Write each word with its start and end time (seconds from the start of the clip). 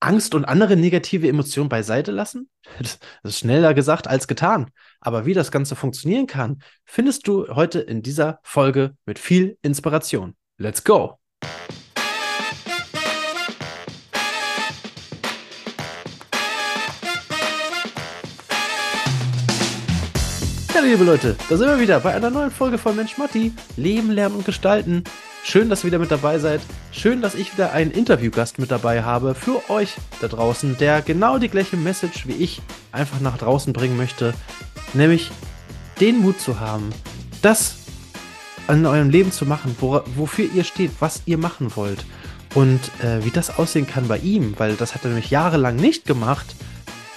Angst 0.00 0.34
und 0.34 0.46
andere 0.46 0.76
negative 0.76 1.28
Emotionen 1.28 1.68
beiseite 1.68 2.10
lassen? 2.10 2.48
Das 2.78 2.98
ist 3.22 3.38
schneller 3.38 3.74
gesagt 3.74 4.08
als 4.08 4.26
getan. 4.26 4.70
Aber 5.00 5.26
wie 5.26 5.34
das 5.34 5.50
Ganze 5.50 5.76
funktionieren 5.76 6.26
kann, 6.26 6.62
findest 6.84 7.28
du 7.28 7.48
heute 7.48 7.80
in 7.80 8.02
dieser 8.02 8.40
Folge 8.42 8.96
mit 9.04 9.18
viel 9.18 9.58
Inspiration. 9.62 10.34
Let's 10.56 10.84
go! 10.84 11.19
Liebe 20.90 21.04
Leute, 21.04 21.36
da 21.48 21.56
sind 21.56 21.68
wir 21.68 21.78
wieder 21.78 22.00
bei 22.00 22.12
einer 22.16 22.30
neuen 22.30 22.50
Folge 22.50 22.76
von 22.76 22.96
Mensch 22.96 23.16
Matti. 23.16 23.52
Leben, 23.76 24.10
Lernen 24.10 24.34
und 24.34 24.44
Gestalten. 24.44 25.04
Schön, 25.44 25.68
dass 25.68 25.84
ihr 25.84 25.86
wieder 25.86 26.00
mit 26.00 26.10
dabei 26.10 26.40
seid. 26.40 26.60
Schön, 26.90 27.22
dass 27.22 27.36
ich 27.36 27.52
wieder 27.52 27.72
einen 27.72 27.92
Interviewgast 27.92 28.58
mit 28.58 28.72
dabei 28.72 29.04
habe 29.04 29.36
für 29.36 29.70
euch 29.70 29.94
da 30.20 30.26
draußen, 30.26 30.78
der 30.78 31.00
genau 31.00 31.38
die 31.38 31.48
gleiche 31.48 31.76
Message 31.76 32.26
wie 32.26 32.32
ich 32.32 32.60
einfach 32.90 33.20
nach 33.20 33.38
draußen 33.38 33.72
bringen 33.72 33.96
möchte. 33.96 34.34
Nämlich 34.92 35.30
den 36.00 36.18
Mut 36.18 36.40
zu 36.40 36.58
haben, 36.58 36.90
das 37.40 37.76
in 38.66 38.84
eurem 38.84 39.10
Leben 39.10 39.30
zu 39.30 39.46
machen, 39.46 39.76
wo, 39.78 40.02
wofür 40.16 40.48
ihr 40.52 40.64
steht, 40.64 40.90
was 40.98 41.22
ihr 41.24 41.38
machen 41.38 41.70
wollt. 41.76 42.04
Und 42.56 42.80
äh, 43.00 43.24
wie 43.24 43.30
das 43.30 43.56
aussehen 43.60 43.86
kann 43.86 44.08
bei 44.08 44.18
ihm, 44.18 44.54
weil 44.58 44.74
das 44.74 44.96
hat 44.96 45.04
er 45.04 45.10
nämlich 45.10 45.30
jahrelang 45.30 45.76
nicht 45.76 46.04
gemacht 46.04 46.56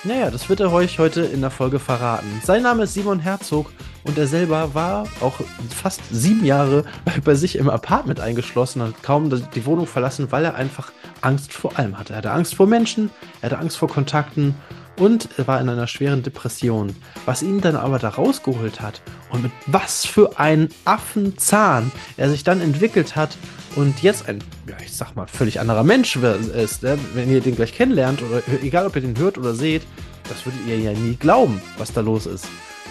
naja, 0.06 0.30
das 0.30 0.50
wird 0.50 0.60
er 0.60 0.72
euch 0.74 1.00
heute 1.00 1.22
in 1.22 1.42
der 1.42 1.50
Folge 1.50 1.80
verraten. 1.80 2.42
Sein 2.44 2.64
Name 2.64 2.84
ist 2.84 2.94
Simon 2.94 3.20
Herzog 3.20 3.72
und 4.04 4.18
er 4.18 4.28
selber 4.28 4.74
war 4.74 5.08
auch 5.22 5.36
fast 5.70 6.02
sieben 6.12 6.46
Jahre 6.46 6.84
bei 7.24 7.36
sich 7.36 7.58
im 7.58 7.70
Apartment 7.70 8.20
eingeschlossen, 8.20 8.82
hat 8.82 9.02
kaum 9.02 9.30
die 9.30 9.66
Wohnung 9.66 9.88
verlassen, 9.88 10.32
weil 10.32 10.44
er 10.44 10.56
einfach 10.56 10.92
Angst 11.22 11.54
vor 11.54 11.80
allem 11.80 11.98
hatte. 11.98 12.14
Er 12.14 12.18
hatte 12.18 12.32
Angst 12.32 12.56
vor 12.56 12.68
Menschen, 12.68 13.12
er 13.42 13.52
hatte 13.52 13.60
Angst 13.60 13.78
vor 13.78 13.88
Kontakten 13.88 14.56
und 15.00 15.30
er 15.38 15.48
war 15.48 15.62
in 15.62 15.70
einer 15.70 15.88
schweren 15.88 16.22
Depression. 16.22 16.96
Was 17.26 17.42
ihn 17.42 17.62
dann 17.62 17.76
aber 17.76 17.98
da 17.98 18.10
rausgeholt 18.10 18.82
hat 18.82 19.02
und 19.34 19.44
mit 19.44 19.52
was 19.66 20.06
für 20.06 20.40
einen 20.40 20.70
Affenzahn 20.86 21.92
er 22.16 22.30
sich 22.30 22.44
dann 22.44 22.62
entwickelt 22.62 23.16
hat 23.16 23.36
und 23.76 24.02
jetzt 24.04 24.30
ein, 24.30 24.40
ja, 24.70 24.76
ich 24.82 24.94
sag 24.94 25.16
mal, 25.16 25.28
völlig 25.28 25.60
anderer 25.60 25.84
Mensch 25.84 26.16
ist, 26.16 26.84
ne? 26.84 26.98
wenn 27.16 27.32
ihr 27.32 27.42
den 27.42 27.56
gleich 27.56 27.74
kennenlernt 27.74 28.22
oder 28.22 28.42
egal 28.62 28.86
ob 28.86 28.96
ihr 28.96 29.02
den 29.02 29.18
hört 29.18 29.38
oder 29.38 29.54
seht, 29.56 29.82
das 30.30 30.46
würdet 30.46 30.62
ihr 30.68 30.80
ja 30.80 30.94
nie 30.94 31.16
glauben, 31.16 31.62
was 31.78 31.92
da 31.92 32.02
los 32.02 32.28
ist. 32.28 32.46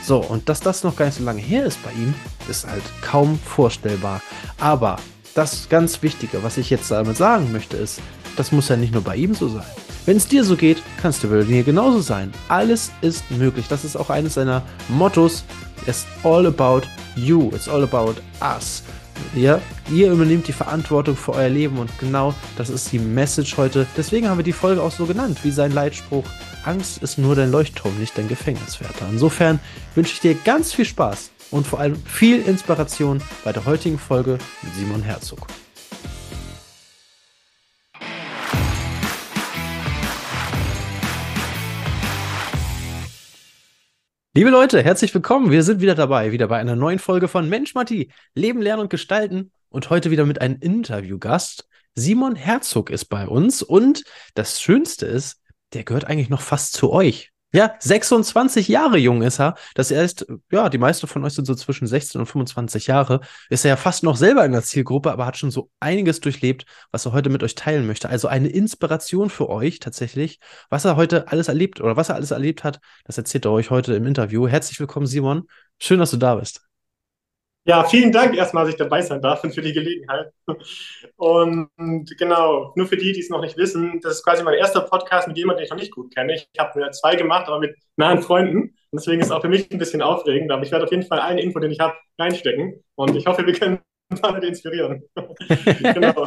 So, 0.04 0.18
und 0.18 0.48
dass 0.48 0.58
das 0.60 0.82
noch 0.82 0.96
gar 0.96 1.06
nicht 1.06 1.18
so 1.18 1.24
lange 1.24 1.40
her 1.40 1.64
ist 1.64 1.82
bei 1.84 1.92
ihm, 1.92 2.12
ist 2.48 2.66
halt 2.66 2.82
kaum 3.00 3.38
vorstellbar. 3.38 4.20
Aber 4.58 4.98
das 5.34 5.68
ganz 5.68 6.02
Wichtige, 6.02 6.42
was 6.42 6.58
ich 6.58 6.70
jetzt 6.70 6.90
damit 6.90 7.16
sagen 7.16 7.52
möchte, 7.52 7.76
ist, 7.76 8.00
das 8.36 8.50
muss 8.50 8.68
ja 8.68 8.76
nicht 8.76 8.92
nur 8.92 9.02
bei 9.02 9.14
ihm 9.14 9.34
so 9.34 9.48
sein. 9.48 9.64
Wenn 10.04 10.16
es 10.16 10.26
dir 10.26 10.42
so 10.42 10.56
geht, 10.56 10.82
kannst 11.00 11.22
du 11.22 11.28
bei 11.28 11.44
dir 11.44 11.62
genauso 11.62 12.00
sein. 12.00 12.32
Alles 12.48 12.90
ist 13.02 13.30
möglich. 13.30 13.66
Das 13.68 13.84
ist 13.84 13.96
auch 13.96 14.10
eines 14.10 14.34
seiner 14.34 14.62
Mottos. 14.88 15.44
It's 15.86 16.06
all 16.24 16.46
about 16.46 16.82
you. 17.14 17.50
It's 17.54 17.68
all 17.68 17.84
about 17.84 18.14
us. 18.40 18.82
Ja, 19.36 19.60
ihr 19.90 20.10
übernehmt 20.10 20.48
die 20.48 20.52
Verantwortung 20.52 21.16
für 21.16 21.32
euer 21.34 21.48
Leben 21.48 21.78
und 21.78 21.90
genau 22.00 22.34
das 22.56 22.68
ist 22.68 22.90
die 22.90 22.98
Message 22.98 23.56
heute. 23.56 23.86
Deswegen 23.96 24.28
haben 24.28 24.38
wir 24.38 24.44
die 24.44 24.52
Folge 24.52 24.82
auch 24.82 24.90
so 24.90 25.06
genannt, 25.06 25.38
wie 25.44 25.52
sein 25.52 25.70
Leitspruch. 25.70 26.24
Angst 26.64 27.02
ist 27.02 27.18
nur 27.18 27.36
dein 27.36 27.52
Leuchtturm, 27.52 27.96
nicht 27.98 28.18
dein 28.18 28.28
Gefängniswärter. 28.28 29.06
Insofern 29.10 29.60
wünsche 29.94 30.14
ich 30.14 30.20
dir 30.20 30.34
ganz 30.34 30.72
viel 30.72 30.84
Spaß 30.84 31.30
und 31.52 31.66
vor 31.66 31.78
allem 31.78 31.96
viel 32.04 32.42
Inspiration 32.42 33.22
bei 33.44 33.52
der 33.52 33.64
heutigen 33.64 33.98
Folge 33.98 34.38
mit 34.62 34.74
Simon 34.74 35.02
Herzog. 35.02 35.46
Liebe 44.34 44.48
Leute, 44.48 44.82
herzlich 44.82 45.12
willkommen. 45.12 45.50
Wir 45.50 45.62
sind 45.62 45.82
wieder 45.82 45.94
dabei, 45.94 46.32
wieder 46.32 46.48
bei 46.48 46.58
einer 46.58 46.74
neuen 46.74 46.98
Folge 46.98 47.28
von 47.28 47.50
Mensch 47.50 47.74
Matti, 47.74 48.10
Leben, 48.34 48.62
Lernen 48.62 48.80
und 48.80 48.88
Gestalten. 48.88 49.52
Und 49.68 49.90
heute 49.90 50.10
wieder 50.10 50.24
mit 50.24 50.40
einem 50.40 50.56
Interviewgast. 50.58 51.68
Simon 51.94 52.34
Herzog 52.34 52.88
ist 52.88 53.04
bei 53.06 53.28
uns 53.28 53.60
und 53.62 54.04
das 54.32 54.62
Schönste 54.62 55.04
ist, 55.04 55.42
der 55.74 55.84
gehört 55.84 56.06
eigentlich 56.06 56.30
noch 56.30 56.40
fast 56.40 56.72
zu 56.72 56.90
euch. 56.92 57.31
Ja, 57.54 57.74
26 57.80 58.68
Jahre 58.68 58.96
jung 58.96 59.20
ist 59.20 59.38
er. 59.38 59.56
Das 59.74 59.90
heißt, 59.90 60.26
ja, 60.50 60.70
die 60.70 60.78
meisten 60.78 61.06
von 61.06 61.22
euch 61.22 61.34
sind 61.34 61.44
so 61.44 61.54
zwischen 61.54 61.86
16 61.86 62.22
und 62.22 62.26
25 62.26 62.86
Jahre. 62.86 63.20
Ist 63.50 63.66
er 63.66 63.70
ja 63.70 63.76
fast 63.76 64.04
noch 64.04 64.16
selber 64.16 64.42
in 64.46 64.52
der 64.52 64.62
Zielgruppe, 64.62 65.12
aber 65.12 65.26
hat 65.26 65.36
schon 65.36 65.50
so 65.50 65.70
einiges 65.78 66.20
durchlebt, 66.20 66.64
was 66.92 67.04
er 67.04 67.12
heute 67.12 67.28
mit 67.28 67.42
euch 67.42 67.54
teilen 67.54 67.86
möchte. 67.86 68.08
Also 68.08 68.26
eine 68.26 68.48
Inspiration 68.48 69.28
für 69.28 69.50
euch 69.50 69.80
tatsächlich, 69.80 70.40
was 70.70 70.86
er 70.86 70.96
heute 70.96 71.28
alles 71.28 71.48
erlebt 71.48 71.82
oder 71.82 71.94
was 71.94 72.08
er 72.08 72.14
alles 72.14 72.30
erlebt 72.30 72.64
hat. 72.64 72.80
Das 73.04 73.18
erzählt 73.18 73.44
er 73.44 73.52
euch 73.52 73.68
heute 73.68 73.94
im 73.94 74.06
Interview. 74.06 74.48
Herzlich 74.48 74.80
willkommen, 74.80 75.06
Simon. 75.06 75.46
Schön, 75.78 75.98
dass 75.98 76.10
du 76.10 76.16
da 76.16 76.36
bist. 76.36 76.71
Ja, 77.64 77.84
vielen 77.84 78.10
Dank 78.10 78.36
erstmal, 78.36 78.64
dass 78.64 78.72
ich 78.72 78.78
dabei 78.78 79.02
sein 79.02 79.22
darf 79.22 79.44
und 79.44 79.54
für 79.54 79.62
die 79.62 79.72
Gelegenheit. 79.72 80.32
Und 81.16 81.68
genau, 82.18 82.72
nur 82.74 82.86
für 82.86 82.96
die, 82.96 83.12
die 83.12 83.20
es 83.20 83.30
noch 83.30 83.40
nicht 83.40 83.56
wissen, 83.56 84.00
das 84.02 84.14
ist 84.14 84.24
quasi 84.24 84.42
mein 84.42 84.58
erster 84.58 84.80
Podcast 84.80 85.28
mit 85.28 85.36
jemandem, 85.36 85.58
den 85.58 85.64
ich 85.64 85.70
noch 85.70 85.78
nicht 85.78 85.92
gut 85.92 86.12
kenne. 86.12 86.34
Ich 86.34 86.48
habe 86.58 86.80
mir 86.80 86.90
zwei 86.90 87.14
gemacht, 87.14 87.46
aber 87.46 87.60
mit 87.60 87.76
nahen 87.96 88.20
Freunden. 88.20 88.74
Und 88.90 89.00
deswegen 89.00 89.20
ist 89.20 89.28
es 89.28 89.32
auch 89.32 89.42
für 89.42 89.48
mich 89.48 89.70
ein 89.70 89.78
bisschen 89.78 90.02
aufregend. 90.02 90.50
Aber 90.50 90.64
ich 90.64 90.72
werde 90.72 90.84
auf 90.84 90.90
jeden 90.90 91.04
Fall 91.04 91.20
allen 91.20 91.38
Info, 91.38 91.60
den 91.60 91.70
ich 91.70 91.78
habe, 91.78 91.94
reinstecken. 92.18 92.82
Und 92.96 93.14
ich 93.14 93.26
hoffe, 93.26 93.46
wir 93.46 93.54
können 93.54 93.78
alle 94.22 94.46
inspirieren. 94.46 95.04
genau. 95.94 96.26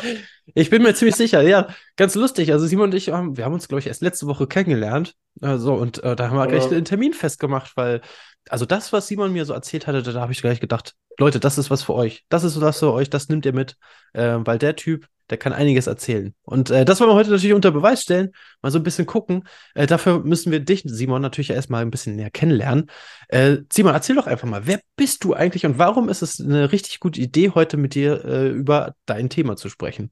Ich 0.53 0.69
bin 0.69 0.83
mir 0.83 0.95
ziemlich 0.95 1.15
sicher, 1.15 1.41
ja, 1.41 1.67
ganz 1.97 2.15
lustig. 2.15 2.53
Also 2.53 2.65
Simon 2.65 2.85
und 2.85 2.95
ich, 2.95 3.09
haben, 3.09 3.35
wir 3.35 3.43
haben 3.43 3.53
uns, 3.53 3.67
glaube 3.67 3.79
ich, 3.79 3.87
erst 3.87 4.01
letzte 4.01 4.25
Woche 4.27 4.47
kennengelernt. 4.47 5.13
Also, 5.41 5.73
und 5.73 6.01
äh, 6.03 6.15
da 6.15 6.29
haben 6.29 6.37
wir 6.37 6.45
ja. 6.45 6.49
gleich 6.49 6.71
einen 6.71 6.85
Termin 6.85 7.13
festgemacht, 7.13 7.75
weil 7.75 8.01
also 8.49 8.65
das, 8.65 8.93
was 8.93 9.07
Simon 9.07 9.33
mir 9.33 9.45
so 9.45 9.53
erzählt 9.53 9.87
hatte, 9.87 10.01
da 10.03 10.21
habe 10.21 10.31
ich 10.31 10.41
gleich 10.41 10.59
gedacht, 10.59 10.93
Leute, 11.17 11.39
das 11.39 11.57
ist 11.57 11.69
was 11.69 11.83
für 11.83 11.93
euch. 11.93 12.25
Das 12.29 12.43
ist 12.43 12.59
was 12.59 12.79
für 12.79 12.91
euch, 12.91 13.09
das 13.09 13.29
nimmt 13.29 13.45
ihr 13.45 13.53
mit, 13.53 13.77
äh, 14.13 14.37
weil 14.39 14.57
der 14.57 14.75
Typ, 14.75 15.07
der 15.29 15.37
kann 15.37 15.53
einiges 15.53 15.87
erzählen. 15.87 16.35
Und 16.43 16.69
äh, 16.69 16.85
das 16.85 16.99
wollen 16.99 17.09
wir 17.09 17.15
heute 17.15 17.31
natürlich 17.31 17.53
unter 17.53 17.71
Beweis 17.71 18.01
stellen, 18.01 18.31
mal 18.61 18.71
so 18.71 18.79
ein 18.79 18.83
bisschen 18.83 19.05
gucken. 19.05 19.47
Äh, 19.73 19.87
dafür 19.87 20.19
müssen 20.19 20.51
wir 20.51 20.59
dich, 20.59 20.83
Simon, 20.85 21.21
natürlich 21.21 21.49
erstmal 21.49 21.81
ein 21.81 21.91
bisschen 21.91 22.15
näher 22.15 22.29
kennenlernen. 22.29 22.91
Äh, 23.29 23.57
Simon, 23.71 23.93
erzähl 23.93 24.15
doch 24.15 24.27
einfach 24.27 24.47
mal, 24.47 24.67
wer 24.67 24.79
bist 24.95 25.23
du 25.23 25.33
eigentlich 25.33 25.65
und 25.65 25.77
warum 25.79 26.09
ist 26.09 26.21
es 26.21 26.39
eine 26.39 26.71
richtig 26.71 26.99
gute 26.99 27.21
Idee, 27.21 27.51
heute 27.55 27.77
mit 27.77 27.95
dir 27.95 28.23
äh, 28.25 28.49
über 28.49 28.93
dein 29.05 29.29
Thema 29.29 29.55
zu 29.55 29.69
sprechen? 29.69 30.11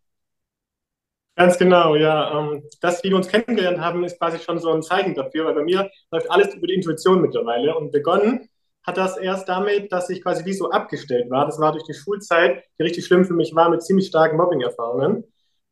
Ganz 1.36 1.58
genau, 1.58 1.96
ja. 1.96 2.40
Ähm, 2.40 2.63
das, 2.80 3.03
wie 3.03 3.09
wir 3.09 3.18
uns 3.18 3.28
kennengelernt 3.28 3.80
haben, 3.80 4.03
ist 4.03 4.19
quasi 4.19 4.38
schon 4.40 4.59
so 4.59 4.72
ein 4.72 4.84
Zeichen 4.84 5.16
dafür, 5.16 5.46
weil 5.46 5.56
bei 5.56 5.63
mir 5.63 5.90
läuft 6.12 6.30
alles 6.30 6.53
über 6.53 6.68
die 6.68 6.75
Intuition 6.75 7.22
mittlerweile. 7.22 7.75
Und 7.75 7.92
begonnen 7.92 8.47
hat 8.85 8.97
das 8.97 9.17
erst 9.17 9.47
damit, 9.47 9.91
dass 9.91 10.09
ich 10.09 10.21
quasi 10.21 10.45
wie 10.45 10.53
so 10.53 10.69
abgestellt 10.69 11.29
war. 11.29 11.45
Das 11.45 11.59
war 11.59 11.71
durch 11.71 11.85
die 11.85 11.94
Schulzeit, 11.94 12.63
die 12.77 12.83
richtig 12.83 13.05
schlimm 13.05 13.25
für 13.25 13.33
mich 13.33 13.55
war, 13.55 13.69
mit 13.69 13.81
ziemlich 13.83 14.07
starken 14.07 14.38
Mobbing-Erfahrungen. 14.38 15.23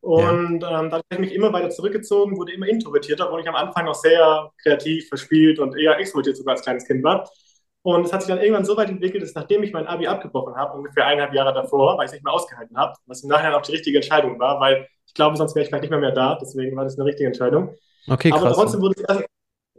Und 0.02 0.62
ja. 0.62 0.80
ähm, 0.80 0.90
dann 0.90 0.94
habe 0.94 1.04
ich 1.12 1.20
mich 1.20 1.34
immer 1.34 1.54
weiter 1.54 1.70
zurückgezogen, 1.70 2.38
wurde 2.38 2.54
immer 2.54 2.68
introvertierter, 2.68 3.28
obwohl 3.28 3.42
ich 3.42 3.50
am 3.50 3.56
Anfang 3.56 3.86
noch 3.86 3.96
sehr 3.96 4.50
kreativ, 4.64 5.08
verspielt 5.08 5.60
und 5.60 5.78
eher 5.78 5.98
extrovertiert 6.00 6.38
sogar 6.38 6.54
als 6.54 6.64
kleines 6.64 6.88
Kind 6.88 7.04
war. 7.04 7.30
Und 7.84 8.06
es 8.06 8.14
hat 8.14 8.22
sich 8.22 8.30
dann 8.30 8.42
irgendwann 8.42 8.66
so 8.66 8.78
weit 8.78 8.90
entwickelt, 8.90 9.24
dass 9.24 9.34
nachdem 9.34 9.64
ich 9.64 9.74
mein 9.74 9.88
Abi 9.88 10.08
abgebrochen 10.08 10.56
habe, 10.56 10.78
ungefähr 10.78 11.06
eineinhalb 11.06 11.34
Jahre 11.34 11.54
davor, 11.54 11.98
weil 11.98 12.06
ich 12.06 12.10
es 12.10 12.14
nicht 12.14 12.24
mehr 12.24 12.34
ausgehalten 12.34 12.78
habe, 12.78 12.94
was 13.06 13.24
im 13.24 13.30
Nachhinein 13.30 13.54
auch 13.54 13.62
die 13.62 13.72
richtige 13.72 13.98
Entscheidung 13.98 14.40
war, 14.40 14.60
weil 14.60 14.88
ich 15.06 15.14
glaube, 15.14 15.36
sonst 15.36 15.56
wäre 15.56 15.64
ich 15.64 15.70
vielleicht 15.70 15.84
nicht 15.84 15.90
mehr, 15.90 16.00
mehr 16.00 16.12
da. 16.12 16.38
Deswegen 16.40 16.76
war 16.78 16.84
das 16.84 16.98
eine 16.98 17.06
richtige 17.06 17.28
Entscheidung. 17.28 17.76
Okay, 18.08 18.30
krass. 18.30 18.42
Aber 18.42 18.54
trotzdem 18.54 18.82
wurde 18.82 18.96
es, 18.98 19.04
erst, 19.04 19.26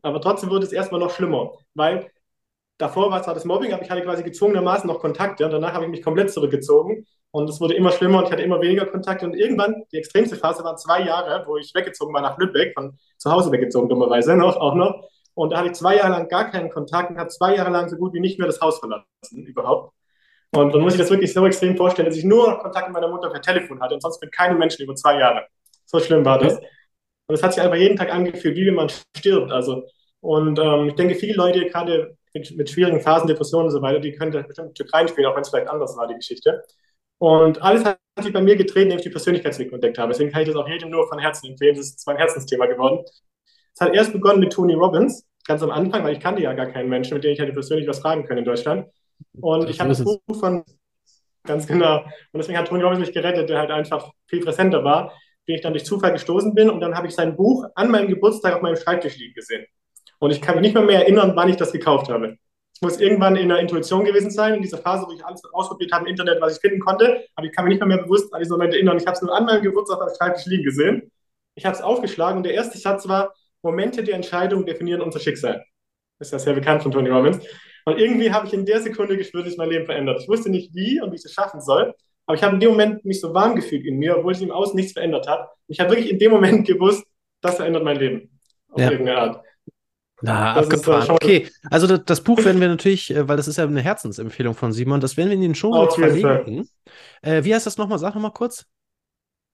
aber 0.03 0.21
trotzdem 0.21 0.51
wurde 0.51 0.67
es 0.67 0.73
erstmal 0.73 1.01
noch 1.01 1.11
schlimmer, 1.11 1.53
weil 1.75 2.11
davor 2.83 3.11
war 3.11 3.23
zwar 3.23 3.35
das 3.35 3.45
Mobbing, 3.45 3.73
aber 3.73 3.83
ich 3.83 3.91
hatte 3.91 4.03
quasi 4.03 4.23
gezwungenermaßen 4.23 4.89
noch 4.89 4.99
Kontakte 4.99 5.45
und 5.45 5.53
danach 5.53 5.73
habe 5.73 5.85
ich 5.85 5.91
mich 5.91 6.03
komplett 6.03 6.33
zurückgezogen 6.33 7.07
und 7.31 7.49
es 7.49 7.61
wurde 7.61 7.75
immer 7.75 7.93
schlimmer 7.93 8.19
und 8.19 8.25
ich 8.25 8.33
hatte 8.33 8.43
immer 8.43 8.61
weniger 8.61 8.87
Kontakte 8.87 9.25
und 9.25 9.35
irgendwann, 9.35 9.85
die 9.93 9.99
extremste 9.99 10.37
Phase 10.37 10.65
waren 10.65 10.77
zwei 10.77 11.03
Jahre, 11.03 11.45
wo 11.47 11.57
ich 11.57 11.73
weggezogen 11.75 12.13
war 12.13 12.21
nach 12.21 12.37
Lübeck, 12.39 12.75
von 12.75 12.99
zu 13.17 13.31
Hause 13.31 13.53
weggezogen, 13.53 13.89
dummerweise 13.89 14.37
noch, 14.37 14.57
auch 14.57 14.75
noch. 14.75 15.09
Und 15.35 15.51
da 15.51 15.59
hatte 15.59 15.69
ich 15.69 15.75
zwei 15.75 15.97
Jahre 15.97 16.11
lang 16.11 16.29
gar 16.29 16.51
keinen 16.51 16.69
Kontakt 16.71 17.11
und 17.11 17.19
habe 17.19 17.31
zwei 17.31 17.55
Jahre 17.57 17.71
lang 17.71 17.89
so 17.89 17.97
gut 17.97 18.13
wie 18.13 18.21
nicht 18.21 18.39
mehr 18.39 18.49
das 18.49 18.61
Haus 18.61 18.81
verlassen, 18.81 19.47
überhaupt. 19.47 19.95
Und 20.51 20.75
dann 20.75 20.83
muss 20.83 20.95
ich 20.95 21.01
das 21.01 21.09
wirklich 21.11 21.33
so 21.33 21.47
extrem 21.47 21.77
vorstellen, 21.77 22.09
dass 22.09 22.19
ich 22.19 22.25
nur 22.25 22.59
Kontakt 22.59 22.89
mit 22.89 22.95
meiner 22.95 23.09
Mutter 23.09 23.31
per 23.31 23.41
Telefon 23.41 23.81
hatte 23.81 23.95
und 23.95 24.03
sonst 24.03 24.21
mit 24.21 24.33
keinem 24.33 24.59
Menschen 24.59 24.83
über 24.83 24.95
zwei 24.95 25.19
Jahre. 25.19 25.47
So 25.87 25.99
schlimm 26.01 26.25
war 26.25 26.39
das. 26.39 26.59
Und 26.59 27.35
es 27.37 27.43
hat 27.43 27.55
sich 27.55 27.63
einfach 27.63 27.79
jeden 27.79 27.97
Tag 27.97 28.13
angefühlt, 28.13 28.57
wie 28.57 28.67
wenn 28.67 28.75
man 28.75 28.91
stirbt. 29.17 29.51
Also, 29.51 29.85
und 30.21 30.59
ähm, 30.59 30.89
ich 30.89 30.95
denke, 30.97 31.15
viele 31.15 31.35
Leute, 31.35 31.65
gerade 31.67 32.17
mit, 32.35 32.57
mit, 32.57 32.71
schwierigen 32.71 33.01
Phasen, 33.01 33.29
Depressionen 33.29 33.67
und 33.67 33.73
so 33.73 33.83
weiter, 33.83 34.01
die 34.01 34.13
können 34.13 34.33
da 34.33 34.43
bestimmt 34.43 34.71
ein 34.71 34.75
Stück 34.77 34.93
reinspielen, 34.93 35.31
auch 35.31 35.35
wenn 35.35 35.43
es 35.43 35.51
vielleicht 35.51 35.69
anders 35.69 35.97
war, 35.97 36.07
die 36.07 36.15
Geschichte. 36.15 36.63
Und 37.19 37.63
alles 37.63 37.85
hat 37.85 37.99
sich 38.21 38.33
bei 38.33 38.41
mir 38.41 38.57
gedreht, 38.57 38.85
indem 38.85 38.99
ich 38.99 39.05
die 39.05 39.11
Persönlichkeitsentwicklung 39.11 39.77
entdeckt 39.77 39.99
habe. 39.99 40.13
Deswegen 40.13 40.33
kann 40.33 40.43
ich 40.43 40.49
das 40.49 40.57
auch 40.57 40.69
jedem 40.69 40.91
nur 40.91 41.09
von 41.09 41.19
Herzen 41.19 41.51
empfehlen. 41.51 41.77
Das 41.77 41.87
ist 41.87 42.07
mein 42.07 42.17
Herzensthema 42.17 42.67
geworden. 42.67 43.05
Es 43.75 43.81
hat 43.81 43.95
erst 43.95 44.13
begonnen 44.13 44.41
mit 44.41 44.53
Tony 44.53 44.75
Robbins, 44.75 45.27
ganz 45.47 45.63
am 45.63 45.71
Anfang, 45.71 46.05
weil 46.05 46.15
ich 46.15 46.21
kannte 46.21 46.43
ja 46.43 46.53
gar 46.53 46.67
keinen 46.67 46.89
Menschen, 46.89 47.15
mit 47.15 47.25
dem 47.25 47.33
ich 47.33 47.39
hätte 47.39 47.53
persönlich 47.53 47.89
was 47.89 48.01
fragen 48.01 48.25
können 48.25 48.41
in 48.41 48.45
Deutschland. 48.45 48.89
Und 49.41 49.71
ich 49.71 49.79
habe 49.79 49.91
das 49.91 50.03
Buch 50.03 50.21
von, 50.39 50.65
ganz 51.45 51.67
genau, 51.67 51.99
und 52.01 52.09
deswegen 52.35 52.59
hat 52.59 52.69
Tony 52.69 52.83
Robbins 52.83 53.01
mich 53.01 53.13
gerettet, 53.13 53.49
der 53.49 53.59
halt 53.59 53.71
einfach 53.71 54.11
viel 54.27 54.41
präsenter 54.41 54.85
war. 54.85 55.13
den 55.49 55.57
ich 55.57 55.61
dann 55.61 55.73
durch 55.73 55.85
Zufall 55.85 56.13
gestoßen 56.13 56.55
bin 56.55 56.71
und 56.71 56.81
dann 56.81 56.95
habe 56.95 57.07
ich 57.07 57.15
sein 57.15 57.37
Buch 57.37 57.67
an 57.75 57.91
meinem 57.91 58.09
Geburtstag 58.09 58.55
auf 58.55 58.63
meinem 58.63 58.77
Schreibtisch 58.77 59.17
liegen 59.17 59.35
gesehen. 59.35 59.67
Und 60.23 60.31
ich 60.31 60.41
kann 60.41 60.55
mich 60.55 60.63
nicht 60.63 60.75
mehr, 60.75 60.85
mehr 60.85 61.01
erinnern, 61.01 61.33
wann 61.35 61.49
ich 61.49 61.57
das 61.57 61.73
gekauft 61.73 62.09
habe. 62.09 62.37
Es 62.73 62.81
muss 62.81 63.01
irgendwann 63.01 63.35
in 63.35 63.49
der 63.49 63.59
Intuition 63.59 64.05
gewesen 64.05 64.31
sein, 64.31 64.55
in 64.55 64.63
dieser 64.63 64.79
Phase, 64.79 65.05
wo 65.09 65.13
ich 65.13 65.25
alles 65.25 65.43
ausprobiert 65.53 65.91
habe 65.91 66.05
im 66.05 66.11
Internet, 66.11 66.41
was 66.41 66.55
ich 66.55 66.61
finden 66.61 66.79
konnte. 66.79 67.25
Aber 67.35 67.45
ich 67.45 67.53
kann 67.53 67.65
mich 67.65 67.73
nicht 67.75 67.81
mehr, 67.85 67.97
mehr 67.97 68.05
bewusst 68.05 68.33
an 68.33 68.39
diesen 68.39 68.53
Moment 68.53 68.73
erinnern. 68.73 68.97
Ich 68.99 69.07
habe 69.07 69.17
es 69.17 69.23
nur 69.23 69.37
an 69.37 69.47
meinem 69.47 69.63
Geburtstag 69.63 69.97
auf 70.01 70.07
meinem 70.07 70.15
Schreibtisch 70.17 70.47
liegen 70.47 70.63
gesehen. 70.63 71.11
Ich 71.57 71.67
habe 71.67 71.75
es 71.75 71.83
aufgeschlagen 71.83 72.37
und 72.37 72.45
der 72.45 72.55
erste 72.55 72.79
Satz 72.79 73.09
war, 73.09 73.35
Momente 73.63 74.05
der 74.05 74.15
Entscheidung 74.15 74.65
definieren 74.65 75.01
unser 75.01 75.19
Schicksal. 75.19 75.65
Das 76.21 76.29
ist 76.29 76.33
ja 76.33 76.39
sehr 76.39 76.55
bekannt 76.55 76.85
von 76.85 76.93
Tony 76.93 77.11
Robbins. 77.11 77.45
Und 77.85 77.99
irgendwie 77.99 78.31
habe 78.33 78.47
ich 78.47 78.53
in 78.53 78.65
der 78.65 78.81
Sekunde 78.81 79.17
gespürt, 79.17 79.49
dass 79.49 79.57
mein 79.57 79.71
Leben 79.71 79.87
verändert. 79.87 80.21
Ich 80.23 80.29
wusste 80.29 80.51
nicht 80.51 80.73
wie 80.73 81.01
und 81.01 81.11
wie 81.11 81.17
ich 81.17 81.25
es 81.25 81.33
schaffen 81.33 81.61
soll, 81.61 81.95
aber 82.27 82.37
ich 82.37 82.45
habe 82.45 82.55
in 82.55 82.61
dem 82.61 82.71
Moment 82.71 83.05
mich 83.05 83.21
so 83.21 83.35
warm 83.35 83.57
gefühlt 83.57 83.85
in 83.85 83.99
mir, 83.99 84.17
obwohl 84.17 84.37
sich 84.37 84.45
im 84.45 84.53
Außen 84.53 84.77
nichts 84.77 84.93
verändert 84.93 85.27
hat. 85.27 85.49
Ich 85.67 85.81
habe 85.81 85.91
wirklich 85.91 86.11
in 86.11 86.21
dem 86.21 86.31
Moment 86.31 86.65
gewusst, 86.69 87.05
das 87.41 87.57
verändert 87.57 87.83
mein 87.83 87.97
Leben. 87.97 88.39
Auf 88.71 88.81
Ja. 88.81 88.91
irgendeine 88.93 89.19
Art. 89.19 89.45
Na, 90.23 90.55
Das 90.55 90.65
abgefahren. 90.65 91.11
okay, 91.11 91.49
also 91.71 91.87
das, 91.87 92.03
das 92.07 92.21
Buch 92.23 92.39
werden 92.45 92.61
wir 92.61 92.69
natürlich, 92.69 93.11
äh, 93.15 93.27
weil 93.29 93.37
das 93.37 93.49
ist 93.49 93.57
ja 93.59 93.65
eine 93.65 93.81
Herzensempfehlung 93.81 94.55
von 94.55 94.73
Simon, 94.73 95.01
das 95.01 95.17
werden 95.17 95.29
wir 95.29 95.35
in 95.35 95.43
den 95.43 95.55
Show 95.55 95.71
Notes 95.75 95.97
verlinken. 95.97 96.69
Äh, 97.23 97.45
wie 97.45 97.55
heißt 97.55 97.67
das 97.67 97.77
nochmal? 97.77 97.99
Sag 97.99 98.15
nochmal 98.15 98.33
kurz. 98.33 98.67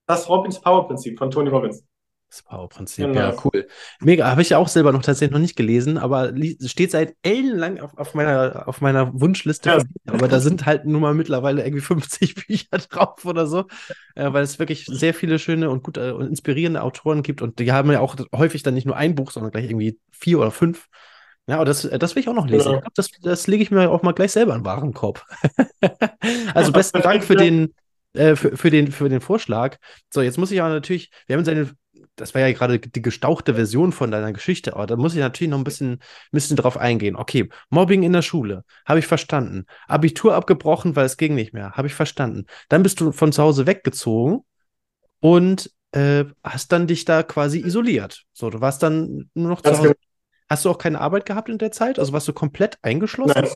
Das 0.06 0.28
Robbins 0.28 0.60
Power 0.60 0.86
Prinzip 0.86 1.18
von 1.18 1.30
Tony 1.30 1.48
Robbins. 1.50 1.84
Das 2.30 2.42
Power-Prinzip, 2.42 3.06
Genau. 3.06 3.18
ja, 3.18 3.34
cool. 3.44 3.66
Mega, 4.00 4.30
habe 4.30 4.42
ich 4.42 4.50
ja 4.50 4.58
auch 4.58 4.68
selber 4.68 4.92
noch 4.92 5.02
tatsächlich 5.02 5.32
noch 5.32 5.40
nicht 5.40 5.56
gelesen, 5.56 5.96
aber 5.96 6.32
steht 6.66 6.90
seit 6.90 7.14
ellenlang 7.22 7.80
auf, 7.80 7.96
auf, 7.96 8.14
meiner, 8.14 8.68
auf 8.68 8.82
meiner 8.82 9.18
Wunschliste. 9.18 9.70
Ja. 9.70 9.82
Aber 10.06 10.28
da 10.28 10.38
sind 10.38 10.66
halt 10.66 10.84
nun 10.84 11.00
mal 11.00 11.14
mittlerweile 11.14 11.64
irgendwie 11.64 11.80
50 11.80 12.34
Bücher 12.46 12.78
drauf 12.90 13.24
oder 13.24 13.46
so, 13.46 13.64
äh, 14.14 14.30
weil 14.32 14.42
es 14.42 14.58
wirklich 14.58 14.84
sehr 14.86 15.14
viele 15.14 15.38
schöne 15.38 15.70
und 15.70 15.82
gute 15.82 16.14
und 16.16 16.26
inspirierende 16.26 16.82
Autoren 16.82 17.22
gibt 17.22 17.40
und 17.40 17.58
die 17.58 17.72
haben 17.72 17.90
ja 17.90 18.00
auch 18.00 18.16
häufig 18.36 18.62
dann 18.62 18.74
nicht 18.74 18.86
nur 18.86 18.96
ein 18.96 19.14
Buch, 19.14 19.30
sondern 19.30 19.50
gleich 19.50 19.64
irgendwie 19.64 19.98
vier 20.10 20.38
oder 20.38 20.50
fünf. 20.50 20.88
Ja, 21.48 21.56
aber 21.56 21.64
das, 21.64 21.88
das 21.90 22.14
will 22.14 22.20
ich 22.20 22.28
auch 22.28 22.34
noch 22.34 22.46
lesen. 22.46 22.66
Genau. 22.66 22.76
Ich 22.76 22.82
glaube, 22.82 22.92
das, 22.94 23.10
das 23.22 23.46
lege 23.46 23.62
ich 23.62 23.70
mir 23.70 23.90
auch 23.90 24.02
mal 24.02 24.12
gleich 24.12 24.32
selber 24.32 24.54
in 24.54 24.60
den 24.60 24.66
Warenkorb. 24.66 25.24
also 26.54 26.72
besten 26.72 27.00
Dank 27.00 27.24
für 27.24 27.36
den, 27.36 27.74
äh, 28.12 28.36
für, 28.36 28.54
für, 28.54 28.70
den, 28.70 28.92
für 28.92 29.08
den 29.08 29.22
Vorschlag. 29.22 29.78
So, 30.12 30.20
jetzt 30.20 30.36
muss 30.36 30.50
ich 30.50 30.60
aber 30.60 30.68
natürlich, 30.68 31.10
wir 31.26 31.36
haben 31.36 31.44
seine, 31.46 31.70
das 32.20 32.34
war 32.34 32.42
ja 32.42 32.52
gerade 32.52 32.78
die 32.78 33.02
gestauchte 33.02 33.54
Version 33.54 33.92
von 33.92 34.10
deiner 34.10 34.32
Geschichte, 34.32 34.74
aber 34.74 34.86
da 34.86 34.96
muss 34.96 35.14
ich 35.14 35.20
natürlich 35.20 35.50
noch 35.50 35.58
ein 35.58 35.64
bisschen, 35.64 36.00
bisschen 36.30 36.56
drauf 36.56 36.76
eingehen. 36.76 37.16
Okay, 37.16 37.48
Mobbing 37.70 38.02
in 38.02 38.12
der 38.12 38.22
Schule, 38.22 38.64
habe 38.84 38.98
ich 38.98 39.06
verstanden. 39.06 39.64
Abitur 39.86 40.34
abgebrochen, 40.34 40.96
weil 40.96 41.06
es 41.06 41.16
ging 41.16 41.34
nicht 41.34 41.54
mehr, 41.54 41.72
habe 41.72 41.86
ich 41.86 41.94
verstanden. 41.94 42.46
Dann 42.68 42.82
bist 42.82 43.00
du 43.00 43.12
von 43.12 43.32
zu 43.32 43.42
Hause 43.42 43.66
weggezogen 43.66 44.40
und 45.20 45.70
äh, 45.92 46.24
hast 46.42 46.72
dann 46.72 46.86
dich 46.86 47.04
da 47.04 47.22
quasi 47.22 47.60
isoliert. 47.60 48.24
So, 48.32 48.50
du 48.50 48.60
warst 48.60 48.82
dann 48.82 49.30
nur 49.34 49.48
noch 49.48 49.62
zu 49.62 49.70
Ganz 49.70 49.78
Hause. 49.78 49.96
Hast 50.48 50.64
du 50.64 50.70
auch 50.70 50.78
keine 50.78 51.00
Arbeit 51.00 51.26
gehabt 51.26 51.48
in 51.48 51.58
der 51.58 51.72
Zeit? 51.72 51.98
Also 51.98 52.12
warst 52.12 52.26
du 52.26 52.32
komplett 52.32 52.78
eingeschlossen? 52.82 53.42
Nein. 53.42 53.52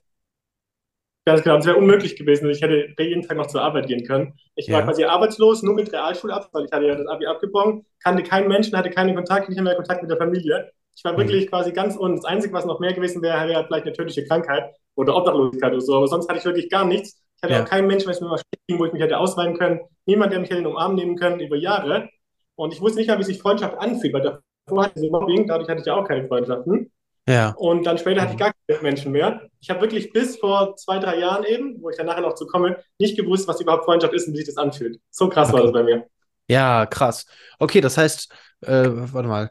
Ganz 1.24 1.42
genau, 1.42 1.56
das 1.56 1.66
wäre 1.66 1.76
unmöglich 1.76 2.16
gewesen. 2.16 2.50
Ich 2.50 2.62
hätte 2.62 2.88
jeden 2.98 3.22
Tag 3.22 3.36
noch 3.36 3.46
zur 3.46 3.62
Arbeit 3.62 3.86
gehen 3.86 4.04
können. 4.04 4.34
Ich 4.56 4.69
war 4.70 4.80
Ja. 4.80 4.86
quasi 4.86 5.04
arbeitslos, 5.04 5.62
nur 5.62 5.74
mit 5.74 5.92
Realschulabschluss, 5.92 6.52
weil 6.52 6.64
ich 6.64 6.72
hatte 6.72 6.86
ja 6.86 6.96
das 6.96 7.06
Abi 7.06 7.26
abgebrochen, 7.26 7.86
kannte 8.02 8.24
keinen 8.24 8.48
Menschen, 8.48 8.76
hatte 8.76 8.90
keinen 8.90 9.14
Kontakt, 9.14 9.48
nicht 9.48 9.60
mehr 9.60 9.76
Kontakt 9.76 10.02
mit 10.02 10.10
der 10.10 10.19
Familie. 10.19 10.72
Ich 10.96 11.04
war 11.04 11.12
Mhm. 11.12 11.19
wirklich 11.19 11.48
quasi 11.48 11.72
ganz 11.72 11.96
unten. 11.96 12.16
Das 12.16 12.24
Einzige, 12.24 12.52
was 12.54 12.64
noch 12.66 12.80
mehr 12.80 12.92
gewesen 12.92 13.22
wäre, 13.22 13.48
wäre 13.48 13.64
vielleicht 13.64 13.86
eine 13.86 13.92
tödliche 13.94 14.24
Krankheit 14.26 14.72
oder 14.96 15.14
Obdachlosigkeit 15.16 15.72
oder 15.72 15.80
so. 15.80 15.96
Aber 15.96 16.08
sonst 16.08 16.28
hatte 16.28 16.38
ich 16.40 16.44
wirklich 16.44 16.69
gar 16.69 16.84
nichts. 16.84 17.22
Ich 17.36 17.42
hatte 17.44 17.54
Ja. 17.54 17.62
auch 17.62 17.68
keinen 17.68 17.86
Menschen, 17.86 18.06
wenn 18.06 18.14
es 18.14 18.20
mir 18.20 18.28
mal 18.28 18.40
ging, 18.66 18.78
wo 18.80 18.84
ich 18.86 18.92
mich 18.92 19.00
hätte 19.02 19.16
ausweinen 19.18 19.56
können. 19.56 19.80
Niemand, 20.06 20.32
der 20.32 20.40
mich 20.40 20.50
hätte 20.50 20.58
in 20.58 20.64
den 20.66 20.76
Arm 20.76 20.96
nehmen 20.96 21.16
können 21.16 21.38
über 21.40 21.56
Jahre. 21.56 22.08
Und 22.56 22.72
ich 22.72 22.80
wusste 22.80 22.98
nicht 22.98 23.08
mal, 23.08 23.18
wie 23.18 23.22
sich 23.25 23.40
Freundschaft 23.40 23.78
anfühlt, 23.78 24.12
weil 24.12 24.22
davor 24.66 24.84
hatte 24.84 25.00
ich 25.00 25.10
Mobbing, 25.10 25.46
dadurch 25.46 25.68
hatte 25.68 25.80
ich 25.80 25.86
ja 25.86 25.94
auch 25.94 26.06
keine 26.06 26.26
Freundschaften. 26.26 26.90
Ja. 27.28 27.50
Und 27.56 27.84
dann 27.84 27.98
später 27.98 28.22
hatte 28.22 28.32
ich 28.32 28.38
gar 28.38 28.52
keine 28.66 28.82
Menschen 28.82 29.12
mehr. 29.12 29.42
Ich 29.60 29.70
habe 29.70 29.80
wirklich 29.80 30.12
bis 30.12 30.36
vor 30.38 30.74
zwei, 30.76 30.98
drei 30.98 31.19
Jahren 31.19 31.44
eben, 31.44 31.80
wo 31.80 31.90
ich 31.90 31.96
dann 31.96 32.06
nachher 32.06 32.22
noch 32.22 32.34
zu 32.34 32.46
komme, 32.46 32.78
nicht 32.98 33.16
gewusst, 33.16 33.46
was 33.46 33.60
überhaupt 33.60 33.84
Freundschaft 33.84 34.12
ist 34.14 34.26
und 34.26 34.34
wie 34.34 34.38
sich 34.38 34.46
das 34.46 34.56
anfühlt. 34.56 35.00
So 35.10 35.28
krass 35.28 35.52
war 35.52 35.60
Okay. 35.60 35.62
das 35.62 35.72
bei 35.72 35.82
mir. 35.84 36.06
Ja, 36.48 36.86
krass. 36.86 37.26
Okay, 37.58 37.80
das 37.80 37.96
heißt, 37.96 38.32
äh, 38.62 38.88
warte 38.90 39.28
mal, 39.28 39.50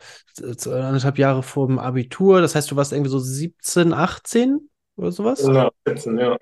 anderthalb 0.65 1.18
Jahre 1.18 1.44
vor 1.44 1.68
dem 1.68 1.79
Abitur, 1.79 2.41
das 2.41 2.56
heißt, 2.56 2.69
du 2.69 2.75
warst 2.75 2.91
irgendwie 2.91 3.09
so 3.09 3.19
17, 3.19 3.94
18 3.94 4.69
oder 4.97 5.12
sowas? 5.12 5.41
Genau, 5.44 5.69
17, 5.88 6.17
ja. 6.17 6.38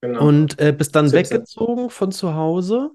Genau. 0.00 0.26
Und 0.26 0.58
äh, 0.58 0.72
bist 0.72 0.96
dann 0.96 1.08
17. 1.08 1.38
weggezogen 1.38 1.90
von 1.90 2.10
zu 2.10 2.34
Hause. 2.34 2.90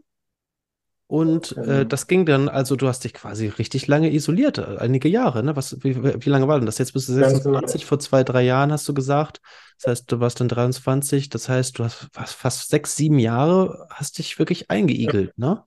Und 1.10 1.58
äh, 1.64 1.86
Genau. 1.86 1.86
das 1.86 2.08
ging 2.08 2.26
dann, 2.26 2.50
also 2.50 2.76
du 2.76 2.88
hast 2.88 3.06
dich 3.06 3.14
quasi 3.14 3.48
richtig 3.48 3.88
lange 3.88 4.12
isoliert, 4.14 4.58
äh, 4.58 4.78
einige 4.80 5.08
Jahre, 5.08 5.42
ne? 5.42 5.56
Was, 5.56 5.82
wie, 5.84 5.96
wie 6.04 6.30
lange 6.30 6.48
war 6.50 6.58
denn 6.60 6.66
das? 6.66 6.80
Jetzt 6.80 6.92
bist 6.94 7.08
du 7.08 7.14
Ganz 7.20 7.44
genau. 7.44 7.62
26, 7.62 7.86
vor 7.86 8.00
zwei, 8.00 8.24
drei 8.26 8.42
Jahren 8.44 8.74
hast 8.74 8.88
du 8.90 8.94
gesagt. 8.94 9.40
Das 9.78 9.88
heißt, 9.88 10.12
du 10.12 10.20
warst 10.20 10.42
dann 10.42 10.50
23, 10.50 11.30
das 11.30 11.48
heißt, 11.48 11.80
du 11.80 11.86
hast 11.86 12.08
fast, 12.12 12.34
fast 12.36 12.70
sechs, 12.70 12.96
sieben 12.98 13.20
Jahre, 13.20 13.88
hast 13.90 14.18
dich 14.18 14.38
wirklich 14.38 14.70
eingeigelt, 14.70 15.38
ne? 15.38 15.64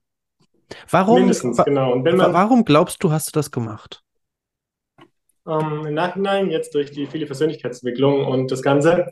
Warum, 0.91 1.17
Mindestens, 1.17 1.57
wa 1.57 1.67
genau. 1.67 1.97
Man 1.97 2.35
warum 2.35 2.65
glaubst 2.65 3.03
du, 3.05 3.13
hast 3.13 3.29
du 3.29 3.33
das 3.33 3.51
gemacht? 3.51 4.03
ähm, 5.47 5.85
im 5.87 5.93
Nachhinein, 5.95 6.51
jetzt 6.51 6.75
durch 6.75 6.91
die 6.93 7.07
viele 7.07 7.27
Persönlichkeitsentwicklung 7.27 8.25
und 8.27 8.51
das 8.51 8.63
Ganze, 8.63 9.07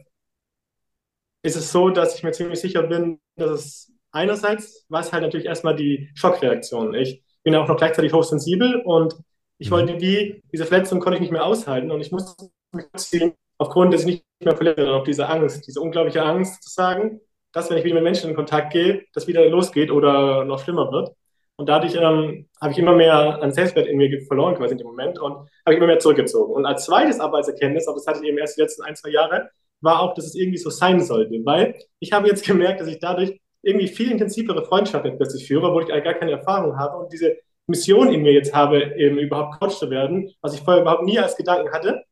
ist 1.42 1.56
es 1.56 1.72
so, 1.72 1.90
dass 1.90 2.16
ich 2.16 2.22
mir 2.22 2.32
ziemlich 2.32 2.60
sicher 2.60 2.82
bin, 2.82 3.20
dass 3.36 3.50
es 3.50 3.92
einerseits 4.18 4.84
war 4.88 5.00
es 5.00 5.12
halt 5.12 5.22
natürlich 5.22 5.46
erstmal 5.46 5.76
die 5.76 6.10
Schockreaktion. 6.14 6.94
Ich 6.94 7.22
bin 7.44 7.54
auch 7.54 7.68
noch 7.68 7.76
gleichzeitig 7.76 8.12
hochsensibel 8.12 8.82
und 8.84 9.14
ich 9.58 9.70
Mhm. 9.70 9.72
wollte 9.72 10.00
wie, 10.00 10.42
diese 10.52 10.66
Verletzung 10.66 11.00
konnte 11.00 11.16
ich 11.16 11.20
nicht 11.22 11.32
mehr 11.32 11.44
aushalten 11.44 11.90
und 11.90 12.00
ich 12.00 12.12
musste 12.12 12.50
mich 12.72 12.86
ziehen, 12.96 13.32
aufgrund, 13.58 13.92
dass 13.94 14.02
ich 14.02 14.06
nicht 14.06 14.24
mehr 14.44 14.56
verletzt 14.56 14.76
bin, 14.76 14.88
auf 14.88 15.04
diese 15.04 15.28
Angst, 15.28 15.66
diese 15.66 15.80
unglaubliche 15.80 16.22
Angst 16.22 16.62
zu 16.62 16.70
sagen, 16.70 17.20
dass 17.52 17.70
wenn 17.70 17.78
ich 17.78 17.84
wieder 17.84 17.94
mit 17.94 18.04
Menschen 18.04 18.30
in 18.30 18.36
Kontakt 18.36 18.72
gehe, 18.72 19.04
das 19.14 19.26
wieder 19.26 19.44
losgeht 19.48 19.90
oder 19.90 20.44
noch 20.44 20.60
schlimmer 20.62 20.92
wird. 20.92 21.12
Und 21.56 21.68
dadurch 21.68 21.94
ähm, 21.96 22.48
habe 22.60 22.72
ich 22.72 22.78
immer 22.78 22.94
mehr 22.94 23.42
an 23.42 23.52
Selbstwert 23.52 23.88
in 23.88 23.96
mir 23.96 24.20
verloren 24.26 24.54
quasi 24.54 24.72
in 24.72 24.78
dem 24.78 24.86
Moment 24.86 25.18
und 25.18 25.32
habe 25.32 25.48
ich 25.72 25.76
immer 25.76 25.86
mehr 25.88 25.98
zurückgezogen. 25.98 26.52
Und 26.54 26.66
als 26.66 26.84
zweites 26.84 27.18
aber 27.18 27.38
als 27.38 27.48
Erkenntnis, 27.48 27.88
aber 27.88 27.96
das 27.96 28.06
hatte 28.06 28.20
ich 28.22 28.28
eben 28.28 28.38
erst 28.38 28.56
die 28.56 28.60
letzten 28.60 28.82
ein, 28.84 28.94
zwei 28.94 29.10
Jahre, 29.10 29.50
war 29.80 30.00
auch, 30.00 30.14
dass 30.14 30.26
es 30.26 30.34
irgendwie 30.36 30.58
so 30.58 30.70
sein 30.70 31.00
sollte. 31.00 31.34
Weil 31.44 31.74
ich 31.98 32.12
habe 32.12 32.28
jetzt 32.28 32.44
gemerkt, 32.46 32.80
dass 32.80 32.88
ich 32.88 33.00
dadurch 33.00 33.40
irgendwie 33.62 33.88
viel 33.88 34.10
intensivere 34.10 34.64
Freundschaften 34.64 35.16
plötzlich 35.16 35.46
führe, 35.46 35.66
obwohl 35.68 35.84
ich 35.84 35.92
eigentlich 35.92 36.04
gar 36.04 36.14
keine 36.14 36.32
Erfahrung 36.32 36.78
habe 36.78 36.96
und 36.98 37.12
diese 37.12 37.36
Mission 37.66 38.12
in 38.12 38.22
mir 38.22 38.32
jetzt 38.32 38.54
habe, 38.54 38.80
eben 38.96 39.18
überhaupt 39.18 39.60
Coach 39.60 39.76
zu 39.76 39.90
werden, 39.90 40.30
was 40.40 40.54
ich 40.54 40.60
vorher 40.60 40.82
überhaupt 40.82 41.02
nie 41.04 41.18
als 41.18 41.36
Gedanken 41.36 41.70
hatte. 41.72 42.02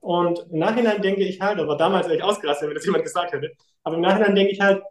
Und 0.00 0.46
im 0.50 0.58
Nachhinein 0.58 1.00
denke 1.02 1.22
ich 1.22 1.40
halt, 1.40 1.58
aber 1.58 1.76
damals 1.76 2.06
wäre 2.06 2.16
ich 2.16 2.24
ausgerastet, 2.24 2.68
wenn 2.68 2.74
das 2.74 2.84
jemand 2.84 3.04
gesagt 3.04 3.32
hätte, 3.32 3.52
aber 3.84 3.96
im 3.96 4.00
Nachhinein 4.02 4.34
denke 4.34 4.52
ich 4.52 4.60
halt, 4.60 4.82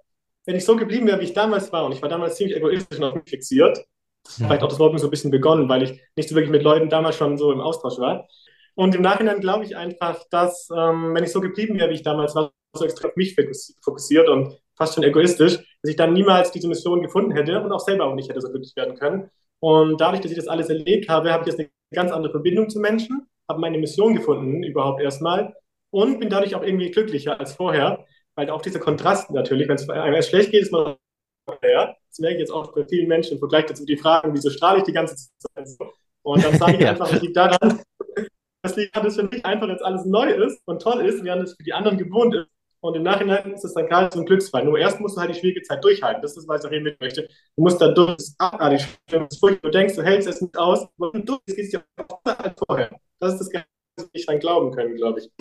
wenn 0.46 0.56
ich 0.56 0.66
so 0.66 0.76
geblieben 0.76 1.06
wäre, 1.08 1.20
wie 1.20 1.26
ich 1.26 1.34
damals 1.34 1.72
war, 1.72 1.86
und 1.86 1.92
ich 1.94 2.02
war 2.02 2.10
damals 2.10 2.36
ziemlich 2.36 2.56
egoistisch 2.58 2.98
und 2.98 3.04
auf 3.06 3.14
mich 3.16 3.30
fixiert, 3.30 3.78
Ja. 3.78 4.46
vielleicht 4.48 4.64
auch 4.64 4.70
das 4.70 4.80
Mobbing 4.80 4.98
so 5.00 5.08
ein 5.08 5.12
bisschen 5.12 5.32
begonnen, 5.32 5.68
weil 5.70 5.84
ich 5.84 6.02
nicht 6.16 6.30
so 6.30 6.36
wirklich 6.36 6.52
mit 6.52 6.64
Leuten 6.64 6.90
damals 6.90 7.16
schon 7.16 7.38
so 7.38 7.52
im 7.52 7.62
Austausch 7.62 7.98
war. 8.00 8.28
Und 8.76 8.96
im 8.96 9.02
Nachhinein 9.02 9.40
glaube 9.42 9.66
ich 9.66 9.76
einfach, 9.76 10.24
dass, 10.30 10.70
ähm, 10.76 11.14
wenn 11.14 11.24
ich 11.24 11.32
so 11.32 11.42
geblieben 11.42 11.78
wäre, 11.78 11.90
wie 11.90 11.96
ich 11.96 12.04
damals 12.04 12.34
war, 12.36 12.52
so 12.74 12.86
extrem 12.86 13.10
auf 13.12 13.16
mich 13.18 13.36
fokus- 13.36 13.78
fokussiert 13.84 14.30
und 14.30 14.58
fast 14.82 14.96
schon 14.96 15.04
egoistisch, 15.04 15.58
dass 15.58 15.90
ich 15.90 15.96
dann 15.96 16.14
niemals 16.14 16.52
diese 16.52 16.68
Mission 16.68 17.02
gefunden 17.02 17.32
hätte 17.32 17.62
und 17.62 17.72
auch 17.72 17.80
selber 17.80 18.06
auch 18.06 18.16
nicht 18.16 18.30
hätte 18.30 18.42
so 18.42 18.50
glücklich 18.50 18.76
werden 18.76 18.96
können. 18.96 19.30
Und 19.60 20.02
dadurch, 20.02 20.22
dass 20.22 20.32
ich 20.32 20.38
das 20.38 20.48
alles 20.48 20.70
erlebt 20.70 21.08
habe, 21.08 21.32
habe 21.32 21.44
ich 21.44 21.48
jetzt 21.54 21.60
eine 21.60 21.70
ganz 21.94 22.12
andere 22.12 22.32
Verbindung 22.32 22.70
zu 22.70 22.80
Menschen, 22.80 23.28
habe 23.48 23.60
meine 23.62 23.78
Mission 23.78 24.16
gefunden 24.16 24.64
überhaupt 24.64 25.02
erstmal 25.02 25.54
und 25.92 26.20
bin 26.20 26.30
dadurch 26.30 26.56
auch 26.56 26.64
irgendwie 26.64 26.90
glücklicher 26.90 27.40
als 27.40 27.54
vorher, 27.54 28.06
weil 28.36 28.50
auch 28.50 28.62
dieser 28.64 28.80
Kontrast 28.80 29.30
natürlich, 29.30 29.68
wenn 29.68 29.76
es 29.76 29.88
einem 29.88 30.16
erst 30.16 30.30
schlecht 30.30 30.52
geht, 30.52 30.64
ist 30.64 30.72
man 30.72 30.96
ja, 31.64 31.96
das 32.10 32.20
merke 32.20 32.36
ich 32.36 32.40
jetzt 32.42 32.52
auch 32.52 32.74
bei 32.74 32.86
vielen 32.86 33.08
Menschen 33.08 33.34
im 33.34 33.40
Vergleich 33.40 33.66
dazu, 33.66 33.86
die 33.86 33.98
fragen, 33.98 34.34
wieso 34.34 34.50
strahle 34.50 34.80
ich 34.80 34.84
die 34.86 34.94
ganze 34.94 35.16
Zeit 35.16 35.68
so? 35.68 35.92
Und 36.24 36.44
dann 36.44 36.58
sage 36.58 36.76
ich 36.78 36.82
Ja. 36.82 36.92
einfach, 36.92 37.12
es 37.12 37.22
liegt 37.22 37.36
daran, 37.36 37.82
das 38.64 38.76
liegt 38.76 38.96
daran, 38.96 39.08
dass 39.08 39.16
für 39.16 39.24
mich 39.24 39.46
einfach 39.46 39.68
jetzt 39.68 39.84
alles 39.84 40.06
neu 40.06 40.30
ist 40.32 40.62
und 40.66 40.82
toll 40.82 41.06
ist, 41.06 41.24
während 41.24 41.44
es 41.44 41.56
für 41.56 41.64
die 41.64 41.74
anderen 41.74 41.98
gewohnt 41.98 42.36
ist. 42.36 42.48
Und 42.82 42.96
im 42.96 43.04
Nachhinein 43.04 43.54
ist 43.54 43.64
es 43.64 43.74
dann 43.76 43.88
gerade 43.88 44.10
so 44.12 44.20
ein 44.20 44.26
Glücksfall. 44.26 44.66
Nur 44.66 44.78
erst 44.78 45.00
musst 45.00 45.16
du 45.16 45.22
halt 45.22 45.34
die 45.34 45.40
schwierige 45.40 45.62
Zeit 45.62 45.84
durchhalten. 45.84 46.22
Das 46.22 46.36
ist, 46.36 46.48
was 46.48 46.64
ich 46.64 46.68
auch 46.68 46.82
mit 46.82 47.00
möchte. 47.00 47.28
Du 47.56 47.64
musst 47.64 47.80
da 47.80 47.90
durch, 47.90 48.18
das 48.18 48.30
ist 48.30 48.36
abartig. 48.40 48.86
Du 49.08 49.70
denkst, 49.70 49.96
du 49.96 50.02
hältst 50.04 50.28
es 50.28 50.42
nicht 50.42 50.58
aus, 50.58 50.88
wenn 50.98 51.26
du 51.26 51.38
geht 51.46 51.60
es 51.60 51.72
besser 51.96 52.40
als 52.44 52.62
vorher. 52.68 52.90
Das 53.20 53.34
ist 53.34 53.40
das 53.40 53.50
Geheimnis, 53.50 53.70
wir 53.98 54.08
nicht 54.14 54.28
dran 54.28 54.40
glauben 54.40 54.72
können, 54.72 54.96
glaube 54.96 55.20
ich. 55.20 55.32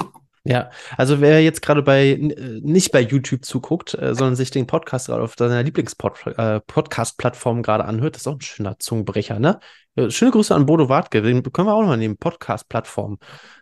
Ja, 0.45 0.71
also 0.97 1.21
wer 1.21 1.43
jetzt 1.43 1.61
gerade 1.61 1.83
bei 1.83 2.13
äh, 2.13 2.61
nicht 2.63 2.93
bei 2.93 3.03
YouTube 3.03 3.45
zuguckt, 3.45 3.93
äh, 3.95 4.15
sondern 4.15 4.37
sich 4.37 4.51
den 4.51 4.67
Podcast 4.67 5.09
gerade 5.09 5.23
auf 5.23 5.35
seiner 5.39 5.63
Lieblings-Podcast-Plattform 5.63 7.63
gerade 7.63 7.85
anhört, 7.85 8.15
das 8.15 8.23
ist 8.23 8.27
auch 8.27 8.37
ein 8.37 8.41
schöner 8.41 8.79
Zungenbrecher, 8.79 9.39
ne? 9.39 9.61
Äh, 9.97 10.09
Schöne 10.11 10.31
Grüße 10.31 10.55
an 10.55 10.65
Bodo 10.65 10.89
Wartke, 10.89 11.21
den 11.21 11.43
können 11.43 11.69
wir 11.69 11.75
auch 11.75 11.83
nochmal 11.83 11.99
nehmen, 11.99 12.17
Podcast-Plattform. 12.17 13.19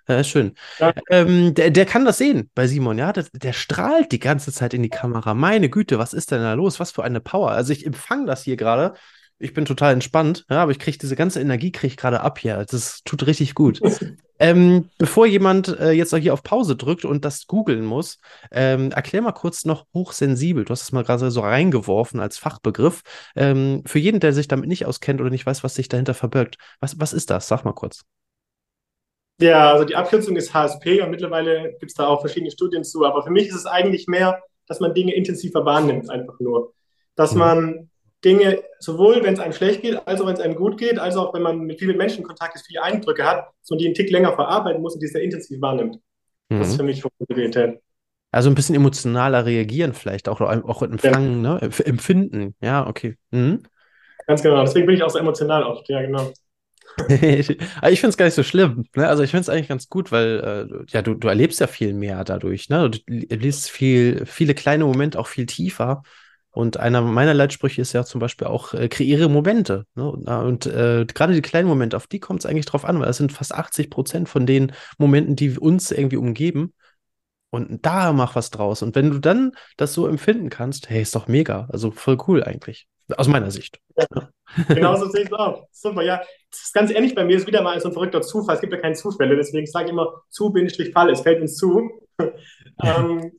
Äh, 0.07 0.23
schön. 0.23 0.55
Ja. 0.79 0.95
Ähm, 1.11 1.53
der, 1.55 1.71
der 1.71 1.85
kann 1.85 2.05
das 2.05 2.19
sehen 2.19 2.49
bei 2.55 2.69
Simon, 2.69 2.97
ja? 2.97 3.13
Der, 3.13 3.27
der 3.33 3.55
strahlt 3.55 4.13
die 4.13 4.21
ganze 4.21 4.53
Zeit 4.53 4.73
in 4.73 4.85
die 4.85 4.89
Kamera. 4.89 5.35
Meine 5.35 5.69
Güte, 5.71 5.99
was 5.99 6.13
ist 6.13 6.31
denn 6.31 6.43
da 6.43 6.55
los? 6.55 6.79
Was 6.79 6.93
für 6.93 7.03
eine 7.03 7.21
Power. 7.21 7.51
Also 7.51 7.73
ich 7.73 7.87
empfange 7.87 8.27
das 8.27 8.45
hier 8.45 8.57
gerade 8.57 8.95
Ich 9.41 9.53
bin 9.53 9.65
total 9.65 9.95
entspannt, 9.95 10.45
ja, 10.49 10.63
aber 10.63 10.71
ich 10.71 10.79
kriege 10.79 10.99
diese 10.99 11.17
ganze 11.17 11.41
Energie 11.41 11.73
kriege 11.73 11.89
ich 11.89 11.97
gerade 11.97 12.21
ab 12.21 12.39
hier. 12.39 12.65
Das 12.71 13.03
tut 13.05 13.27
richtig 13.27 13.57
gut. 13.57 13.81
ähm, 14.39 14.89
bevor 14.99 15.27
jemand 15.27 15.69
äh, 15.69 15.91
jetzt 15.93 16.15
hier 16.15 16.33
auf 16.33 16.43
Pause 16.43 16.77
drückt 16.77 17.05
und 17.05 17.25
das 17.25 17.47
googeln 17.47 17.85
muss, 17.85 18.19
ähm, 18.51 18.91
erklär 18.93 19.23
mal 19.23 19.33
kurz 19.33 19.65
noch 19.65 19.87
hochsensibel. 19.95 20.65
Du 20.65 20.71
hast 20.71 20.83
es 20.83 20.93
mal 20.93 21.05
gerade 21.05 21.31
so 21.31 21.41
reingeworfen 21.41 22.21
als 22.21 22.39
Fachbegriff. 22.39 23.03
Ähm, 23.37 23.83
für 23.87 23.99
jeden, 23.99 24.21
der 24.21 24.33
sich 24.33 24.49
damit 24.49 24.69
nicht 24.69 24.87
auskennt 24.87 25.21
oder 25.21 25.31
nicht 25.31 25.47
weiß, 25.47 25.65
was 25.65 25.75
sich 25.75 25.89
dahinter 25.89 26.15
verbirgt, 26.15 26.57
was, 26.81 27.01
was 27.01 27.13
ist 27.13 27.31
das? 27.31 27.49
Sag 27.49 27.65
mal 27.65 27.73
kurz. 27.73 28.03
Ja, 29.41 29.73
also 29.73 29.85
die 29.85 29.95
Abkürzung 29.95 30.37
ist 30.37 30.53
HSP 30.53 31.01
und 31.01 31.11
mittlerweile 31.11 31.77
gibt 31.79 31.93
es 31.93 31.95
da 31.95 32.09
auch 32.09 32.21
verschiedene 32.21 32.51
Studien 32.51 32.83
zu. 32.83 33.05
Aber 33.05 33.23
für 33.23 33.31
mich 33.31 33.49
ist 33.49 33.55
es 33.55 33.67
eigentlich 33.67 34.09
mehr, 34.09 34.43
dass 34.67 34.81
man 34.81 34.95
Dinge 34.95 35.15
intensiver 35.15 35.65
wahrnimmt, 35.65 36.11
einfach 36.11 36.41
nur. 36.41 36.73
Dass 37.15 37.33
mhm. 37.33 37.39
man 37.39 37.91
Dinge, 38.25 38.63
sowohl 38.81 39.23
wenn 39.23 39.35
es 39.35 39.41
einem 39.41 39.53
schlecht 39.53 39.83
geht, 39.83 40.07
als 40.07 40.21
auch 40.21 40.27
wenn 40.27 40.35
es 40.35 40.41
einem 40.41 40.57
gut 40.57 40.77
geht, 40.79 40.99
als 40.99 41.17
auch 41.17 41.33
wenn 41.35 41.43
man 41.43 41.61
mit 41.61 41.79
vielen 41.79 41.97
Menschen 41.97 42.25
Kontakt 42.25 42.55
ist, 42.57 42.67
viele 42.67 42.83
Eindrücke 42.83 43.25
hat, 43.25 43.49
man 43.71 43.79
die 43.79 43.87
einen 43.87 43.95
Tick 43.95 44.11
länger 44.11 44.33
verarbeiten 44.35 44.83
muss 44.83 44.95
und 44.95 45.03
die 45.03 45.07
sehr 45.07 45.23
intensiv 45.23 45.61
wahrnimmt. 45.61 45.99
Mhm. 46.49 46.59
Das 46.59 46.69
ist 46.69 46.75
mhm. 46.75 46.79
für 46.79 46.85
mich 46.85 47.03
Funktionalität. 47.03 47.81
Also 48.31 48.51
ein 48.51 48.55
bisschen 48.55 48.75
emotionaler 48.75 49.47
reagieren 49.47 49.95
vielleicht, 49.95 50.29
auch, 50.29 50.41
auch 50.41 50.83
empfangen, 50.83 51.45
ja. 51.45 51.55
ne? 51.55 51.71
empfinden. 51.85 52.55
Ja, 52.61 52.87
okay. 52.87 53.17
Mhm. 53.31 53.63
Ganz 54.27 54.43
genau. 54.43 54.61
Deswegen 54.63 54.87
bin 54.87 54.97
ich 54.97 55.03
auch 55.03 55.11
so 55.11 55.19
emotional 55.19 55.63
oft. 55.63 55.89
Ja, 55.89 56.03
genau. 56.03 56.31
ich 57.09 57.47
finde 57.47 58.09
es 58.09 58.17
gar 58.17 58.27
nicht 58.27 58.35
so 58.35 58.43
schlimm. 58.43 58.85
Ne? 58.95 59.09
Also 59.09 59.23
ich 59.23 59.31
finde 59.31 59.43
es 59.43 59.49
eigentlich 59.49 59.69
ganz 59.69 59.89
gut, 59.89 60.13
weil 60.13 60.69
äh, 60.71 60.85
ja, 60.89 61.01
du, 61.01 61.15
du 61.15 61.29
erlebst 61.29 61.61
ja 61.61 61.67
viel 61.67 61.95
mehr 61.95 62.25
dadurch. 62.25 62.69
Ne? 62.69 62.91
Du 62.91 62.99
liest 63.07 63.71
viel, 63.71 64.27
viele 64.27 64.55
kleine 64.55 64.85
Momente 64.85 65.19
auch 65.19 65.29
viel 65.29 65.47
tiefer. 65.47 66.03
Und 66.59 66.77
einer 66.77 67.03
meiner 67.03 67.35
Leitsprüche 67.35 67.81
ist 67.81 67.93
ja 67.93 68.03
zum 68.03 68.21
Beispiel 68.21 68.49
auch, 68.49 68.75
äh, 68.75 68.89
kreiere 68.89 69.29
Momente. 69.29 69.87
Ne? 69.95 70.11
Und 70.11 70.67
äh, 70.67 71.07
gerade 71.07 71.33
die 71.33 71.41
kleinen 71.41 71.69
Momente, 71.69 71.97
auf 71.97 72.09
die 72.09 72.19
kommt 72.19 72.41
es 72.41 72.47
eigentlich 72.47 72.67
drauf 72.67 72.85
an, 72.85 72.99
weil 72.99 73.09
es 73.09 73.19
sind 73.19 73.31
fast 73.31 73.55
80 73.55 73.91
Prozent 73.91 74.29
von 74.29 74.45
den 74.45 74.73
Momenten, 74.99 75.37
die 75.37 75.57
uns 75.57 75.93
irgendwie 75.93 76.17
umgeben. 76.17 76.75
Und 77.51 77.87
da 77.87 78.13
mach 78.13 78.35
was 78.35 78.51
draus. 78.51 78.83
Und 78.83 78.97
wenn 78.97 79.09
du 79.09 79.21
dann 79.21 79.53
das 79.77 79.95
so 79.95 80.09
empfinden 80.09 80.51
kannst, 80.51 80.91
hey, 80.91 81.01
ist 81.01 81.15
doch 81.15 81.29
mega. 81.29 81.69
Also 81.71 81.93
voll 81.93 82.19
cool 82.27 82.43
eigentlich. 82.43 82.89
Aus 83.17 83.29
meiner 83.29 83.53
Sicht. 83.53 83.79
Ja. 83.97 84.29
Genau 84.67 84.97
so 84.97 85.09
sehe 85.11 85.23
ich 85.23 85.29
es 85.29 85.33
auch. 85.35 85.69
Super, 85.71 86.03
ja. 86.03 86.21
Das 86.51 86.61
ist 86.61 86.75
ganz 86.75 86.91
ähnlich 86.91 87.15
bei 87.15 87.25
mir, 87.25 87.37
ist 87.37 87.47
wieder 87.47 87.63
mal 87.63 87.81
so 87.81 87.87
ein 87.87 87.95
verrückter 87.95 88.21
Zufall. 88.21 88.57
Es 88.57 88.61
gibt 88.61 88.73
ja 88.73 88.81
keine 88.81 88.97
Zufälle, 88.97 89.37
deswegen 89.37 89.67
sage 89.69 89.85
ich 89.85 89.93
immer 89.93 90.23
zu, 90.29 90.53
Fall, 90.93 91.11
es 91.11 91.21
fällt 91.21 91.41
uns 91.41 91.55
zu. 91.55 91.89
ähm, 92.83 93.31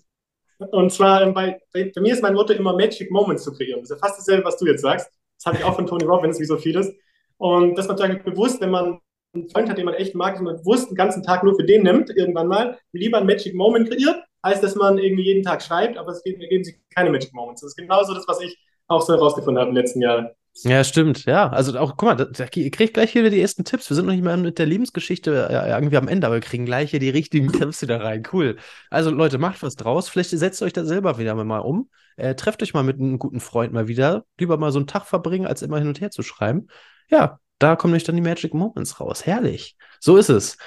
und 0.60 0.92
zwar 0.92 1.22
ähm, 1.22 1.34
bei, 1.34 1.60
bei, 1.74 1.92
bei, 1.94 2.02
mir 2.02 2.14
ist 2.14 2.22
mein 2.22 2.34
Motto 2.34 2.54
immer 2.54 2.74
Magic 2.74 3.10
Moments 3.12 3.44
zu 3.44 3.54
kreieren. 3.54 3.80
Das 3.82 3.90
ist 3.90 3.96
ja 3.96 4.08
fast 4.08 4.20
dasselbe, 4.20 4.46
was 4.46 4.58
du 4.58 4.66
jetzt 4.66 4.82
sagst. 4.82 5.10
Das 5.38 5.46
habe 5.46 5.58
ich 5.58 5.64
auch 5.64 5.76
von 5.76 5.88
Tony 5.88 6.04
Robbins, 6.04 6.40
wie 6.40 6.46
so 6.46 6.58
vieles. 6.58 6.92
Und 7.38 7.78
das 7.78 7.86
ist 7.86 7.90
natürlich 7.90 8.24
bewusst, 8.24 8.60
wenn 8.60 8.72
man 8.72 9.00
einen 9.34 9.50
Freund 9.50 9.70
hat, 9.70 9.78
den 9.78 9.86
man 9.86 9.94
echt 9.94 10.16
mag, 10.16 10.34
dass 10.34 10.42
man 10.42 10.58
bewusst 10.58 10.90
den 10.90 10.96
ganzen 10.96 11.24
Tag 11.24 11.44
nur 11.44 11.56
für 11.56 11.64
den 11.64 11.84
nimmt, 11.84 12.10
irgendwann 12.10 12.48
mal, 12.48 12.78
lieber 12.92 13.20
ein 13.20 13.26
Magic 13.26 13.54
Moment 13.54 13.90
kreiert, 13.90 14.22
als 14.42 14.60
dass 14.60 14.76
man 14.76 14.98
irgendwie 14.98 15.24
jeden 15.24 15.44
Tag 15.44 15.62
schreibt, 15.62 15.98
aber 15.98 16.12
es 16.12 16.24
geben 16.24 16.64
sich 16.64 16.76
keine 16.94 17.10
Magic 17.10 17.34
Moments. 17.34 17.62
Das 17.62 17.72
ist 17.72 17.78
genauso 17.78 18.14
das, 18.14 18.28
was 18.28 18.42
ich 18.42 18.58
auch 18.88 19.02
so 19.02 19.14
herausgefunden 19.14 19.60
habe 19.60 19.70
im 19.70 19.76
letzten 19.76 20.02
Jahr. 20.02 20.32
Ja, 20.64 20.84
stimmt, 20.84 21.26
ja. 21.26 21.50
Also 21.50 21.78
auch, 21.80 21.96
guck 21.98 22.10
mal, 22.10 22.16
da, 22.16 22.26
da 22.26 22.48
kriegt 22.48 22.94
gleich 22.94 23.16
wieder 23.16 23.30
die 23.30 23.42
ersten 23.42 23.64
Tipps. 23.64 23.90
Wir 23.90 23.96
sind 23.96 24.06
noch 24.06 24.14
nicht 24.14 24.24
mal 24.24 24.38
mit 24.38 24.60
der 24.60 24.66
Lebensgeschichte 24.66 25.48
äh, 25.50 25.70
irgendwie 25.70 25.98
am 25.98 26.08
Ende, 26.08 26.28
aber 26.28 26.38
wir 26.38 26.42
kriegen 26.42 26.66
gleich 26.66 26.92
hier 26.92 27.00
die 27.00 27.10
richtigen 27.10 27.52
Tipps 27.54 27.82
wieder 27.82 28.02
rein. 28.02 28.24
Cool. 28.32 28.58
Also 28.90 29.10
Leute, 29.10 29.38
macht 29.38 29.64
was 29.64 29.76
draus. 29.76 30.10
Vielleicht 30.10 30.32
setzt 30.32 30.62
euch 30.62 30.74
da 30.74 30.86
selber 30.86 31.18
wieder 31.18 31.36
mal 31.36 31.60
um. 31.60 31.90
Äh, 32.18 32.36
trefft 32.36 32.62
euch 32.64 32.74
mal 32.74 32.84
mit 32.84 33.00
einem 33.00 33.20
guten 33.20 33.40
Freund 33.40 33.74
mal 33.74 33.88
wieder. 33.88 34.26
Lieber 34.38 34.58
mal 34.58 34.72
so 34.72 34.80
einen 34.80 34.88
Tag 34.88 35.06
verbringen, 35.06 35.48
als 35.48 35.62
immer 35.62 35.80
hin 35.80 35.88
und 35.88 36.02
her 36.02 36.12
zu 36.12 36.24
schreiben. 36.24 36.68
Ja, 37.10 37.40
da 37.60 37.76
kommen 37.76 37.92
nämlich 37.92 38.04
dann 38.04 38.16
die 38.16 38.22
Magic 38.22 38.54
Moments 38.54 39.00
raus. 39.00 39.26
Herrlich. 39.26 39.78
So 40.00 40.18
ist 40.18 40.30
es. 40.30 40.58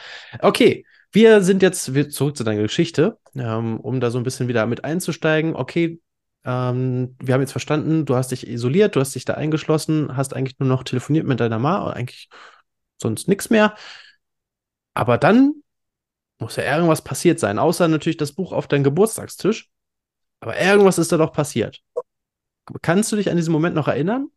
Okay. 0.40 0.84
Wir 1.14 1.42
sind 1.42 1.60
jetzt 1.60 1.84
zurück 1.84 2.36
zu 2.36 2.42
deiner 2.42 2.62
Geschichte, 2.62 3.18
ähm, 3.34 3.78
um 3.80 4.00
da 4.00 4.10
so 4.10 4.16
ein 4.16 4.24
bisschen 4.24 4.48
wieder 4.48 4.64
mit 4.64 4.82
einzusteigen. 4.84 5.54
Okay, 5.54 6.00
ähm, 6.44 7.16
wir 7.20 7.34
haben 7.34 7.40
jetzt 7.40 7.52
verstanden, 7.52 8.04
du 8.04 8.16
hast 8.16 8.30
dich 8.30 8.46
isoliert, 8.46 8.96
du 8.96 9.00
hast 9.00 9.14
dich 9.14 9.24
da 9.24 9.34
eingeschlossen, 9.34 10.16
hast 10.16 10.34
eigentlich 10.34 10.58
nur 10.58 10.68
noch 10.68 10.82
telefoniert 10.84 11.26
mit 11.26 11.40
deiner 11.40 11.58
Ma, 11.58 11.90
eigentlich 11.90 12.28
sonst 13.00 13.28
nichts 13.28 13.50
mehr. 13.50 13.74
Aber 14.94 15.18
dann 15.18 15.62
muss 16.38 16.56
ja 16.56 16.64
irgendwas 16.64 17.02
passiert 17.02 17.38
sein, 17.38 17.58
außer 17.58 17.88
natürlich 17.88 18.16
das 18.16 18.32
Buch 18.32 18.52
auf 18.52 18.66
deinem 18.66 18.84
Geburtstagstisch. 18.84 19.70
Aber 20.40 20.60
irgendwas 20.60 20.98
ist 20.98 21.12
da 21.12 21.16
doch 21.16 21.32
passiert. 21.32 21.82
Kannst 22.82 23.12
du 23.12 23.16
dich 23.16 23.30
an 23.30 23.36
diesen 23.36 23.52
Moment 23.52 23.74
noch 23.76 23.88
erinnern? 23.88 24.28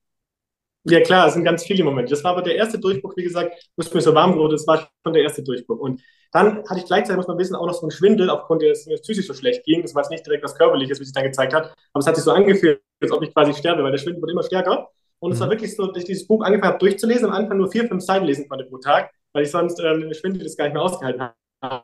Ja, 0.88 1.02
klar, 1.02 1.28
es 1.28 1.34
sind 1.34 1.44
ganz 1.44 1.64
viele 1.64 1.84
Momente. 1.84 2.12
Das 2.12 2.24
war 2.24 2.32
aber 2.32 2.44
der 2.44 2.56
erste 2.56 2.80
Durchbruch, 2.80 3.16
wie 3.16 3.24
gesagt, 3.24 3.54
wo 3.76 3.82
es 3.82 3.94
mir 3.94 4.02
so 4.02 4.14
warm 4.14 4.36
wurde, 4.36 4.56
das 4.56 4.68
war 4.68 4.88
schon 5.04 5.14
der 5.14 5.24
erste 5.24 5.42
Durchbruch. 5.42 5.80
Und 5.80 6.02
dann 6.32 6.64
hatte 6.70 6.80
ich 6.80 6.86
gleichzeitig, 6.86 7.18
muss 7.18 7.28
man 7.28 7.38
wissen, 7.40 7.56
auch 7.56 7.66
noch 7.66 7.74
so 7.74 7.82
einen 7.82 7.92
Schwindel, 7.92 8.30
aufgrund 8.30 8.62
des 8.62 8.86
mir 8.86 8.98
psychisch 8.98 9.26
so 9.26 9.34
schlecht 9.34 9.64
ging. 9.64 9.82
Das 9.82 9.96
war 9.96 10.04
jetzt 10.04 10.12
nicht 10.12 10.26
direkt 10.26 10.44
was 10.44 10.56
Körperliches, 10.56 11.00
wie 11.00 11.06
sich 11.06 11.14
dann 11.14 11.24
gezeigt 11.24 11.54
hat, 11.54 11.74
aber 11.94 12.00
es 12.00 12.08
hat 12.08 12.16
sich 12.16 12.24
so 12.24 12.32
angefühlt, 12.32 12.82
als 13.02 13.12
ob 13.12 13.24
ich 13.24 13.34
quasi 13.34 13.54
sterbe, 13.54 13.84
weil 13.84 13.92
der 13.92 13.98
Schwindel 13.98 14.22
wurde 14.22 14.34
immer 14.34 14.44
stärker. 14.44 14.90
Und 15.20 15.32
es 15.32 15.40
war 15.40 15.48
mhm. 15.48 15.52
wirklich 15.52 15.76
so, 15.76 15.88
dass 15.88 15.98
ich 15.98 16.06
dieses 16.06 16.28
Buch 16.28 16.44
angefangen 16.44 16.74
habe 16.74 16.80
durchzulesen, 16.80 17.26
am 17.30 17.34
Anfang 17.34 17.58
nur 17.58 17.72
vier, 17.72 17.88
fünf 17.88 18.04
Seiten 18.04 18.26
lesen 18.26 18.48
konnte 18.48 18.66
pro 18.66 18.78
Tag, 18.78 19.12
weil 19.34 19.44
ich 19.44 19.52
sonst 19.52 19.80
ähm, 19.80 20.02
den 20.02 20.14
Schwindel 20.14 20.44
das 20.44 20.56
gar 20.56 20.66
nicht 20.66 20.74
mehr 20.74 20.84
ausgehalten 20.84 21.22
habe. 21.22 21.34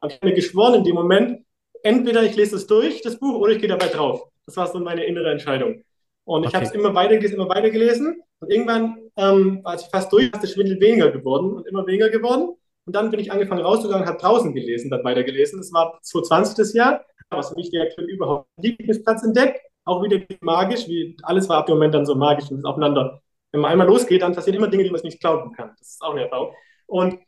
Ich 0.07 0.15
habe 0.15 0.27
mir 0.27 0.33
geschworen 0.33 0.75
in 0.75 0.83
dem 0.83 0.95
Moment, 0.95 1.45
entweder 1.81 2.21
ich 2.23 2.35
lese 2.35 2.57
es 2.57 2.67
durch, 2.67 3.01
das 3.01 3.17
Buch, 3.17 3.39
oder 3.39 3.53
ich 3.53 3.59
gehe 3.59 3.69
dabei 3.69 3.87
drauf. 3.87 4.27
Das 4.45 4.57
war 4.57 4.67
so 4.67 4.79
meine 4.79 5.05
innere 5.05 5.31
Entscheidung. 5.31 5.83
Und 6.25 6.43
ich 6.43 6.49
okay. 6.49 6.57
habe 6.57 6.65
es 6.65 6.71
immer 6.71 6.93
weiter 6.93 7.17
gelesen, 7.17 7.35
immer 7.35 7.49
weiter 7.49 7.69
gelesen. 7.69 8.21
Und 8.39 8.51
irgendwann, 8.51 8.97
ähm, 9.17 9.61
als 9.63 9.83
ich 9.83 9.89
fast 9.89 10.11
durch, 10.11 10.25
ist 10.31 10.41
der 10.41 10.47
Schwindel 10.47 10.79
weniger 10.79 11.11
geworden 11.11 11.53
und 11.53 11.67
immer 11.67 11.85
weniger 11.85 12.09
geworden. 12.09 12.55
Und 12.85 12.95
dann 12.95 13.11
bin 13.11 13.19
ich 13.19 13.31
angefangen 13.31 13.61
rauszugangen, 13.61 14.07
habe 14.07 14.17
draußen 14.17 14.53
gelesen, 14.53 14.89
dann 14.89 15.03
weitergelesen. 15.03 15.59
Das 15.59 15.71
war 15.71 15.99
2020 16.01 16.55
das 16.55 16.73
Jahr, 16.73 17.05
was 17.29 17.49
für 17.49 17.55
mich 17.55 17.69
der 17.69 17.91
Film 17.91 18.07
überhaupt 18.07 18.47
Lieblingsplatz 18.57 19.23
entdeckt. 19.23 19.61
Auch 19.85 20.03
wieder 20.03 20.19
magisch, 20.41 20.87
wie 20.87 21.17
alles 21.23 21.49
war 21.49 21.57
ab 21.57 21.65
dem 21.67 21.75
Moment 21.75 21.93
dann 21.93 22.05
so 22.05 22.15
magisch 22.15 22.49
und 22.51 22.65
aufeinander. 22.65 23.21
Wenn 23.51 23.61
man 23.61 23.71
einmal 23.71 23.87
losgeht, 23.87 24.21
dann 24.21 24.33
passieren 24.33 24.57
immer 24.57 24.67
Dinge, 24.67 24.83
die 24.83 24.89
man 24.89 25.01
nicht 25.01 25.19
glauben 25.19 25.51
kann. 25.53 25.71
Das 25.77 25.89
ist 25.89 26.01
auch 26.01 26.11
eine 26.11 26.23
Erfahrung. 26.23 26.53
Und 26.87 27.19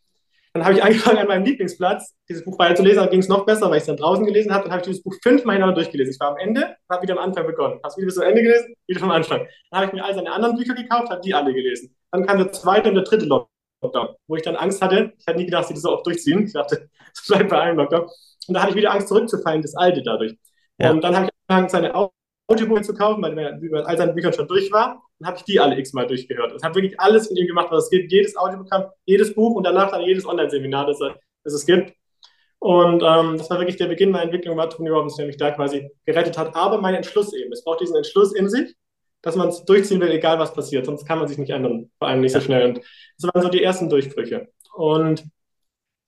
dann 0.54 0.66
habe 0.66 0.76
ich 0.76 0.84
angefangen 0.84 1.18
an 1.18 1.28
meinem 1.28 1.46
Lieblingsplatz, 1.46 2.14
dieses 2.30 2.46
Buch 2.46 2.60
weiter 2.60 2.76
zu 2.76 2.84
lesen, 2.84 2.98
dann 2.98 3.10
ging 3.10 3.22
es 3.22 3.28
noch 3.28 3.46
besser, 3.46 3.70
weil 3.70 3.78
ich 3.78 3.82
es 3.82 3.88
dann 3.88 3.98
draußen 3.98 4.26
gelesen 4.26 4.54
habe. 4.54 4.64
Dann 4.64 4.72
habe 4.72 4.82
ich 4.82 4.88
dieses 4.88 5.04
Buch 5.04 5.14
fünfmal 5.22 5.56
hintereinander 5.56 5.82
durchgelesen. 5.82 6.14
Ich 6.14 6.20
war 6.20 6.32
am 6.32 6.38
Ende, 6.38 6.76
habe 6.90 7.02
wieder 7.02 7.14
am 7.14 7.20
Anfang 7.20 7.48
begonnen. 7.48 7.76
Habe 7.76 7.88
es 7.88 7.98
wieder 7.98 8.06
bis 8.06 8.16
zum 8.16 8.24
Ende 8.24 8.44
gelesen, 8.44 8.76
wieder 8.88 9.00
vom 9.00 9.12
Anfang. 9.12 9.48
Dann 9.72 9.80
habe 9.80 9.88
ich 9.88 9.94
mir 9.94 10.06
all 10.06 10.14
seine 10.14 10.32
anderen 10.32 10.56
Bücher 10.56 10.76
gekauft, 10.76 11.10
habe 11.10 11.22
die 11.22 11.34
alle 11.34 11.54
gelesen. 11.54 11.96
Dann 12.12 12.26
kam 12.26 12.38
der 12.38 12.52
zweite 12.52 12.90
und 12.90 12.96
der 12.96 13.04
dritte 13.04 13.26
Lockdown. 13.26 13.50
Lockdown, 13.84 14.16
wo 14.28 14.36
ich 14.36 14.42
dann 14.42 14.56
Angst 14.56 14.82
hatte. 14.82 15.14
Ich 15.18 15.28
hatte 15.28 15.38
nie 15.38 15.46
gedacht, 15.46 15.62
dass 15.62 15.68
sie 15.68 15.74
das 15.76 15.84
so 15.84 15.92
oft 15.92 16.06
durchziehen. 16.06 16.46
Ich 16.46 16.54
dachte, 16.54 16.90
es 17.14 17.28
bleibt 17.28 17.50
bei 17.50 17.60
einem 17.60 17.78
Lockdown. 17.78 18.10
Und 18.48 18.54
da 18.54 18.62
hatte 18.62 18.72
ich 18.72 18.78
wieder 18.78 18.92
Angst, 18.92 19.10
zurückzufallen, 19.10 19.62
das 19.62 19.76
Alte 19.76 20.02
dadurch. 20.02 20.36
Ja. 20.80 20.92
Und 20.92 21.04
dann 21.04 21.16
habe 21.16 21.26
ich 21.26 21.32
angefangen, 21.48 21.70
seine 21.70 21.96
Audiobücher 22.54 22.84
zu 22.84 22.94
kaufen, 22.94 23.22
weil 23.22 23.38
er 23.38 23.60
über 23.60 23.88
all 23.88 23.98
seine 23.98 24.14
Bücher 24.14 24.32
schon 24.34 24.48
durch 24.48 24.72
war. 24.72 25.04
Dann 25.20 25.28
habe 25.28 25.38
ich 25.38 25.44
die 25.44 25.60
alle 25.60 25.78
x-mal 25.78 26.08
durchgehört. 26.08 26.54
Und 26.54 26.64
habe 26.64 26.76
wirklich 26.76 27.00
alles 27.00 27.30
mit 27.30 27.40
ihm 27.40 27.48
gemacht, 27.48 27.68
was 27.70 27.86
es 27.86 27.90
gibt. 27.90 28.12
Jedes 28.12 28.38
Audioprogramm, 28.38 28.86
jedes 29.06 29.34
Buch 29.34 29.56
und 29.56 29.64
danach 29.64 29.92
dann 29.92 30.02
jedes 30.02 30.26
Online-Seminar, 30.26 30.88
das, 30.88 31.00
das, 31.44 31.54
es 31.54 31.66
gibt. 31.66 31.94
Und 32.60 33.04
ähm, 33.04 33.38
das 33.38 33.50
war 33.50 33.60
wirklich 33.60 33.78
der 33.78 33.88
Beginn 33.88 34.12
meiner 34.12 34.24
Entwicklung, 34.24 34.56
war 34.56 34.70
Tony 34.70 34.90
Robbins, 34.90 35.16
der 35.18 35.26
mich 35.26 35.38
da 35.38 35.52
quasi 35.52 35.90
gerettet 36.06 36.38
hat. 36.38 36.56
Aber 36.56 36.80
mein 36.80 36.96
Entschluss 36.96 37.34
eben. 37.34 37.52
Es 37.52 37.64
braucht 37.64 37.82
diesen 37.82 37.96
Entschluss 37.96 38.34
in 38.34 38.50
sich 38.50 38.76
dass 39.24 39.38
man 39.38 39.48
es 39.48 39.66
durchziehen 39.66 40.02
will, 40.02 40.12
egal 40.12 40.38
was 40.38 40.54
passiert, 40.54 40.86
sonst 40.86 41.06
kann 41.06 41.18
man 41.18 41.28
sich 41.28 41.38
nicht 41.38 41.50
ändern, 41.50 41.90
vor 41.98 42.10
allem 42.10 42.20
nicht 42.22 42.34
so 42.34 42.42
schnell. 42.42 42.68
Und 42.68 42.82
das 43.18 43.34
waren 43.34 43.42
so 43.42 43.50
die 43.50 43.64
ersten 43.64 43.90
Durchbrüche. 43.90 44.50
Und 44.76 45.24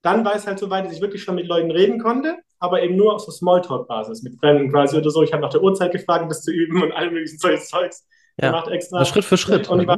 dann 0.05 0.23
war 0.23 0.35
es 0.35 0.45
halt 0.45 0.59
so 0.59 0.69
weit, 0.69 0.85
dass 0.85 0.93
ich 0.93 1.01
wirklich 1.01 1.23
schon 1.23 1.35
mit 1.35 1.47
Leuten 1.47 1.71
reden 1.71 1.99
konnte, 1.99 2.37
aber 2.59 2.83
eben 2.83 2.95
nur 2.95 3.15
auf 3.15 3.21
so 3.21 3.31
Smalltalk-Basis, 3.31 4.21
mit 4.23 4.39
Fremden 4.39 4.71
quasi 4.71 4.97
oder 4.97 5.09
so. 5.09 5.23
Ich 5.23 5.33
habe 5.33 5.41
nach 5.41 5.49
der 5.49 5.63
Uhrzeit 5.63 5.91
gefragt, 5.91 6.23
um 6.23 6.29
das 6.29 6.43
zu 6.43 6.51
üben 6.51 6.81
und 6.83 6.91
all 6.91 7.09
möglichen 7.09 7.39
solches 7.39 7.67
Zeugs 7.67 8.07
ja. 8.37 8.49
gemacht 8.49 8.69
extra. 8.69 9.03
Schritt 9.03 9.25
für 9.25 9.37
Schritt. 9.37 9.67
Und 9.67 9.87
war, 9.87 9.97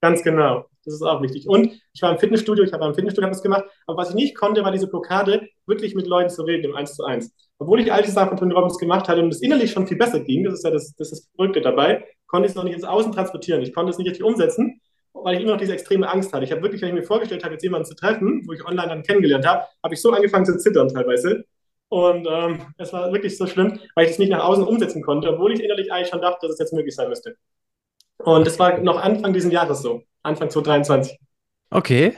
ganz 0.00 0.22
genau. 0.22 0.66
Das 0.84 0.94
ist 0.94 1.02
auch 1.02 1.20
wichtig. 1.20 1.46
Und 1.46 1.78
ich 1.92 2.00
war 2.00 2.12
im 2.12 2.18
Fitnessstudio, 2.18 2.64
ich 2.64 2.72
habe 2.72 2.86
im 2.86 2.94
Fitnessstudio 2.94 3.28
das 3.28 3.42
gemacht, 3.42 3.64
aber 3.86 3.98
was 3.98 4.10
ich 4.10 4.14
nicht 4.14 4.34
konnte, 4.36 4.64
war 4.64 4.72
diese 4.72 4.86
Blockade, 4.86 5.46
wirklich 5.66 5.94
mit 5.94 6.06
Leuten 6.06 6.30
zu 6.30 6.42
reden 6.42 6.70
im 6.70 6.76
Eins 6.76 6.94
zu 6.94 7.04
eins. 7.04 7.34
Obwohl 7.58 7.80
ich 7.80 7.92
all 7.92 8.02
die 8.02 8.10
Sachen 8.10 8.30
von 8.30 8.38
Tony 8.38 8.54
Robbins 8.54 8.78
gemacht 8.78 9.08
hatte 9.08 9.22
und 9.22 9.28
es 9.28 9.42
innerlich 9.42 9.72
schon 9.72 9.86
viel 9.86 9.98
besser 9.98 10.20
ging, 10.20 10.44
das 10.44 10.54
ist 10.54 10.64
ja 10.64 10.70
das, 10.70 10.94
das, 10.96 11.12
ist 11.12 11.24
das 11.24 11.30
Verrückte 11.36 11.60
dabei, 11.60 12.04
konnte 12.26 12.46
ich 12.46 12.52
es 12.52 12.56
noch 12.56 12.64
nicht 12.64 12.74
ins 12.74 12.84
Außen 12.84 13.12
transportieren. 13.12 13.60
Ich 13.60 13.74
konnte 13.74 13.90
es 13.90 13.98
nicht 13.98 14.08
richtig 14.08 14.24
umsetzen, 14.24 14.80
weil 15.12 15.36
ich 15.36 15.42
immer 15.42 15.52
noch 15.52 15.60
diese 15.60 15.72
extreme 15.72 16.08
Angst 16.08 16.32
hatte. 16.32 16.44
Ich 16.44 16.52
habe 16.52 16.62
wirklich, 16.62 16.80
wenn 16.82 16.88
ich 16.88 16.94
mir 16.94 17.02
vorgestellt 17.02 17.44
habe, 17.44 17.54
jetzt 17.54 17.62
jemanden 17.62 17.86
zu 17.86 17.94
treffen, 17.94 18.42
wo 18.46 18.52
ich 18.52 18.64
online 18.64 18.88
dann 18.88 19.02
kennengelernt 19.02 19.46
habe, 19.46 19.64
habe 19.82 19.94
ich 19.94 20.00
so 20.00 20.12
angefangen 20.12 20.46
zu 20.46 20.56
zittern 20.58 20.88
teilweise. 20.88 21.44
Und 21.88 22.26
ähm, 22.30 22.66
es 22.78 22.92
war 22.92 23.12
wirklich 23.12 23.36
so 23.36 23.46
schlimm, 23.46 23.80
weil 23.94 24.06
ich 24.06 24.12
es 24.12 24.18
nicht 24.18 24.30
nach 24.30 24.44
außen 24.44 24.64
umsetzen 24.64 25.02
konnte, 25.02 25.32
obwohl 25.32 25.52
ich 25.52 25.62
innerlich 25.62 25.92
eigentlich 25.92 26.08
schon 26.08 26.20
dachte, 26.20 26.46
dass 26.46 26.54
es 26.54 26.60
jetzt 26.60 26.72
möglich 26.72 26.94
sein 26.94 27.08
müsste. 27.08 27.36
Und 28.18 28.46
das 28.46 28.58
war 28.58 28.78
noch 28.78 29.00
Anfang 29.00 29.32
dieses 29.32 29.52
Jahres 29.52 29.82
so, 29.82 30.02
Anfang 30.22 30.50
2023. 30.50 31.18
Okay. 31.70 32.16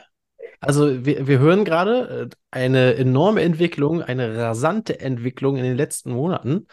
Also 0.60 1.04
wir, 1.04 1.26
wir 1.26 1.38
hören 1.38 1.64
gerade 1.64 2.28
äh, 2.30 2.36
eine 2.50 2.94
enorme 2.94 3.42
Entwicklung, 3.42 4.02
eine 4.02 4.36
rasante 4.36 5.00
Entwicklung 5.00 5.56
in 5.56 5.64
den 5.64 5.76
letzten 5.76 6.12
Monaten. 6.12 6.66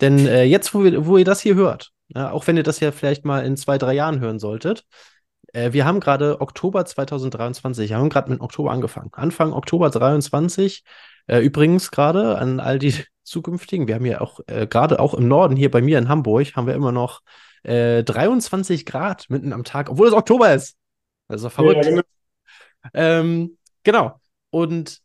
Denn 0.00 0.26
äh, 0.26 0.44
jetzt, 0.44 0.74
wo, 0.74 0.84
wir, 0.84 1.06
wo 1.06 1.16
ihr 1.16 1.24
das 1.24 1.40
hier 1.40 1.54
hört, 1.54 1.90
ja, 2.08 2.30
auch 2.30 2.46
wenn 2.46 2.56
ihr 2.56 2.62
das 2.62 2.80
ja 2.80 2.92
vielleicht 2.92 3.24
mal 3.24 3.44
in 3.44 3.56
zwei, 3.56 3.78
drei 3.78 3.94
Jahren 3.94 4.20
hören 4.20 4.38
solltet, 4.38 4.84
Äh, 5.56 5.72
wir 5.72 5.86
haben 5.86 6.00
gerade 6.00 6.40
Oktober 6.40 6.84
2023, 6.84 7.88
wir 7.88 7.96
haben 7.96 8.10
gerade 8.10 8.30
mit 8.30 8.40
Oktober 8.40 8.70
angefangen. 8.70 9.10
Anfang 9.12 9.52
Oktober 9.54 9.88
23. 9.88 10.84
Äh, 11.28 11.40
übrigens 11.40 11.90
gerade 11.90 12.38
an 12.38 12.60
all 12.60 12.78
die 12.78 12.94
zukünftigen, 13.22 13.88
wir 13.88 13.96
haben 13.96 14.06
ja 14.06 14.20
auch 14.20 14.40
äh, 14.46 14.66
gerade 14.66 15.00
auch 15.00 15.14
im 15.14 15.26
Norden 15.26 15.56
hier 15.56 15.70
bei 15.70 15.80
mir 15.80 15.98
in 15.98 16.08
Hamburg, 16.08 16.54
haben 16.54 16.66
wir 16.66 16.74
immer 16.74 16.92
noch 16.92 17.22
23 17.64 18.80
äh, 18.80 18.84
Grad 18.84 19.28
mitten 19.28 19.52
am 19.52 19.64
Tag, 19.64 19.90
obwohl 19.90 20.06
es 20.06 20.12
Oktober 20.12 20.54
ist. 20.54 20.76
Das 21.26 21.38
ist 21.38 21.44
doch 21.46 21.50
verrückt. 21.50 21.84
Ja, 21.84 21.90
genau. 21.90 22.02
Ähm, 22.94 23.58
genau. 23.82 24.20
Und 24.50 25.00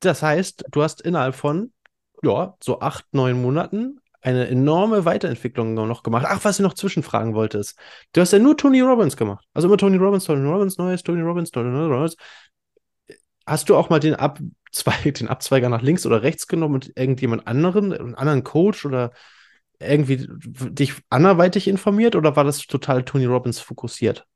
das 0.00 0.22
heißt, 0.22 0.64
du 0.70 0.82
hast 0.82 1.02
innerhalb 1.02 1.34
von 1.34 1.74
ja, 2.22 2.56
so 2.62 2.80
acht, 2.80 3.04
neun 3.12 3.42
Monaten 3.42 4.00
eine 4.20 4.48
enorme 4.48 5.04
Weiterentwicklung 5.04 5.74
noch 5.74 6.02
gemacht. 6.02 6.26
Ach, 6.28 6.44
was 6.44 6.58
ich 6.58 6.62
noch 6.62 6.74
zwischenfragen 6.74 7.34
wollte, 7.34 7.58
ist, 7.58 7.78
du 8.12 8.20
hast 8.20 8.32
ja 8.32 8.38
nur 8.38 8.56
Tony 8.56 8.80
Robbins 8.80 9.16
gemacht. 9.16 9.44
Also 9.54 9.68
immer 9.68 9.76
Tony 9.76 9.96
Robbins, 9.96 10.24
Tony 10.24 10.46
Robbins, 10.48 10.78
neues, 10.78 11.02
Tony 11.02 11.22
Robbins, 11.22 11.50
Tony 11.50 11.68
Robbins. 11.76 12.16
Hast 13.46 13.68
du 13.68 13.76
auch 13.76 13.90
mal 13.90 14.00
den, 14.00 14.14
Abzweig, 14.14 15.14
den 15.14 15.28
Abzweiger 15.28 15.68
nach 15.68 15.82
links 15.82 16.06
oder 16.06 16.22
rechts 16.22 16.46
genommen 16.46 16.74
und 16.74 16.92
irgendjemand 16.96 17.46
anderen, 17.46 17.92
einen 17.92 18.14
anderen 18.14 18.44
Coach 18.44 18.84
oder 18.84 19.12
irgendwie 19.78 20.26
dich 20.28 20.94
anderweitig 21.10 21.68
informiert 21.68 22.16
oder 22.16 22.34
war 22.34 22.44
das 22.44 22.66
total 22.66 23.04
Tony 23.04 23.26
Robbins 23.26 23.60
fokussiert? 23.60 24.26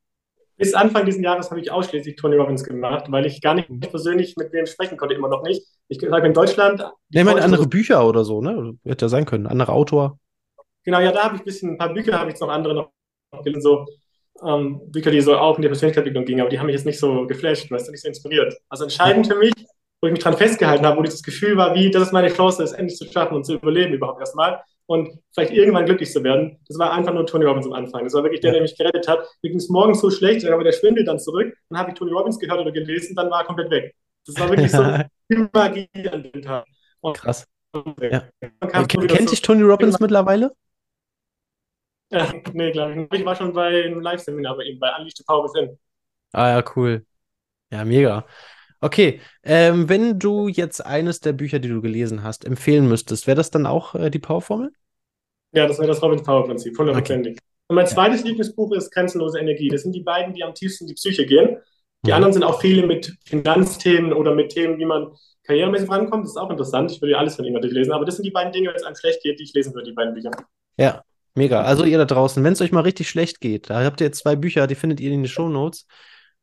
Bis 0.61 0.75
Anfang 0.75 1.05
dieses 1.07 1.19
Jahres 1.19 1.49
habe 1.49 1.59
ich 1.59 1.71
ausschließlich 1.71 2.17
Tony 2.17 2.35
Robbins 2.35 2.63
gemacht, 2.63 3.05
weil 3.09 3.25
ich 3.25 3.41
gar 3.41 3.55
nicht 3.55 3.67
persönlich 3.79 4.35
mit 4.37 4.53
wem 4.53 4.67
sprechen 4.67 4.95
konnte, 4.95 5.15
immer 5.15 5.27
noch 5.27 5.41
nicht. 5.41 5.65
Ich 5.87 5.99
sage 5.99 6.27
in 6.27 6.35
Deutschland. 6.35 6.85
Nee, 7.09 7.23
meine 7.23 7.41
andere 7.41 7.65
Bücher 7.65 8.07
oder 8.07 8.23
so, 8.23 8.41
ne? 8.41 8.77
Hätte 8.83 9.05
ja 9.05 9.09
sein 9.09 9.25
können, 9.25 9.47
anderer 9.47 9.73
Autor. 9.73 10.19
Genau, 10.83 10.99
ja, 10.99 11.11
da 11.11 11.23
habe 11.23 11.35
ich 11.35 11.41
ein 11.41 11.45
bisschen, 11.45 11.71
ein 11.71 11.77
paar 11.79 11.91
Bücher 11.91 12.13
habe 12.13 12.29
ich 12.29 12.33
jetzt 12.33 12.41
noch 12.41 12.49
andere 12.49 12.75
noch 12.75 12.91
gelesen, 13.43 13.61
so 13.63 13.87
ähm, 14.45 14.81
Bücher, 14.91 15.09
die 15.09 15.21
so 15.21 15.35
auch 15.35 15.55
in 15.55 15.63
die 15.63 15.67
Persönlichkeitsentwicklung 15.67 16.25
gingen, 16.25 16.41
aber 16.41 16.51
die 16.51 16.59
haben 16.59 16.67
mich 16.67 16.75
jetzt 16.75 16.85
nicht 16.85 16.99
so 16.99 17.25
geflasht, 17.25 17.71
weißt 17.71 17.87
du, 17.87 17.91
nicht 17.91 18.03
so 18.03 18.07
inspiriert. 18.07 18.55
Also 18.69 18.83
entscheidend 18.83 19.25
für 19.25 19.39
mich, 19.39 19.53
wo 19.99 20.09
ich 20.09 20.13
mich 20.13 20.21
dran 20.21 20.37
festgehalten 20.37 20.85
habe, 20.85 20.99
wo 20.99 21.01
dieses 21.01 21.23
Gefühl 21.23 21.57
war, 21.57 21.73
wie, 21.73 21.89
das 21.89 22.03
ist 22.03 22.13
meine 22.13 22.31
Chance, 22.31 22.61
es 22.61 22.73
endlich 22.73 22.99
zu 22.99 23.05
schaffen 23.05 23.35
und 23.35 23.45
zu 23.45 23.55
überleben 23.55 23.93
überhaupt 23.93 24.19
erstmal, 24.19 24.61
und 24.91 25.17
vielleicht 25.33 25.53
irgendwann 25.53 25.85
glücklich 25.85 26.11
zu 26.11 26.21
werden. 26.21 26.59
Das 26.67 26.77
war 26.77 26.91
einfach 26.91 27.13
nur 27.13 27.25
Tony 27.25 27.45
Robbins 27.45 27.65
am 27.65 27.71
Anfang. 27.71 28.03
Das 28.03 28.13
war 28.13 28.23
wirklich 28.23 28.41
der, 28.41 28.51
der 28.51 28.61
mich 28.61 28.77
gerettet 28.77 29.07
hat. 29.07 29.19
Mir 29.41 29.51
ging 29.51 29.57
es 29.57 29.69
morgens 29.69 30.01
so 30.01 30.09
schlecht, 30.09 30.43
dann 30.43 30.51
war 30.51 30.65
der 30.65 30.73
Schwindel 30.73 31.05
dann 31.05 31.17
zurück. 31.17 31.55
Dann 31.69 31.79
habe 31.79 31.91
ich 31.91 31.97
Tony 31.97 32.11
Robbins 32.11 32.37
gehört 32.37 32.59
oder 32.59 32.73
gelesen, 32.73 33.15
dann 33.15 33.29
war 33.29 33.39
er 33.39 33.45
komplett 33.45 33.71
weg. 33.71 33.95
Das 34.25 34.37
war 34.37 34.49
wirklich 34.49 34.69
so 34.69 34.83
viel 35.31 35.49
Magie 35.53 35.87
an 36.11 36.23
dem 36.23 36.41
Tag. 36.41 36.65
Und 36.99 37.17
Krass. 37.17 37.47
Ja. 38.01 38.27
Kennt 38.87 39.31
dich 39.31 39.41
Tony 39.41 39.61
Robbins 39.61 39.95
so 39.95 40.03
mittlerweile? 40.03 40.51
Ja, 42.09 42.33
nee, 42.51 42.71
glaube 42.71 43.07
ich. 43.09 43.19
Ich 43.19 43.25
war 43.25 43.35
schon 43.37 43.53
bei 43.53 43.85
einem 43.85 44.01
Live-Seminar 44.01 44.57
bei 44.57 44.63
ihm, 44.63 44.77
bei 44.77 44.93
Unleash 44.97 45.13
the 45.15 45.23
Power 45.23 45.45
Within. 45.45 45.79
Ah 46.33 46.49
ja, 46.49 46.63
cool. 46.75 47.05
Ja, 47.71 47.85
mega. 47.85 48.25
Okay, 48.81 49.21
ähm, 49.43 49.87
wenn 49.87 50.19
du 50.19 50.49
jetzt 50.49 50.85
eines 50.85 51.21
der 51.21 51.31
Bücher, 51.31 51.59
die 51.59 51.69
du 51.69 51.81
gelesen 51.81 52.23
hast, 52.23 52.43
empfehlen 52.43 52.89
müsstest, 52.89 53.27
wäre 53.27 53.37
das 53.37 53.51
dann 53.51 53.65
auch 53.65 53.95
äh, 53.95 54.09
die 54.09 54.19
Powerformel? 54.19 54.73
Ja, 55.53 55.67
das 55.67 55.77
wäre 55.77 55.87
das 55.87 56.01
Robin 56.01 56.23
Power 56.23 56.45
Prinzip, 56.45 56.77
hundertprozentig. 56.77 57.33
Okay. 57.33 57.45
Und 57.67 57.75
mein 57.75 57.87
zweites 57.87 58.23
Lieblingsbuch 58.23 58.73
ist 58.73 58.91
Grenzenlose 58.91 59.39
Energie. 59.39 59.69
Das 59.69 59.83
sind 59.83 59.93
die 59.93 60.01
beiden, 60.01 60.33
die 60.33 60.43
am 60.43 60.53
tiefsten 60.53 60.85
in 60.85 60.89
die 60.89 60.93
Psyche 60.95 61.25
gehen. 61.25 61.57
Die 62.03 62.09
mhm. 62.09 62.15
anderen 62.15 62.33
sind 62.33 62.43
auch 62.43 62.59
viele 62.59 62.85
mit 62.85 63.15
Finanzthemen 63.25 64.13
oder 64.13 64.35
mit 64.35 64.49
Themen, 64.49 64.77
wie 64.77 64.85
man 64.85 65.11
karrieremäßig 65.43 65.89
rankommt. 65.89 66.25
Das 66.25 66.31
ist 66.31 66.37
auch 66.37 66.49
interessant. 66.49 66.91
Ich 66.91 67.01
würde 67.01 67.13
ja 67.13 67.17
alles 67.17 67.35
von 67.35 67.45
ihm 67.45 67.53
natürlich 67.53 67.75
lesen. 67.75 67.93
Aber 67.93 68.05
das 68.05 68.15
sind 68.15 68.23
die 68.25 68.31
beiden 68.31 68.51
Dinge, 68.51 68.69
wenn 68.69 68.75
es 68.75 68.83
einem 68.83 68.95
schlecht 68.95 69.23
geht, 69.23 69.39
die 69.39 69.43
ich 69.43 69.53
lesen 69.53 69.73
würde, 69.73 69.89
die 69.89 69.95
beiden 69.95 70.13
Bücher. 70.13 70.31
Ja, 70.77 71.03
mega. 71.35 71.61
Also 71.61 71.83
ihr 71.83 71.97
da 71.97 72.05
draußen, 72.05 72.43
wenn 72.43 72.53
es 72.53 72.61
euch 72.61 72.71
mal 72.71 72.81
richtig 72.81 73.09
schlecht 73.09 73.39
geht, 73.39 73.69
da 73.69 73.83
habt 73.83 74.01
ihr 74.01 74.07
jetzt 74.07 74.19
zwei 74.19 74.35
Bücher, 74.35 74.67
die 74.67 74.75
findet 74.75 74.99
ihr 74.99 75.11
in 75.11 75.21
den 75.21 75.29
Show 75.29 75.47
Notes. 75.47 75.85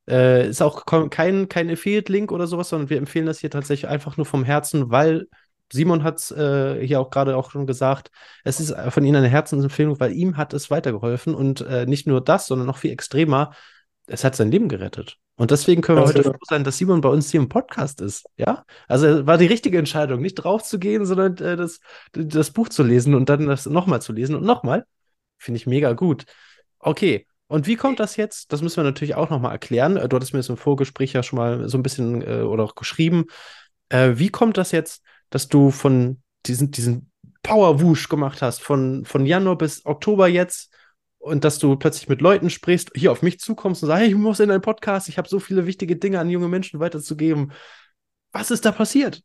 Äh, 0.08 0.48
ist 0.48 0.62
auch 0.62 0.86
kein, 0.86 1.48
kein 1.48 1.70
Affiliate-Link 1.70 2.32
oder 2.32 2.46
sowas, 2.46 2.70
sondern 2.70 2.88
wir 2.88 2.96
empfehlen 2.96 3.26
das 3.26 3.40
hier 3.40 3.50
tatsächlich 3.50 3.90
einfach 3.90 4.16
nur 4.16 4.24
vom 4.24 4.44
Herzen, 4.44 4.90
weil 4.90 5.26
Simon 5.72 6.02
hat 6.02 6.18
es 6.18 6.30
äh, 6.30 6.84
hier 6.86 7.00
auch 7.00 7.10
gerade 7.10 7.36
auch 7.36 7.50
schon 7.50 7.66
gesagt, 7.66 8.10
es 8.44 8.60
ist 8.60 8.74
von 8.90 9.04
ihm 9.04 9.14
eine 9.14 9.28
Herzensempfehlung, 9.28 10.00
weil 10.00 10.12
ihm 10.12 10.36
hat 10.36 10.54
es 10.54 10.70
weitergeholfen 10.70 11.34
und 11.34 11.60
äh, 11.62 11.86
nicht 11.86 12.06
nur 12.06 12.22
das, 12.22 12.46
sondern 12.46 12.66
noch 12.66 12.78
viel 12.78 12.92
extremer, 12.92 13.52
es 14.06 14.24
hat 14.24 14.34
sein 14.34 14.50
Leben 14.50 14.68
gerettet. 14.68 15.18
Und 15.36 15.52
deswegen 15.52 15.82
können 15.82 15.98
wir 15.98 16.06
das 16.06 16.16
heute 16.16 16.30
froh 16.30 16.46
sein, 16.48 16.64
dass 16.64 16.78
Simon 16.78 17.00
bei 17.00 17.08
uns 17.08 17.30
hier 17.30 17.40
im 17.40 17.48
Podcast 17.48 18.00
ist. 18.00 18.26
Ja, 18.36 18.64
also 18.88 19.26
war 19.26 19.38
die 19.38 19.46
richtige 19.46 19.78
Entscheidung, 19.78 20.20
nicht 20.20 20.34
drauf 20.34 20.64
zu 20.64 20.78
gehen, 20.78 21.06
sondern 21.06 21.36
äh, 21.38 21.56
das, 21.56 21.80
das 22.12 22.50
Buch 22.50 22.68
zu 22.68 22.82
lesen 22.82 23.14
und 23.14 23.28
dann 23.28 23.46
das 23.46 23.66
nochmal 23.66 24.02
zu 24.02 24.12
lesen 24.12 24.34
und 24.34 24.44
nochmal. 24.44 24.84
Finde 25.38 25.58
ich 25.58 25.66
mega 25.66 25.92
gut. 25.92 26.24
Okay, 26.80 27.26
und 27.46 27.66
wie 27.66 27.76
kommt 27.76 28.00
das 28.00 28.16
jetzt? 28.16 28.52
Das 28.52 28.62
müssen 28.62 28.76
wir 28.78 28.84
natürlich 28.84 29.14
auch 29.14 29.30
nochmal 29.30 29.52
erklären. 29.52 29.94
Du 29.94 30.16
hattest 30.16 30.32
mir 30.32 30.40
das 30.40 30.48
im 30.48 30.56
Vorgespräch 30.56 31.12
ja 31.12 31.22
schon 31.22 31.38
mal 31.38 31.68
so 31.68 31.78
ein 31.78 31.82
bisschen 31.82 32.22
äh, 32.22 32.42
oder 32.42 32.64
auch 32.64 32.74
geschrieben. 32.74 33.26
Äh, 33.88 34.12
wie 34.14 34.28
kommt 34.28 34.58
das 34.58 34.72
jetzt, 34.72 35.02
dass 35.30 35.48
du 35.48 35.70
von 35.70 36.22
diesen, 36.46 36.70
diesen 36.70 37.10
Power-Wush 37.42 38.08
gemacht 38.08 38.42
hast, 38.42 38.62
von, 38.62 39.04
von 39.04 39.26
Januar 39.26 39.56
bis 39.56 39.84
Oktober 39.86 40.28
jetzt 40.28 40.72
und 41.18 41.44
dass 41.44 41.58
du 41.58 41.76
plötzlich 41.76 42.08
mit 42.08 42.20
Leuten 42.20 42.50
sprichst, 42.50 42.90
hier 42.94 43.12
auf 43.12 43.22
mich 43.22 43.40
zukommst 43.40 43.82
und 43.82 43.88
sagst, 43.88 44.02
hey, 44.02 44.08
ich 44.08 44.14
muss 44.14 44.40
in 44.40 44.50
einen 44.50 44.62
Podcast, 44.62 45.08
ich 45.08 45.18
habe 45.18 45.28
so 45.28 45.40
viele 45.40 45.66
wichtige 45.66 45.96
Dinge 45.96 46.20
an 46.20 46.30
junge 46.30 46.48
Menschen 46.48 46.80
weiterzugeben. 46.80 47.52
Was 48.32 48.50
ist 48.50 48.64
da 48.64 48.72
passiert? 48.72 49.22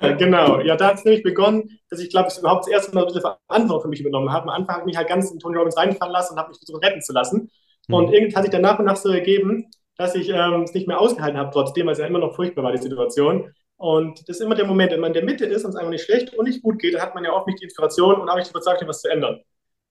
Genau, 0.00 0.60
ja, 0.60 0.76
da 0.76 0.88
hat 0.88 0.98
es 0.98 1.04
nämlich 1.04 1.24
begonnen, 1.24 1.80
dass 1.90 1.98
ich, 1.98 2.10
glaube 2.10 2.28
ich, 2.30 2.38
überhaupt 2.38 2.66
das 2.66 2.72
erste 2.72 2.94
Mal 2.94 3.00
ein 3.00 3.06
bisschen 3.06 3.22
Verantwortung 3.48 3.82
für 3.82 3.88
mich 3.88 4.00
übernommen 4.00 4.32
habe. 4.32 4.44
Am 4.44 4.50
Anfang 4.50 4.76
habe 4.76 4.82
ich 4.82 4.86
mich 4.86 4.96
halt 4.96 5.08
ganz 5.08 5.30
in 5.32 5.40
Tony 5.40 5.56
Robbins 5.56 5.76
reinfallen 5.76 6.12
lassen 6.12 6.34
und 6.34 6.38
habe 6.38 6.50
mich 6.50 6.58
versucht 6.58 6.84
retten 6.84 7.02
zu 7.02 7.12
lassen. 7.12 7.50
Mhm. 7.88 7.94
Und 7.94 8.12
irgendwie 8.12 8.36
hat 8.36 8.44
sich 8.44 8.52
dann 8.52 8.62
nach 8.62 8.78
und 8.78 8.84
nach 8.84 8.96
so 8.96 9.08
ergeben, 9.08 9.70
dass 9.96 10.14
ich 10.14 10.28
ähm, 10.28 10.62
es 10.62 10.72
nicht 10.72 10.86
mehr 10.86 11.00
ausgehalten 11.00 11.36
habe, 11.36 11.50
trotzdem, 11.52 11.86
weil 11.86 11.94
es 11.94 11.98
ja 11.98 12.06
immer 12.06 12.20
noch 12.20 12.36
furchtbar 12.36 12.62
war, 12.62 12.72
die 12.72 12.78
Situation. 12.78 13.52
Und 13.78 14.28
das 14.28 14.36
ist 14.36 14.42
immer 14.42 14.56
der 14.56 14.66
Moment, 14.66 14.92
wenn 14.92 15.00
man 15.00 15.10
in 15.10 15.14
der 15.14 15.24
Mitte 15.24 15.46
ist 15.46 15.64
und 15.64 15.70
es 15.70 15.76
einfach 15.76 15.90
nicht 15.90 16.04
schlecht 16.04 16.34
und 16.34 16.46
nicht 16.46 16.62
gut 16.62 16.80
geht, 16.80 16.94
dann 16.94 17.02
hat 17.02 17.14
man 17.14 17.24
ja 17.24 17.32
oft 17.32 17.46
nicht 17.46 17.60
die 17.60 17.64
Inspiration 17.64 18.20
und 18.20 18.28
auch 18.28 18.36
nicht 18.36 18.48
die 18.48 18.50
Überzeugung, 18.50 18.88
was 18.88 19.00
zu 19.00 19.08
ändern. 19.08 19.40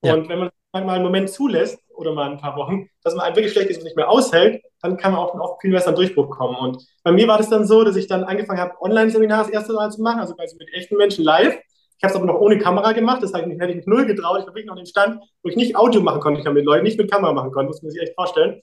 Ja. 0.04 0.14
Und 0.14 0.28
wenn 0.30 0.40
man 0.40 0.52
mal 0.74 0.96
einen 0.96 1.06
Moment 1.06 1.30
zulässt 1.30 1.80
oder 1.96 2.12
mal 2.14 2.30
ein 2.30 2.38
paar 2.38 2.58
Wochen, 2.58 2.90
dass 3.04 3.16
man 3.16 3.26
einem 3.26 3.36
wirklich 3.38 3.54
schlecht 3.54 3.70
ist 3.70 3.78
und 3.78 3.86
nicht 3.86 3.96
mehr 3.96 4.10
aushält, 4.10 4.62
dann 4.82 4.98
kann 4.98 5.14
man 5.14 5.22
auch 5.22 5.34
oft 5.34 5.62
viel 5.62 5.72
besser 5.72 5.88
einen 5.88 5.96
Durchbruch 5.96 6.30
kommen. 6.30 6.58
Und 6.58 6.86
bei 7.04 7.14
mir 7.14 7.28
war 7.28 7.38
das 7.38 7.50
dann 7.50 7.66
so, 7.66 7.84
dass 7.84 7.96
ich 7.96 8.08
dann 8.08 8.26
angefangen 8.26 8.60
habe, 8.60 8.74
Online-Seminare 8.82 9.44
das 9.44 9.54
erste 9.54 9.74
Mal 9.74 9.90
zu 9.90 10.02
machen, 10.02 10.20
also 10.20 10.36
quasi 10.36 10.58
mit 10.58 10.72
echten 10.74 10.98
Menschen 10.98 11.24
live. 11.24 11.58
Ich 11.98 12.04
habe 12.04 12.12
es 12.12 12.16
aber 12.16 12.28
noch 12.28 12.40
ohne 12.40 12.60
Kamera 12.60 12.92
gemacht, 12.92 13.24
das 13.24 13.34
heißt, 13.34 13.48
ich 13.48 13.60
hätte 13.60 13.74
mich 13.74 13.88
null 13.88 14.06
getraut. 14.06 14.40
Ich 14.42 14.46
war 14.46 14.54
wirklich 14.54 14.68
noch 14.68 14.76
den 14.76 14.86
Stand, 14.86 15.20
wo 15.42 15.50
ich 15.50 15.56
nicht 15.56 15.76
Audio 15.76 16.02
machen 16.02 16.20
konnte, 16.20 16.42
ich 16.42 16.46
habe 16.46 16.56
mit 16.56 16.66
Leuten 16.66 16.84
nicht 16.84 16.98
mit 16.98 17.10
Kamera 17.10 17.34
machen 17.34 17.52
konnte, 17.52 17.70
muss 17.70 17.82
man 17.82 17.92
sich 17.92 18.02
echt 18.02 18.14
vorstellen. 18.14 18.62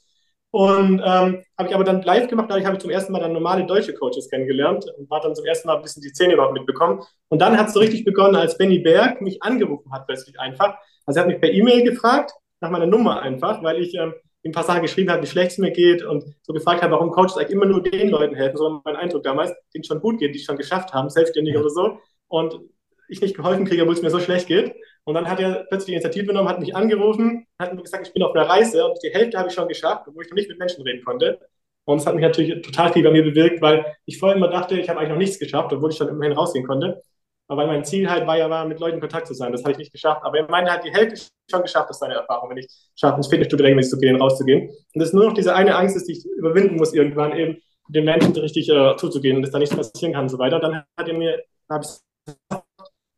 Und 0.54 1.02
ähm, 1.04 1.42
habe 1.58 1.68
ich 1.68 1.74
aber 1.74 1.82
dann 1.82 2.02
live 2.02 2.28
gemacht, 2.28 2.46
dadurch 2.48 2.64
habe 2.64 2.76
ich 2.76 2.80
zum 2.80 2.90
ersten 2.92 3.12
Mal 3.12 3.18
dann 3.18 3.32
normale 3.32 3.66
deutsche 3.66 3.92
Coaches 3.92 4.30
kennengelernt 4.30 4.86
und 4.96 5.10
war 5.10 5.20
dann 5.20 5.34
zum 5.34 5.44
ersten 5.46 5.66
Mal 5.66 5.74
ein 5.74 5.82
bisschen 5.82 6.00
die 6.00 6.10
Szene 6.10 6.34
überhaupt 6.34 6.52
mitbekommen. 6.54 7.02
Und 7.28 7.42
dann 7.42 7.58
hat 7.58 7.66
es 7.66 7.74
so 7.74 7.80
richtig 7.80 8.04
begonnen, 8.04 8.36
als 8.36 8.56
Benny 8.56 8.78
Berg 8.78 9.20
mich 9.20 9.42
angerufen 9.42 9.90
hat, 9.92 10.06
plötzlich 10.06 10.38
einfach. 10.38 10.76
Also 11.06 11.18
er 11.18 11.22
hat 11.22 11.28
mich 11.28 11.40
per 11.40 11.52
E-Mail 11.52 11.82
gefragt, 11.82 12.30
nach 12.60 12.70
meiner 12.70 12.86
Nummer 12.86 13.20
einfach, 13.20 13.64
weil 13.64 13.82
ich 13.82 13.96
ähm, 13.96 14.14
ein 14.44 14.52
paar 14.52 14.62
Sachen 14.62 14.82
geschrieben 14.82 15.10
habe, 15.10 15.24
wie 15.24 15.26
schlecht 15.26 15.50
es 15.50 15.58
mir 15.58 15.72
geht 15.72 16.04
und 16.04 16.22
so 16.42 16.52
gefragt 16.52 16.82
habe, 16.82 16.92
warum 16.92 17.10
Coaches 17.10 17.36
eigentlich 17.36 17.50
immer 17.50 17.66
nur 17.66 17.82
den 17.82 18.10
Leuten 18.10 18.36
helfen, 18.36 18.56
so 18.56 18.80
mein 18.84 18.94
Eindruck 18.94 19.24
damals, 19.24 19.52
denen 19.74 19.82
schon 19.82 19.98
gut 19.98 20.20
geht, 20.20 20.36
die 20.36 20.38
es 20.38 20.44
schon 20.44 20.56
geschafft 20.56 20.94
haben, 20.94 21.10
selbstständig 21.10 21.56
oder 21.58 21.70
so. 21.70 21.98
Und 22.28 22.60
ich 23.08 23.20
nicht 23.20 23.34
geholfen 23.34 23.64
kriege, 23.64 23.82
obwohl 23.82 23.94
es 23.94 24.02
mir 24.02 24.10
so 24.10 24.20
schlecht 24.20 24.46
geht. 24.46 24.72
Und 25.04 25.14
dann 25.14 25.28
hat 25.28 25.38
er 25.38 25.64
plötzlich 25.68 25.86
die 25.86 25.92
Initiative 25.92 26.26
genommen, 26.26 26.48
hat 26.48 26.60
mich 26.60 26.74
angerufen, 26.74 27.46
hat 27.60 27.74
mir 27.74 27.82
gesagt, 27.82 28.06
ich 28.06 28.12
bin 28.12 28.22
auf 28.22 28.34
einer 28.34 28.48
Reise 28.48 28.86
und 28.86 28.98
die 29.02 29.10
Hälfte 29.10 29.38
habe 29.38 29.48
ich 29.48 29.54
schon 29.54 29.68
geschafft, 29.68 30.04
obwohl 30.08 30.24
ich 30.24 30.30
noch 30.30 30.36
nicht 30.36 30.48
mit 30.48 30.58
Menschen 30.58 30.82
reden 30.82 31.04
konnte. 31.04 31.38
Und 31.84 31.98
es 31.98 32.06
hat 32.06 32.14
mich 32.14 32.22
natürlich 32.22 32.62
total 32.62 32.92
viel 32.92 33.02
bei 33.02 33.10
mir 33.10 33.22
bewirkt, 33.22 33.60
weil 33.60 33.84
ich 34.06 34.18
vorher 34.18 34.36
immer 34.36 34.48
dachte, 34.48 34.78
ich 34.78 34.88
habe 34.88 34.98
eigentlich 34.98 35.10
noch 35.10 35.18
nichts 35.18 35.38
geschafft, 35.38 35.72
obwohl 35.72 35.90
ich 35.90 35.96
schon 35.96 36.08
immerhin 36.08 36.32
rausgehen 36.32 36.66
konnte. 36.66 37.02
Aber 37.46 37.66
mein 37.66 37.84
Ziel 37.84 38.08
halt 38.08 38.26
war 38.26 38.38
ja, 38.38 38.48
war, 38.48 38.64
mit 38.66 38.80
Leuten 38.80 38.94
in 38.94 39.00
Kontakt 39.00 39.26
zu 39.26 39.34
sein. 39.34 39.52
Das 39.52 39.62
habe 39.62 39.72
ich 39.72 39.78
nicht 39.78 39.92
geschafft. 39.92 40.22
Aber 40.24 40.38
er 40.38 40.48
meinte 40.50 40.70
halt, 40.70 40.84
die 40.84 40.92
Hälfte 40.92 41.28
schon 41.50 41.60
geschafft, 41.60 41.90
das 41.90 41.96
ist 41.96 42.00
seine 42.00 42.14
Erfahrung, 42.14 42.48
wenn 42.48 42.56
ich 42.56 42.68
schaffe, 42.96 43.18
ins 43.18 43.28
Fitnessstudio 43.28 43.64
regelmäßig 43.64 43.90
zu 43.90 43.98
gehen, 43.98 44.16
rauszugehen. 44.16 44.70
Und 44.70 44.98
das 45.00 45.08
ist 45.08 45.14
nur 45.14 45.26
noch 45.26 45.34
diese 45.34 45.54
eine 45.54 45.76
Angst, 45.76 46.08
die 46.08 46.12
ich 46.12 46.24
überwinden 46.24 46.76
muss, 46.76 46.94
irgendwann 46.94 47.36
eben 47.36 47.58
den 47.88 48.06
Menschen 48.06 48.32
richtig 48.32 48.70
äh, 48.70 48.96
zuzugehen 48.96 49.36
und 49.36 49.42
dass 49.42 49.50
da 49.50 49.58
nichts 49.58 49.76
passieren 49.76 50.14
kann 50.14 50.22
und 50.22 50.30
so 50.30 50.38
weiter. 50.38 50.58
Dann 50.58 50.84
hat 50.96 51.08
er 51.08 51.14
mir, 51.14 51.42
habe 51.68 51.84
ich 51.84 52.58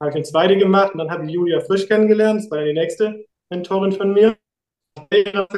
habe 0.00 0.10
ich 0.10 0.16
eine 0.16 0.24
zweite 0.24 0.56
gemacht 0.56 0.92
und 0.92 0.98
dann 0.98 1.10
habe 1.10 1.24
ich 1.24 1.32
Julia 1.32 1.60
Frisch 1.60 1.86
kennengelernt, 1.86 2.42
das 2.42 2.50
war 2.50 2.60
ja 2.60 2.66
die 2.66 2.74
nächste 2.74 3.24
Mentorin 3.50 3.92
von 3.92 4.12
mir. 4.12 4.36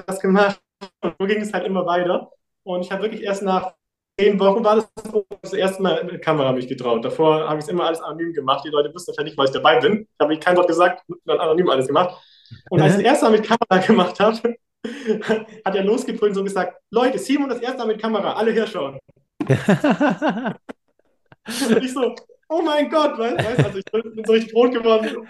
Das 0.07 0.21
gemacht 0.21 0.61
und 1.03 1.15
so 1.19 1.27
ging 1.27 1.41
es 1.41 1.53
halt 1.53 1.67
immer 1.67 1.87
weiter. 1.87 2.31
Und 2.65 2.83
ich 2.83 2.91
habe 2.93 3.03
wirklich 3.03 3.23
erst 3.23 3.43
nach 3.43 3.75
zehn 4.19 4.39
Wochen 4.41 4.65
war 4.65 4.77
das 4.77 4.89
das 5.43 5.53
erste 5.53 5.83
Mal 5.83 6.05
mit 6.05 6.23
Kamera 6.23 6.53
mich 6.53 6.69
getraut. 6.69 7.05
Davor 7.05 7.49
habe 7.49 7.59
ich 7.59 7.65
es 7.65 7.71
immer 7.71 7.85
alles 7.85 8.01
anonym 8.01 8.33
gemacht. 8.33 8.65
Die 8.65 8.71
Leute 8.71 8.93
wussten 8.93 9.13
natürlich 9.13 9.33
nicht, 9.33 9.39
weil 9.39 9.47
ich 9.47 9.53
dabei 9.53 9.81
bin. 9.81 10.03
Ich 10.03 10.21
habe 10.21 10.39
kein 10.39 10.57
Wort 10.57 10.69
gesagt, 10.69 11.05
dann 11.25 11.39
anonym 11.39 11.71
alles 11.71 11.87
gemacht. 11.87 12.17
Und 12.71 12.81
als 12.81 12.93
ich 12.93 12.99
das 12.99 13.07
erste 13.07 13.27
Mal 13.27 13.33
mit 13.39 13.47
Kamera 13.47 13.79
gemacht 13.87 14.21
habe, 14.21 14.57
hat 15.65 15.75
er 15.75 15.85
losgebrüllt 15.85 16.31
und 16.31 16.37
so 16.37 16.45
gesagt: 16.45 16.81
Leute, 16.91 17.19
Simon 17.19 17.49
das 17.49 17.61
erste 17.61 17.79
Mal 17.79 17.87
mit 17.87 18.01
Kamera, 18.01 18.35
alle 18.35 18.53
herschauen. 18.53 18.99
und 19.49 19.57
ich 21.83 21.93
so, 21.93 22.15
oh 22.49 22.63
mein 22.63 22.89
Gott, 22.91 23.19
weißt 23.19 23.59
du, 23.59 23.65
also 23.65 23.79
ich 23.79 23.85
bin 23.85 24.25
so 24.25 24.33
richtig 24.33 24.55
rot 24.55 24.73
geworden. 24.73 25.29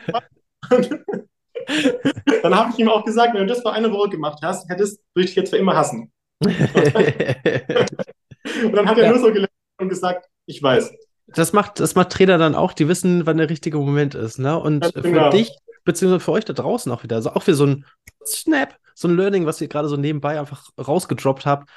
dann 2.43 2.55
habe 2.57 2.71
ich 2.73 2.79
ihm 2.79 2.89
auch 2.89 3.05
gesagt, 3.05 3.35
wenn 3.35 3.47
du 3.47 3.47
das 3.47 3.63
vor 3.63 3.73
einer 3.73 3.91
Woche 3.93 4.11
gemacht 4.11 4.39
hast, 4.43 4.69
hättest, 4.69 5.01
würde 5.15 5.25
ich 5.25 5.31
dich 5.31 5.37
jetzt 5.37 5.51
für 5.51 5.57
immer 5.57 5.77
hassen. 5.77 6.13
und 6.45 6.55
dann 8.73 8.89
hat 8.89 8.99
er 8.99 9.05
ja. 9.05 9.11
nur 9.11 9.19
so 9.19 9.33
gelernt 9.33 9.51
und 9.81 9.89
gesagt, 9.89 10.29
ich 10.47 10.63
weiß. 10.63 10.93
Das 11.29 11.53
macht, 11.53 11.81
das 11.81 11.95
macht 11.95 12.11
Trainer 12.11 12.39
dann 12.39 12.55
auch, 12.55 12.73
die 12.73 12.89
wissen, 12.89 13.27
wann 13.27 13.37
der 13.37 13.51
richtige 13.51 13.79
Moment 13.79 14.15
ist, 14.15 14.39
ne? 14.39 14.59
Und 14.59 14.85
ja, 14.85 14.91
genau. 15.03 15.31
für 15.31 15.37
dich, 15.37 15.51
beziehungsweise 15.85 16.25
für 16.25 16.33
euch 16.33 16.47
da 16.47 16.55
draußen 16.55 16.91
auch 16.91 17.03
wieder, 17.03 17.17
also 17.17 17.31
auch 17.31 17.47
wieder 17.47 17.57
so 17.57 17.67
ein 17.67 17.85
Snap, 18.25 18.77
so 18.95 19.09
ein 19.09 19.17
Learning, 19.17 19.45
was 19.45 19.61
ihr 19.61 19.69
gerade 19.69 19.89
so 19.89 19.97
nebenbei 19.97 20.41
einfach 20.41 20.71
rausgedroppt 20.79 21.45
habt. 21.45 21.69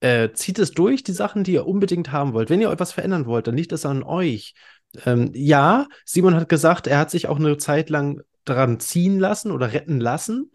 Äh, 0.00 0.32
zieht 0.32 0.58
es 0.58 0.70
durch, 0.72 1.02
die 1.02 1.12
Sachen, 1.12 1.44
die 1.44 1.52
ihr 1.52 1.66
unbedingt 1.66 2.12
haben 2.12 2.32
wollt. 2.32 2.50
Wenn 2.50 2.60
ihr 2.60 2.70
etwas 2.70 2.92
verändern 2.92 3.26
wollt, 3.26 3.46
dann 3.46 3.56
liegt 3.56 3.72
es 3.72 3.84
an 3.84 4.02
euch. 4.02 4.54
Ähm, 5.04 5.30
ja, 5.34 5.86
Simon 6.04 6.34
hat 6.34 6.48
gesagt, 6.48 6.86
er 6.86 6.98
hat 6.98 7.10
sich 7.10 7.26
auch 7.26 7.38
eine 7.38 7.56
Zeit 7.56 7.90
lang 7.90 8.20
daran 8.44 8.80
ziehen 8.80 9.18
lassen 9.18 9.50
oder 9.50 9.72
retten 9.72 10.00
lassen. 10.00 10.50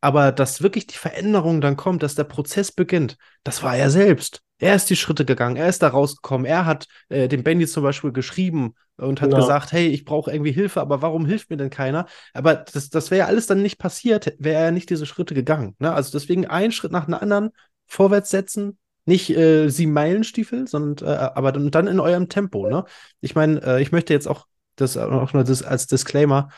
Aber 0.00 0.32
dass 0.32 0.62
wirklich 0.62 0.86
die 0.86 0.96
Veränderung 0.96 1.60
dann 1.60 1.76
kommt, 1.76 2.02
dass 2.02 2.14
der 2.14 2.24
Prozess 2.24 2.70
beginnt, 2.70 3.16
das 3.42 3.62
war 3.62 3.76
er 3.76 3.90
selbst. 3.90 4.42
Er 4.58 4.74
ist 4.74 4.90
die 4.90 4.96
Schritte 4.96 5.24
gegangen, 5.24 5.56
er 5.56 5.68
ist 5.68 5.82
da 5.82 5.88
rausgekommen, 5.88 6.46
er 6.46 6.66
hat 6.66 6.86
äh, 7.08 7.28
dem 7.28 7.42
Bendy 7.42 7.66
zum 7.66 7.82
Beispiel 7.82 8.12
geschrieben 8.12 8.74
und 8.96 9.20
hat 9.20 9.30
genau. 9.30 9.40
gesagt, 9.40 9.72
hey, 9.72 9.86
ich 9.86 10.04
brauche 10.04 10.32
irgendwie 10.32 10.50
Hilfe, 10.52 10.80
aber 10.80 11.00
warum 11.00 11.26
hilft 11.26 11.50
mir 11.50 11.56
denn 11.56 11.70
keiner? 11.70 12.06
Aber 12.32 12.56
das, 12.56 12.90
das 12.90 13.10
wäre 13.10 13.20
ja 13.20 13.26
alles 13.26 13.46
dann 13.46 13.62
nicht 13.62 13.78
passiert, 13.78 14.34
wäre 14.38 14.64
er 14.64 14.70
nicht 14.72 14.90
diese 14.90 15.06
Schritte 15.06 15.34
gegangen. 15.34 15.76
Ne? 15.78 15.92
Also 15.92 16.10
deswegen 16.12 16.46
einen 16.46 16.72
Schritt 16.72 16.90
nach 16.90 17.04
dem 17.04 17.14
anderen 17.14 17.50
vorwärts 17.88 18.30
setzen, 18.30 18.78
nicht 19.04 19.30
äh, 19.30 19.68
sieben 19.68 19.92
Meilenstiefel, 19.92 20.68
sondern 20.68 21.08
äh, 21.08 21.10
aber 21.10 21.50
dann, 21.50 21.70
dann 21.70 21.86
in 21.86 21.98
eurem 21.98 22.28
Tempo. 22.28 22.68
Ne? 22.68 22.84
Ich 23.20 23.34
meine, 23.34 23.62
äh, 23.62 23.82
ich 23.82 23.90
möchte 23.90 24.12
jetzt 24.12 24.28
auch 24.28 24.46
das 24.76 24.96
auch 24.96 25.32
nur 25.32 25.44
das 25.44 25.62
als 25.62 25.86
Disclaimer, 25.88 26.50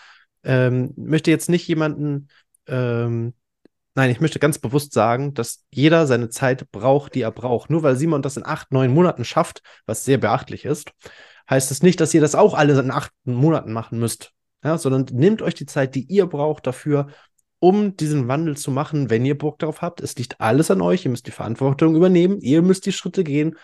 ähm, 0.42 0.92
möchte 0.96 1.30
jetzt 1.30 1.48
nicht 1.48 1.66
jemanden 1.68 2.28
ähm, 2.66 3.34
Nein, 3.96 4.10
ich 4.10 4.20
möchte 4.20 4.38
ganz 4.38 4.58
bewusst 4.58 4.92
sagen, 4.92 5.34
dass 5.34 5.64
jeder 5.70 6.06
seine 6.06 6.28
Zeit 6.28 6.70
braucht, 6.70 7.14
die 7.14 7.22
er 7.22 7.32
braucht. 7.32 7.70
Nur 7.70 7.82
weil 7.82 7.96
Simon 7.96 8.22
das 8.22 8.36
in 8.36 8.46
acht, 8.46 8.72
neun 8.72 8.94
Monaten 8.94 9.24
schafft, 9.24 9.62
was 9.84 10.04
sehr 10.04 10.18
beachtlich 10.18 10.64
ist, 10.64 10.92
heißt 11.48 11.70
es 11.70 11.78
das 11.78 11.82
nicht, 11.82 12.00
dass 12.00 12.14
ihr 12.14 12.20
das 12.20 12.36
auch 12.36 12.54
alle 12.54 12.78
in 12.78 12.92
acht 12.92 13.12
Monaten 13.24 13.72
machen 13.72 13.98
müsst. 13.98 14.32
Ja, 14.62 14.78
sondern 14.78 15.06
nehmt 15.12 15.42
euch 15.42 15.54
die 15.54 15.66
Zeit, 15.66 15.94
die 15.94 16.04
ihr 16.04 16.26
braucht 16.26 16.66
dafür, 16.66 17.08
um 17.60 17.96
diesen 17.96 18.26
Wandel 18.26 18.56
zu 18.56 18.70
machen, 18.70 19.10
wenn 19.10 19.24
ihr 19.24 19.38
Bock 19.38 19.58
darauf 19.58 19.82
habt. 19.82 20.00
Es 20.00 20.16
liegt 20.16 20.40
alles 20.40 20.70
an 20.70 20.80
euch. 20.80 21.04
Ihr 21.04 21.10
müsst 21.10 21.26
die 21.26 21.30
Verantwortung 21.30 21.94
übernehmen. 21.94 22.40
Ihr 22.40 22.62
müsst 22.62 22.86
die 22.86 22.92
Schritte 22.92 23.22
gehen. 23.22 23.56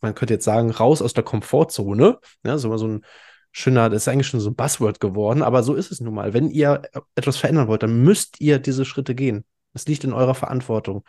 Man 0.00 0.14
könnte 0.14 0.34
jetzt 0.34 0.44
sagen, 0.44 0.70
raus 0.70 1.02
aus 1.02 1.12
der 1.12 1.24
Komfortzone. 1.24 2.18
Ja, 2.44 2.58
so 2.58 2.68
mal 2.68 2.78
so 2.78 2.88
ein 2.88 3.04
schöner, 3.52 3.90
das 3.90 4.02
ist 4.02 4.08
eigentlich 4.08 4.26
schon 4.26 4.40
so 4.40 4.50
ein 4.50 4.56
Buzzword 4.56 5.00
geworden, 5.00 5.42
aber 5.42 5.62
so 5.62 5.74
ist 5.74 5.90
es 5.90 6.00
nun 6.00 6.14
mal. 6.14 6.32
Wenn 6.32 6.50
ihr 6.50 6.82
etwas 7.14 7.36
verändern 7.36 7.68
wollt, 7.68 7.82
dann 7.82 8.02
müsst 8.02 8.40
ihr 8.40 8.58
diese 8.58 8.84
Schritte 8.84 9.14
gehen. 9.14 9.44
Es 9.74 9.86
liegt 9.86 10.04
in 10.04 10.12
eurer 10.12 10.34
Verantwortung. 10.34 11.04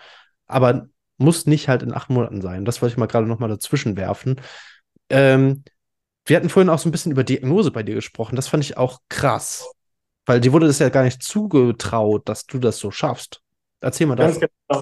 Aber 0.47 0.87
muss 1.17 1.45
nicht 1.45 1.67
halt 1.67 1.83
in 1.83 1.93
acht 1.93 2.09
Monaten 2.09 2.41
sein. 2.41 2.65
Das 2.65 2.81
wollte 2.81 2.93
ich 2.93 2.97
mal 2.97 3.05
gerade 3.05 3.27
noch 3.27 3.39
mal 3.39 3.49
dazwischen 3.49 3.97
werfen. 3.97 4.41
Ähm, 5.09 5.63
wir 6.25 6.37
hatten 6.37 6.49
vorhin 6.49 6.69
auch 6.69 6.79
so 6.79 6.89
ein 6.89 6.91
bisschen 6.91 7.11
über 7.11 7.23
Diagnose 7.23 7.71
bei 7.71 7.83
dir 7.83 7.95
gesprochen. 7.95 8.35
Das 8.35 8.47
fand 8.47 8.63
ich 8.63 8.77
auch 8.77 8.99
krass. 9.09 9.69
Weil 10.29 10.41
dir 10.41 10.53
wurde 10.53 10.67
das 10.67 10.77
ja 10.77 10.89
gar 10.89 11.01
nicht 11.01 11.23
zugetraut, 11.23 12.29
dass 12.29 12.45
du 12.45 12.59
das 12.59 12.77
so 12.77 12.91
schaffst. 12.91 13.41
Erzähl 13.81 14.05
mal 14.05 14.15
das. 14.15 14.39
Genau. 14.39 14.81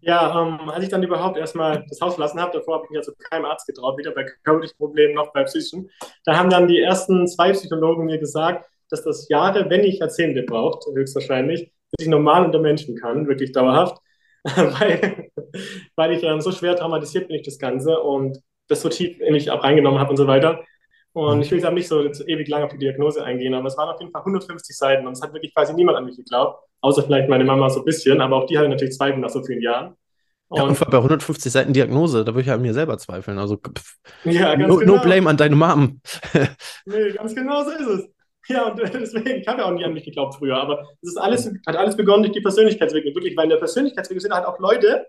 Ja, 0.00 0.42
ähm, 0.42 0.68
als 0.68 0.82
ich 0.82 0.90
dann 0.90 1.04
überhaupt 1.04 1.36
erstmal 1.36 1.86
das 1.88 2.00
Haus 2.00 2.14
verlassen 2.14 2.40
habe, 2.40 2.58
davor 2.58 2.74
habe 2.74 2.86
ich 2.86 2.90
mich 2.90 2.96
ja 2.96 3.02
zu 3.02 3.12
keinem 3.30 3.44
Arzt 3.44 3.68
getraut, 3.68 3.96
weder 3.98 4.10
bei 4.10 4.26
körperlichen 4.42 4.76
Problemen 4.76 5.14
noch 5.14 5.32
bei 5.32 5.44
psychischen. 5.44 5.88
Da 6.24 6.36
haben 6.36 6.50
dann 6.50 6.66
die 6.66 6.80
ersten 6.80 7.28
zwei 7.28 7.52
Psychologen 7.52 8.06
mir 8.06 8.18
gesagt, 8.18 8.68
dass 8.90 9.04
das 9.04 9.28
Jahre, 9.28 9.70
wenn 9.70 9.82
nicht 9.82 10.00
Jahrzehnte 10.00 10.42
braucht, 10.42 10.84
höchstwahrscheinlich, 10.92 11.70
bis 11.92 12.06
ich 12.06 12.08
normal 12.08 12.44
unter 12.44 12.58
Menschen 12.58 12.96
kann, 12.96 13.28
wirklich 13.28 13.52
dauerhaft, 13.52 13.96
weil, 14.42 15.30
weil 15.94 16.12
ich 16.14 16.24
ähm, 16.24 16.40
so 16.40 16.50
schwer 16.50 16.74
traumatisiert 16.74 17.28
bin 17.28 17.36
ich 17.36 17.44
das 17.44 17.60
Ganze 17.60 18.00
und 18.00 18.42
das 18.66 18.80
so 18.80 18.88
tief 18.88 19.20
in 19.20 19.34
mich 19.34 19.52
auch 19.52 19.62
reingenommen 19.62 20.00
habe 20.00 20.10
und 20.10 20.16
so 20.16 20.26
weiter. 20.26 20.64
Und 21.12 21.36
mhm. 21.36 21.42
ich 21.42 21.50
will 21.50 21.58
jetzt 21.58 21.66
auch 21.66 21.72
nicht 21.72 21.88
so 21.88 22.02
ewig 22.02 22.48
lang 22.48 22.62
auf 22.62 22.70
die 22.70 22.78
Diagnose 22.78 23.24
eingehen, 23.24 23.54
aber 23.54 23.66
es 23.66 23.76
waren 23.76 23.88
auf 23.88 24.00
jeden 24.00 24.12
Fall 24.12 24.20
150 24.20 24.76
Seiten 24.76 25.06
und 25.06 25.12
es 25.12 25.22
hat 25.22 25.32
wirklich 25.32 25.54
quasi 25.54 25.74
niemand 25.74 25.98
an 25.98 26.04
mich 26.04 26.16
geglaubt, 26.16 26.62
außer 26.82 27.02
vielleicht 27.02 27.28
meine 27.28 27.44
Mama 27.44 27.68
so 27.68 27.80
ein 27.80 27.84
bisschen, 27.84 28.20
aber 28.20 28.36
auch 28.36 28.46
die 28.46 28.56
hatte 28.56 28.68
natürlich 28.68 28.94
Zweifel 28.94 29.18
nach 29.18 29.30
so 29.30 29.42
vielen 29.42 29.62
Jahren. 29.62 29.96
Und 30.48 30.58
ja, 30.58 30.64
und 30.64 30.90
bei 30.90 30.96
150 30.96 31.52
Seiten 31.52 31.72
Diagnose, 31.72 32.24
da 32.24 32.32
würde 32.32 32.42
ich 32.42 32.50
an 32.50 32.60
mir 32.60 32.74
selber 32.74 32.98
zweifeln. 32.98 33.38
Also 33.38 33.56
pff, 33.56 33.96
ja, 34.24 34.56
no, 34.56 34.76
genau. 34.76 34.96
no, 34.96 35.00
blame 35.00 35.30
an 35.30 35.36
deine 35.36 35.54
Mom. 35.54 36.00
nee, 36.86 37.12
ganz 37.12 37.34
genau 37.36 37.62
so 37.62 37.70
ist 37.70 37.86
es. 37.86 38.08
Ja, 38.48 38.68
und 38.68 38.80
deswegen, 38.94 39.40
ich 39.40 39.46
habe 39.46 39.60
ja 39.60 39.66
auch 39.66 39.72
nie 39.72 39.84
an 39.84 39.92
mich 39.92 40.04
geglaubt 40.04 40.34
früher, 40.34 40.56
aber 40.56 40.88
es 41.02 41.10
ist 41.10 41.18
alles, 41.18 41.52
hat 41.66 41.76
alles 41.76 41.96
begonnen 41.96 42.24
durch 42.24 42.32
die 42.32 42.40
Persönlichkeitsentwicklung. 42.40 43.14
Wirklich, 43.14 43.36
weil 43.36 43.44
in 43.44 43.50
der 43.50 43.58
Persönlichkeitsentwicklung 43.58 44.22
sind 44.22 44.34
halt 44.34 44.46
auch 44.46 44.58
Leute, 44.58 45.06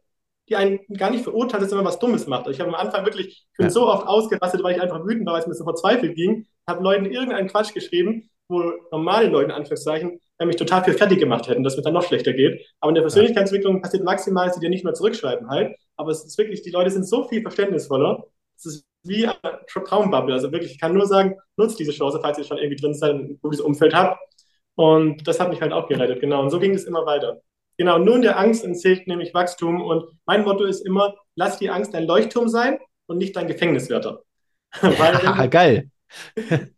die 0.52 0.56
einen 0.58 0.80
gar 0.98 1.10
nicht 1.10 1.24
verurteilt, 1.24 1.64
dass 1.64 1.72
man 1.72 1.86
was 1.86 2.00
Dummes 2.00 2.28
macht. 2.28 2.48
Ich 2.48 2.60
habe 2.60 2.70
am 2.70 2.76
Anfang 2.76 3.06
wirklich, 3.06 3.28
ich 3.28 3.58
bin 3.58 3.68
ja. 3.68 3.70
so 3.70 3.88
oft 3.88 4.06
ausgerastet, 4.06 4.62
weil 4.64 4.76
ich 4.76 4.82
einfach 4.82 5.04
wütend 5.06 5.26
war, 5.26 5.34
weil 5.34 5.42
es 5.42 5.48
mir 5.48 5.54
so 5.54 5.64
verzweifelt 5.64 6.16
ging, 6.16 6.46
habe 6.68 6.84
Leuten 6.84 7.06
irgendeinen 7.06 7.48
Quatsch 7.48 7.74
geschrieben, 7.74 8.30
wo 8.50 8.74
normale 8.92 9.28
Leute, 9.28 9.46
in 9.46 9.52
Anführungszeichen, 9.52 10.20
mich 10.46 10.56
total 10.56 10.84
viel 10.84 10.96
fertig 10.96 11.20
gemacht 11.20 11.48
hätten, 11.48 11.64
dass 11.64 11.74
es 11.74 11.78
mir 11.78 11.84
dann 11.84 11.94
noch 11.94 12.04
schlechter 12.04 12.34
geht. 12.34 12.66
Aber 12.80 12.90
in 12.90 12.96
der 12.96 13.04
Persönlichkeitsentwicklung 13.04 13.82
passiert 13.82 14.04
maximal, 14.04 14.48
dass 14.48 14.56
sie 14.56 14.62
dir 14.62 14.70
nicht 14.70 14.84
mehr 14.84 14.96
zurückschreiben 14.96 15.50
halt. 15.50 15.76
Aber 15.96 16.12
es 16.12 16.26
ist 16.26 16.38
wirklich, 16.38 16.64
die 16.64 16.72
Leute 16.72 16.90
sind 16.90 17.08
so 17.08 17.28
viel 17.28 17.42
verständnisvoller. 17.44 18.26
Es 18.58 18.66
ist 18.66 18.86
wie 19.04 19.28
eine 19.28 19.38
Traumbubble. 19.68 20.34
Also 20.34 20.52
wirklich, 20.52 20.72
ich 20.72 20.80
kann 20.80 20.94
nur 20.94 21.06
sagen, 21.06 21.38
nutzt 21.58 21.80
diese 21.80 21.92
Chance, 21.92 22.20
falls 22.22 22.40
ihr 22.40 22.44
schon 22.44 22.58
irgendwie 22.58 22.82
drin 22.82 22.94
seid, 22.96 23.16
ein 23.16 23.40
gutes 23.42 23.62
Umfeld 23.62 23.94
habt. 23.94 24.20
Und 24.76 25.28
das 25.28 25.40
hat 25.40 25.50
mich 25.50 25.62
halt 25.62 25.74
auch 25.74 25.88
gerettet, 25.88 26.22
genau. 26.22 26.42
Und 26.42 26.50
so 26.50 26.60
ging 26.60 26.74
es 26.74 26.86
immer 26.86 27.06
weiter. 27.06 27.42
Genau, 27.82 27.98
nur 27.98 28.18
in 28.18 28.22
der 28.22 28.38
Angst 28.38 28.64
entzählt 28.64 29.08
nämlich 29.08 29.34
Wachstum. 29.34 29.82
Und 29.82 30.06
mein 30.28 30.44
Motto 30.44 30.66
ist 30.66 30.86
immer, 30.86 31.16
lass 31.34 31.58
die 31.58 31.72
Angst 31.72 31.96
dein 31.96 32.06
Leuchtturm 32.06 32.48
sein 32.48 32.78
und 33.08 33.18
nicht 33.18 33.36
dein 33.36 33.48
Gefängniswärter. 33.48 34.22
Weil, 34.82 35.50
geil. 35.50 35.90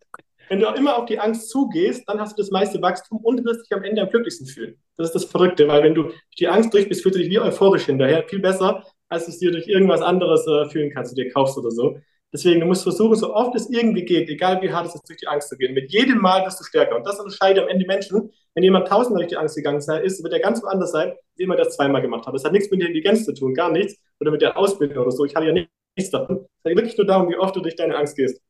wenn 0.48 0.60
du 0.62 0.70
auch 0.70 0.76
immer 0.76 0.98
auf 0.98 1.04
die 1.04 1.20
Angst 1.20 1.50
zugehst, 1.50 2.08
dann 2.08 2.22
hast 2.22 2.38
du 2.38 2.42
das 2.42 2.52
meiste 2.52 2.82
Wachstum 2.82 3.18
und 3.18 3.44
wirst 3.44 3.66
dich 3.66 3.76
am 3.76 3.84
Ende 3.84 4.02
am 4.02 4.08
glücklichsten 4.12 4.48
fühlen. 4.48 4.82
Das 4.96 5.08
ist 5.08 5.14
das 5.14 5.26
Verrückte, 5.26 5.68
weil 5.68 5.84
wenn 5.84 5.94
du 5.94 6.12
die 6.40 6.48
Angst 6.48 6.74
durch 6.74 6.88
bist, 6.88 7.04
fühlst 7.04 7.18
du 7.18 7.22
dich 7.22 7.30
wie 7.30 7.40
euphorisch 7.40 7.88
hinterher. 7.88 8.24
Viel 8.30 8.40
besser, 8.40 8.86
als 9.10 9.26
du 9.26 9.32
es 9.32 9.40
dir 9.40 9.52
durch 9.52 9.68
irgendwas 9.68 10.02
anderes 10.02 10.48
äh, 10.48 10.70
fühlen 10.70 10.90
kannst, 10.90 11.12
du 11.12 11.22
dir 11.22 11.30
kaufst 11.34 11.58
oder 11.58 11.72
so. 11.72 12.00
Deswegen, 12.34 12.62
du 12.62 12.66
musst 12.66 12.82
versuchen, 12.82 13.16
so 13.16 13.34
oft 13.34 13.56
es 13.56 13.70
irgendwie 13.70 14.04
geht, 14.04 14.28
egal 14.28 14.60
wie 14.64 14.72
hart 14.74 14.88
es 14.88 14.96
ist, 14.96 15.08
durch 15.08 15.20
die 15.20 15.28
Angst 15.28 15.50
zu 15.50 15.56
gehen. 15.56 15.74
Mit 15.76 15.92
jedem 15.92 16.18
Mal 16.18 16.44
wirst 16.46 16.60
du 16.60 16.64
stärker. 16.64 16.96
Und 16.96 17.06
das 17.06 17.20
unterscheidet 17.20 17.64
am 17.64 17.70
Ende 17.70 17.86
Menschen. 17.86 18.32
Wenn 18.56 18.64
jemand 18.64 18.88
tausendmal 18.88 19.22
durch 19.22 19.30
die 19.30 19.38
Angst 19.38 19.56
gegangen 19.56 19.78
ist, 19.78 20.24
wird 20.24 20.34
er 20.34 20.40
ganz 20.40 20.64
anders 20.64 20.92
sein, 20.92 21.10
als 21.10 21.20
jemand, 21.38 21.60
der 21.60 21.66
das 21.66 21.76
zweimal 21.76 22.02
gemacht 22.02 22.26
hat. 22.26 22.34
Das 22.34 22.44
hat 22.44 22.52
nichts 22.52 22.72
mit 22.72 22.82
der 22.82 22.88
Intelligenz 22.88 23.26
zu 23.26 23.34
tun, 23.34 23.54
gar 23.54 23.72
nichts. 23.72 24.02
Oder 24.20 24.32
mit 24.32 24.42
der 24.42 24.58
Ausbildung 24.58 24.98
oder 24.98 25.12
so. 25.12 25.26
Ich 25.26 25.36
hatte 25.36 25.46
ja 25.46 25.54
nichts 25.54 26.12
davon. 26.12 26.48
Es 26.64 26.70
geht 26.70 26.78
wirklich 26.78 26.98
nur 26.98 27.06
darum, 27.06 27.30
wie 27.30 27.38
oft 27.38 27.56
du 27.56 27.62
durch 27.62 27.76
deine 27.76 27.96
Angst 27.96 28.16
gehst. 28.16 28.42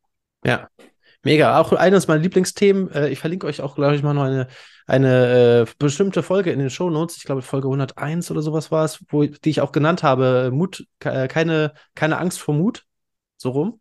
Ja, 0.45 0.69
Mega. 1.25 1.57
Auch 1.59 1.71
eines 1.71 2.07
meiner 2.07 2.21
Lieblingsthemen. 2.21 2.91
Äh, 2.91 3.09
ich 3.09 3.19
verlinke 3.19 3.47
euch 3.47 3.61
auch, 3.61 3.75
glaube 3.75 3.95
ich, 3.95 4.03
mal 4.03 4.13
noch 4.13 4.23
eine, 4.23 4.47
eine 4.87 5.65
äh, 5.65 5.71
bestimmte 5.79 6.21
Folge 6.21 6.51
in 6.51 6.59
den 6.59 6.69
Show 6.69 6.89
Notes. 6.89 7.15
Ich 7.15 7.23
glaube, 7.23 7.41
Folge 7.41 7.67
101 7.67 8.29
oder 8.29 8.41
sowas 8.41 8.71
war 8.71 8.83
es, 8.83 9.01
wo, 9.07 9.23
die 9.23 9.49
ich 9.49 9.61
auch 9.61 9.71
genannt 9.71 10.03
habe. 10.03 10.51
Mut, 10.51 10.85
keine, 10.99 11.73
keine 11.95 12.17
Angst 12.17 12.39
vor 12.39 12.53
Mut. 12.53 12.85
So 13.43 13.51
rum. 13.51 13.79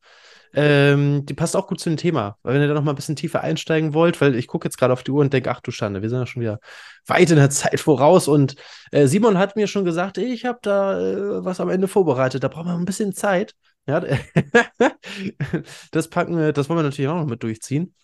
Ähm, 0.55 1.25
die 1.25 1.33
passt 1.33 1.57
auch 1.57 1.67
gut 1.67 1.81
zu 1.81 1.89
dem 1.89 1.97
Thema, 1.97 2.37
weil 2.43 2.55
wenn 2.55 2.61
ihr 2.61 2.69
da 2.69 2.75
noch 2.75 2.83
mal 2.83 2.93
ein 2.93 2.97
bisschen 2.97 3.17
tiefer 3.17 3.41
einsteigen 3.41 3.95
wollt, 3.95 4.21
weil 4.21 4.35
ich 4.35 4.47
gucke 4.47 4.67
jetzt 4.67 4.77
gerade 4.77 4.93
auf 4.93 5.03
die 5.03 5.11
Uhr 5.11 5.23
und 5.23 5.33
denke, 5.33 5.51
ach 5.51 5.61
du 5.61 5.71
Schande, 5.71 6.03
wir 6.03 6.11
sind 6.11 6.19
ja 6.19 6.27
schon 6.27 6.43
wieder 6.43 6.61
weit 7.07 7.31
in 7.31 7.37
der 7.37 7.49
Zeit 7.49 7.81
voraus 7.81 8.29
und 8.29 8.57
äh, 8.91 9.07
Simon 9.07 9.39
hat 9.39 9.57
mir 9.57 9.67
schon 9.67 9.87
gesagt, 9.87 10.19
ich 10.19 10.45
habe 10.45 10.59
da 10.61 11.01
äh, 11.01 11.45
was 11.45 11.61
am 11.61 11.71
Ende 11.71 11.89
vorbereitet, 11.89 12.45
da 12.45 12.49
brauchen 12.49 12.67
wir 12.67 12.75
ein 12.75 12.85
bisschen 12.85 13.15
Zeit. 13.15 13.55
Ja, 13.87 14.01
das 15.91 16.09
packen 16.09 16.37
wir, 16.37 16.53
das 16.53 16.69
wollen 16.69 16.81
wir 16.81 16.85
natürlich 16.85 17.09
auch 17.09 17.17
noch 17.17 17.27
mit 17.27 17.43
durchziehen. 17.43 17.95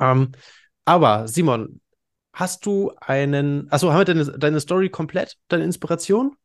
Ähm, 0.00 0.32
aber 0.84 1.26
Simon, 1.26 1.80
hast 2.32 2.64
du 2.64 2.92
einen, 3.00 3.70
achso, 3.72 3.90
haben 3.90 3.98
wir 3.98 4.04
deine, 4.04 4.24
deine 4.38 4.60
Story 4.60 4.88
komplett, 4.88 5.36
deine 5.48 5.64
Inspiration? 5.64 6.36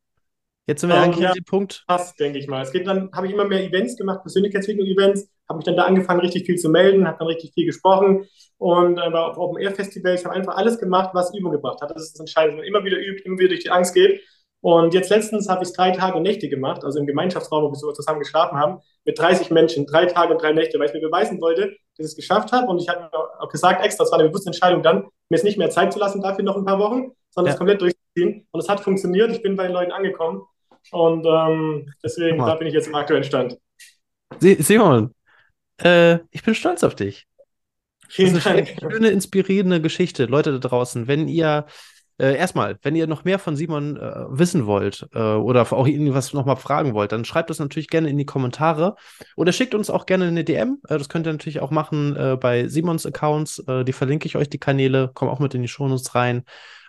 Jetzt 0.67 0.81
sind 0.81 0.89
wir 0.89 0.97
ähm, 0.97 1.03
eigentlich 1.03 1.23
ja, 1.23 1.29
an 1.29 1.35
dem 1.35 1.43
Punkt. 1.43 1.83
Passt, 1.87 2.19
denke 2.19 2.37
ich 2.39 2.47
mal. 2.47 2.61
Es 2.61 2.71
geht 2.71 2.87
dann, 2.87 3.11
habe 3.13 3.27
ich 3.27 3.33
immer 3.33 3.45
mehr 3.45 3.63
Events 3.63 3.97
gemacht, 3.97 4.21
Persönlichkeitsentwicklung-Events, 4.21 5.29
habe 5.49 5.57
mich 5.57 5.65
dann 5.65 5.75
da 5.75 5.83
angefangen, 5.83 6.21
richtig 6.21 6.45
viel 6.45 6.57
zu 6.57 6.69
melden, 6.69 7.07
habe 7.07 7.17
dann 7.17 7.27
richtig 7.27 7.53
viel 7.53 7.65
gesprochen 7.65 8.27
und 8.57 8.97
äh, 8.97 9.13
war 9.13 9.31
auf 9.31 9.37
Open 9.37 9.61
Air 9.61 9.73
Festivals, 9.73 10.23
habe 10.23 10.35
einfach 10.35 10.55
alles 10.55 10.79
gemacht, 10.79 11.11
was 11.13 11.33
Übung 11.35 11.51
gebracht 11.51 11.81
hat. 11.81 11.91
Das 11.91 12.03
ist 12.03 12.13
das 12.13 12.19
Entscheidende, 12.19 12.65
immer 12.65 12.83
wieder 12.83 12.97
übt, 12.97 13.23
immer 13.25 13.37
wieder 13.37 13.49
durch 13.49 13.61
die 13.61 13.71
Angst 13.71 13.93
geht. 13.93 14.21
Und 14.61 14.93
jetzt 14.93 15.09
letztens 15.09 15.49
habe 15.49 15.63
ich 15.63 15.73
drei 15.73 15.89
Tage 15.89 16.17
und 16.17 16.23
Nächte 16.23 16.47
gemacht, 16.47 16.83
also 16.83 16.99
im 16.99 17.07
Gemeinschaftsraum, 17.07 17.63
wo 17.63 17.71
wir 17.71 17.75
so 17.75 17.91
zusammen 17.91 18.19
geschlafen 18.19 18.59
haben, 18.59 18.79
mit 19.05 19.17
30 19.17 19.49
Menschen, 19.49 19.87
drei 19.87 20.05
Tage 20.05 20.31
und 20.31 20.41
drei 20.41 20.53
Nächte, 20.53 20.77
weil 20.77 20.87
ich 20.87 20.93
mir 20.93 21.01
beweisen 21.01 21.41
wollte, 21.41 21.75
dass 21.97 22.05
ich 22.05 22.11
es 22.11 22.15
geschafft 22.15 22.51
habe. 22.51 22.67
Und 22.67 22.79
ich 22.79 22.87
habe 22.87 23.09
auch 23.39 23.49
gesagt, 23.49 23.83
extra, 23.83 24.03
das 24.03 24.11
war 24.11 24.19
eine 24.19 24.29
bewusste 24.29 24.49
Entscheidung 24.49 24.83
dann, 24.83 25.05
mir 25.29 25.37
es 25.37 25.43
nicht 25.43 25.57
mehr 25.57 25.71
Zeit 25.71 25.91
zu 25.91 25.97
lassen 25.97 26.21
dafür 26.21 26.43
noch 26.45 26.57
ein 26.57 26.65
paar 26.65 26.77
Wochen, 26.77 27.11
sondern 27.31 27.49
ja. 27.49 27.53
es 27.53 27.57
komplett 27.57 27.81
durchzuziehen. 27.81 28.47
Und 28.51 28.59
es 28.59 28.69
hat 28.69 28.81
funktioniert. 28.81 29.31
Ich 29.31 29.41
bin 29.41 29.55
bei 29.55 29.63
den 29.63 29.73
Leuten 29.73 29.91
angekommen. 29.91 30.43
Und 30.91 31.25
ähm, 31.25 31.93
deswegen, 32.03 32.37
da 32.39 32.55
bin 32.55 32.67
ich 32.67 32.73
jetzt 32.73 32.87
im 32.87 32.95
aktuellen 32.95 33.23
Stand. 33.23 33.57
Simon, 34.39 35.13
äh, 35.83 36.19
ich 36.31 36.43
bin 36.43 36.55
stolz 36.55 36.83
auf 36.83 36.95
dich. 36.95 37.27
Vielen 38.09 38.33
das 38.33 38.45
ist 38.45 38.47
eine 38.47 38.63
Dank. 38.63 38.79
schöne, 38.79 39.09
inspirierende 39.09 39.81
Geschichte. 39.81 40.25
Leute 40.25 40.51
da 40.51 40.67
draußen, 40.67 41.07
wenn 41.07 41.27
ihr 41.27 41.65
äh, 42.17 42.35
erstmal, 42.35 42.77
wenn 42.81 42.95
ihr 42.95 43.07
noch 43.07 43.23
mehr 43.23 43.39
von 43.39 43.55
Simon 43.55 43.97
äh, 43.97 44.25
wissen 44.29 44.65
wollt 44.65 45.07
äh, 45.13 45.19
oder 45.19 45.61
auch 45.71 45.87
irgendwas 45.87 46.33
nochmal 46.33 46.57
fragen 46.57 46.93
wollt, 46.93 47.13
dann 47.13 47.25
schreibt 47.25 47.49
das 47.49 47.59
natürlich 47.59 47.87
gerne 47.87 48.09
in 48.09 48.17
die 48.17 48.25
Kommentare 48.25 48.95
oder 49.37 49.53
schickt 49.53 49.73
uns 49.73 49.89
auch 49.89 50.05
gerne 50.05 50.27
eine 50.27 50.43
DM. 50.43 50.79
Äh, 50.87 50.97
das 50.97 51.09
könnt 51.09 51.25
ihr 51.25 51.31
natürlich 51.31 51.61
auch 51.61 51.71
machen 51.71 52.15
äh, 52.15 52.37
bei 52.39 52.67
Simons 52.67 53.05
Accounts. 53.05 53.63
Die 53.87 53.93
verlinke 53.93 54.27
ich 54.27 54.35
euch, 54.35 54.49
die 54.49 54.59
Kanäle, 54.59 55.09
kommen 55.13 55.31
auch 55.31 55.39
mit 55.39 55.53
in 55.53 55.61
die 55.61 55.67
Shownotes 55.67 56.13
rein. 56.13 56.43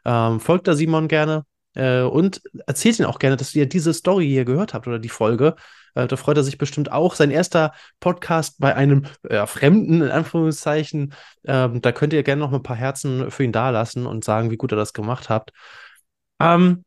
Ähm, 0.05 0.41
folgt 0.41 0.67
da 0.67 0.75
Simon 0.75 1.07
gerne 1.07 1.45
und 1.75 2.43
erzählt 2.67 2.99
ihn 2.99 3.07
auch 3.07 3.19
gerne, 3.19 3.37
dass 3.37 3.55
ihr 3.55 3.67
diese 3.67 3.95
Story 3.95 4.27
hier 4.27 4.45
gehört 4.45 4.75
habt 4.75 4.87
oder 4.87 4.99
die 4.99 5.09
Folge. 5.09 5.57
Äh, 5.95 6.07
da 6.07 6.17
freut 6.17 6.37
er 6.37 6.45
sich 6.45 6.59
bestimmt 6.59 6.91
auch. 6.91 7.15
Sein 7.15 7.31
erster 7.31 7.73
Podcast 8.01 8.59
bei 8.59 8.75
einem 8.75 9.05
äh, 9.29 9.47
Fremden, 9.47 10.03
in 10.03 10.11
Anführungszeichen. 10.11 11.15
Ähm, 11.45 11.81
da 11.81 11.93
könnt 11.93 12.13
ihr 12.13 12.23
gerne 12.23 12.41
noch 12.41 12.53
ein 12.53 12.63
paar 12.63 12.77
Herzen 12.77 13.31
für 13.31 13.45
ihn 13.45 13.53
dalassen 13.53 14.07
und 14.07 14.25
sagen, 14.25 14.51
wie 14.51 14.57
gut 14.57 14.73
er 14.73 14.77
das 14.77 14.93
gemacht 14.93 15.29
habt. 15.29 15.53
Ähm, 16.41 16.85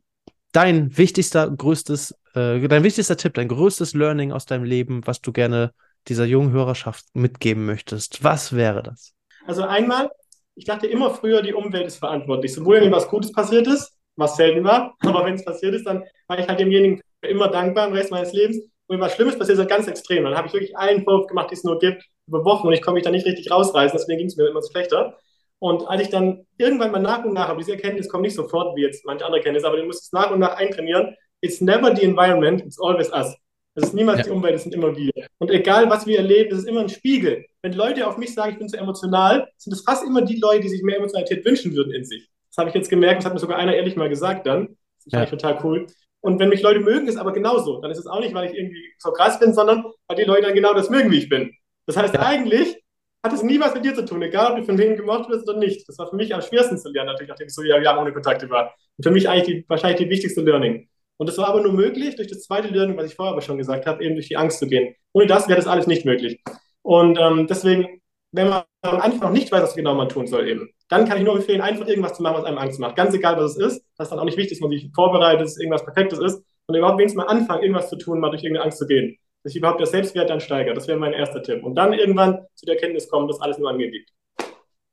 dein 0.52 0.98
wichtigster, 0.98 1.50
größtes, 1.50 2.16
äh, 2.34 2.68
dein 2.68 2.84
wichtigster 2.84 3.18
Tipp, 3.18 3.34
dein 3.34 3.48
größtes 3.48 3.94
Learning 3.94 4.32
aus 4.32 4.46
deinem 4.46 4.64
Leben, 4.64 5.06
was 5.06 5.22
du 5.22 5.32
gerne 5.32 5.72
dieser 6.08 6.26
jungen 6.26 6.52
Hörerschaft 6.52 7.06
mitgeben 7.14 7.66
möchtest, 7.66 8.24
was 8.24 8.56
wäre 8.56 8.84
das? 8.84 9.14
Also 9.48 9.64
einmal, 9.64 10.10
ich 10.54 10.66
dachte 10.66 10.88
immer 10.88 11.10
früher, 11.12 11.42
die 11.42 11.54
Umwelt 11.54 11.88
ist 11.88 11.98
verantwortlich. 11.98 12.54
Sowohl 12.54 12.82
wenn 12.82 12.92
was 12.92 13.08
Gutes 13.08 13.32
passiert 13.32 13.68
ist, 13.68 13.95
was 14.16 14.36
selten 14.36 14.64
war, 14.64 14.96
aber 15.06 15.26
wenn 15.26 15.36
es 15.36 15.46
passiert 15.46 15.76
ist, 15.76 15.86
dann 15.86 16.04
war 16.28 16.40
ich 16.40 16.48
halt 16.48 16.60
demjenigen 16.60 17.02
immer 17.22 17.48
dankbar 17.48 17.88
im 17.88 17.94
Rest 17.94 18.12
meines 18.12 18.34
Lebens 18.34 18.60
und 18.88 19.00
was 19.00 19.16
Schlimmes 19.16 19.38
passiert, 19.38 19.56
ist 19.56 19.60
halt 19.60 19.70
ganz 19.70 19.88
extrem. 19.88 20.24
Dann 20.26 20.36
habe 20.36 20.48
ich 20.48 20.54
wirklich 20.54 20.78
einen 20.78 21.04
Vorwurf 21.04 21.28
gemacht, 21.28 21.50
die 21.50 21.56
es 21.56 21.64
nur 21.64 21.80
gibt, 21.80 22.04
über 22.28 22.46
Wochen 22.46 22.68
und 22.68 22.74
ich 22.74 22.82
konnte 22.82 22.96
mich 22.96 23.04
da 23.04 23.12
nicht 23.12 23.26
richtig 23.26 23.50
rausreißen, 23.50 23.98
deswegen 23.98 24.20
ging 24.20 24.28
es 24.28 24.38
mir 24.38 24.48
immer 24.48 24.62
so 24.62 24.72
schlechter. 24.72 25.18
Und 25.60 25.88
als 25.88 26.02
ich 26.02 26.10
dann 26.10 26.46
irgendwann 26.58 26.92
mal 26.92 27.00
nach 27.00 27.24
und 27.24 27.34
nach, 27.34 27.50
aber 27.50 27.60
diese 27.60 27.72
Erkenntnis 27.72 28.10
kommt 28.10 28.24
nicht 28.24 28.36
sofort, 28.36 28.76
wie 28.76 28.82
jetzt 28.82 29.06
manche 29.06 29.26
andere 29.26 29.40
Erkenntnisse, 29.40 29.68
aber 29.68 29.78
du 29.78 29.86
musst 29.86 30.04
es 30.04 30.12
nach 30.12 30.30
und 30.32 30.40
nach 30.40 30.58
eintrainieren. 30.58 31.16
It's 31.42 31.62
never 31.62 31.96
the 31.96 32.04
environment, 32.04 32.62
it's 32.62 32.80
always 32.80 33.12
us. 33.12 33.36
Es 33.76 33.86
ist 33.86 33.94
niemals 33.94 34.20
ja. 34.20 34.24
die 34.26 34.30
Umwelt, 34.32 34.56
es 34.56 34.64
sind 34.64 34.74
immer 34.74 34.96
wir. 34.96 35.12
Und 35.38 35.52
egal, 35.52 35.90
was 35.90 36.06
wir 36.06 36.18
erleben, 36.18 36.52
es 36.54 36.60
ist 36.60 36.68
immer 36.68 36.82
ein 36.82 36.90
Spiegel. 36.90 37.46
Wenn 37.62 37.74
Leute 37.74 38.08
auf 38.08 38.18
mich 38.18 38.34
sagen, 38.34 38.54
ich 38.54 38.60
bin 38.60 38.70
zu 38.70 38.78
emotional, 38.78 39.50
sind 39.58 39.74
es 39.74 39.82
fast 39.82 40.06
immer 40.06 40.22
die 40.22 40.38
Leute, 40.38 40.62
die 40.62 40.70
sich 40.70 40.82
mehr 40.82 40.98
Emotionalität 40.98 41.44
wünschen 41.46 41.76
würden 41.76 41.94
in 41.94 42.06
sich. 42.06 42.30
Das 42.56 42.62
habe 42.62 42.70
ich 42.70 42.76
jetzt 42.76 42.90
gemerkt, 42.90 43.20
das 43.20 43.26
hat 43.26 43.34
mir 43.34 43.40
sogar 43.40 43.58
einer 43.58 43.76
ehrlich 43.76 43.98
mal 43.98 44.08
gesagt 44.08 44.48
dann. 44.48 44.78
Das 45.04 45.12
fand 45.12 45.14
ja. 45.14 45.24
ich 45.24 45.30
total 45.30 45.60
cool. 45.64 45.88
Und 46.22 46.40
wenn 46.40 46.48
mich 46.48 46.62
Leute 46.62 46.80
mögen, 46.80 47.08
ist 47.08 47.18
aber 47.18 47.34
genauso. 47.34 47.82
Dann 47.82 47.92
ist 47.92 48.00
es 48.00 48.08
auch 48.08 48.22
nicht, 48.22 48.34
weil 48.34 48.50
ich 48.50 48.58
irgendwie 48.58 48.94
so 48.98 49.12
krass 49.12 49.40
bin, 49.40 49.54
sondern 49.54 49.84
weil 50.08 50.16
die 50.16 50.24
Leute 50.24 50.44
dann 50.44 50.56
genau 50.56 50.74
das 50.74 50.90
mögen, 50.90 51.12
wie 51.12 51.18
ich 51.18 51.28
bin. 51.28 51.52
Das 51.86 51.98
heißt, 51.98 52.14
ja. 52.14 52.22
eigentlich 52.22 52.82
hat 53.24 53.34
es 53.34 53.44
nie 53.44 53.60
was 53.60 53.74
mit 53.74 53.84
dir 53.84 53.94
zu 53.94 54.06
tun, 54.06 54.22
egal 54.22 54.54
ob 54.54 54.58
du 54.58 54.64
von 54.64 54.78
denen 54.78 54.96
gemocht 54.96 55.30
wirst 55.30 55.50
oder 55.50 55.60
nicht. 55.60 55.88
Das 55.90 55.98
war 55.98 56.10
für 56.10 56.16
mich 56.16 56.34
am 56.34 56.42
schwersten 56.42 56.78
zu 56.78 56.90
lernen, 56.92 57.08
natürlich, 57.08 57.30
nachdem 57.30 57.48
ich 57.48 57.54
so 57.54 57.62
Jahre 57.62 58.00
ohne 58.00 58.14
Kontakte 58.14 58.50
war. 58.50 58.74
Und 58.98 59.04
für 59.04 59.12
mich 59.12 59.28
eigentlich 59.28 59.64
die, 59.64 59.66
wahrscheinlich 59.70 60.00
die 60.00 60.10
wichtigste 60.10 60.42
Learning. 60.42 60.88
Und 61.18 61.28
das 61.28 61.38
war 61.38 61.48
aber 61.50 61.62
nur 61.62 61.74
möglich 61.74 62.16
durch 62.16 62.30
das 62.30 62.44
zweite 62.44 62.70
Learning, 62.70 62.96
was 62.98 63.08
ich 63.08 63.16
vorher 63.16 63.34
aber 63.34 63.42
schon 63.42 63.58
gesagt 63.58 63.86
habe, 63.86 64.04
eben 64.04 64.16
durch 64.16 64.28
die 64.28 64.38
Angst 64.38 64.60
zu 64.60 64.68
gehen. 64.68 64.96
Ohne 65.12 65.28
das 65.28 65.48
wäre 65.48 65.58
das 65.58 65.68
alles 65.68 65.88
nicht 65.88 66.06
möglich. 66.06 66.42
Und 66.82 67.20
ähm, 67.20 67.48
deswegen, 67.48 68.02
wenn 68.32 68.50
man 68.50 68.64
am 68.82 69.02
Anfang 69.02 69.20
noch 69.20 69.32
nicht 69.32 69.52
weiß, 69.52 69.64
was 69.64 69.76
genau 69.76 69.96
man 69.96 70.10
tun 70.10 70.28
soll, 70.28 70.48
eben, 70.48 70.70
dann 70.88 71.08
kann 71.08 71.18
ich 71.18 71.24
nur 71.24 71.36
empfehlen, 71.36 71.62
einfach 71.62 71.88
irgendwas 71.88 72.14
zu 72.14 72.24
machen, 72.24 72.38
was 72.38 72.46
einem 72.46 72.58
Angst 72.58 72.80
macht. 72.80 72.96
Ganz 72.96 73.14
egal, 73.14 73.38
was 73.38 73.58
es 73.58 73.58
ist. 73.58 73.86
Das 73.98 74.06
ist 74.06 74.12
dann 74.12 74.20
auch 74.20 74.26
nicht 74.26 74.38
wichtig, 74.38 74.58
dass 74.58 74.62
man 74.62 74.72
sich 74.72 74.90
vorbereitet, 74.94 75.42
dass 75.42 75.58
irgendwas 75.58 75.84
Perfektes 75.84 76.20
ist, 76.20 76.44
sondern 76.68 76.80
überhaupt 76.80 77.00
wenigstens 77.00 77.24
mal 77.24 77.32
anfangen, 77.32 77.64
irgendwas 77.64 77.90
zu 77.90 77.98
tun, 77.98 78.20
mal 78.20 78.30
durch 78.30 78.44
irgendeine 78.44 78.66
Angst 78.66 78.78
zu 78.78 78.86
gehen. 78.86 79.18
Dass 79.44 79.54
ich 79.54 79.58
überhaupt 79.58 79.80
der 79.80 79.88
Selbstwert 79.88 80.30
dann 80.30 80.40
steigere. 80.40 80.74
Das 80.74 80.88
wäre 80.88 80.98
mein 80.98 81.14
erster 81.14 81.42
Tipp. 81.42 81.64
Und 81.64 81.76
dann 81.76 81.94
irgendwann 81.94 82.46
zu 82.56 82.66
der 82.66 82.76
Erkenntnis 82.76 83.10
kommen, 83.10 83.28
dass 83.28 83.42
alles 83.42 83.58
nur 83.58 83.70
an 83.70 83.78
mir 83.78 83.90
liegt. 83.90 84.12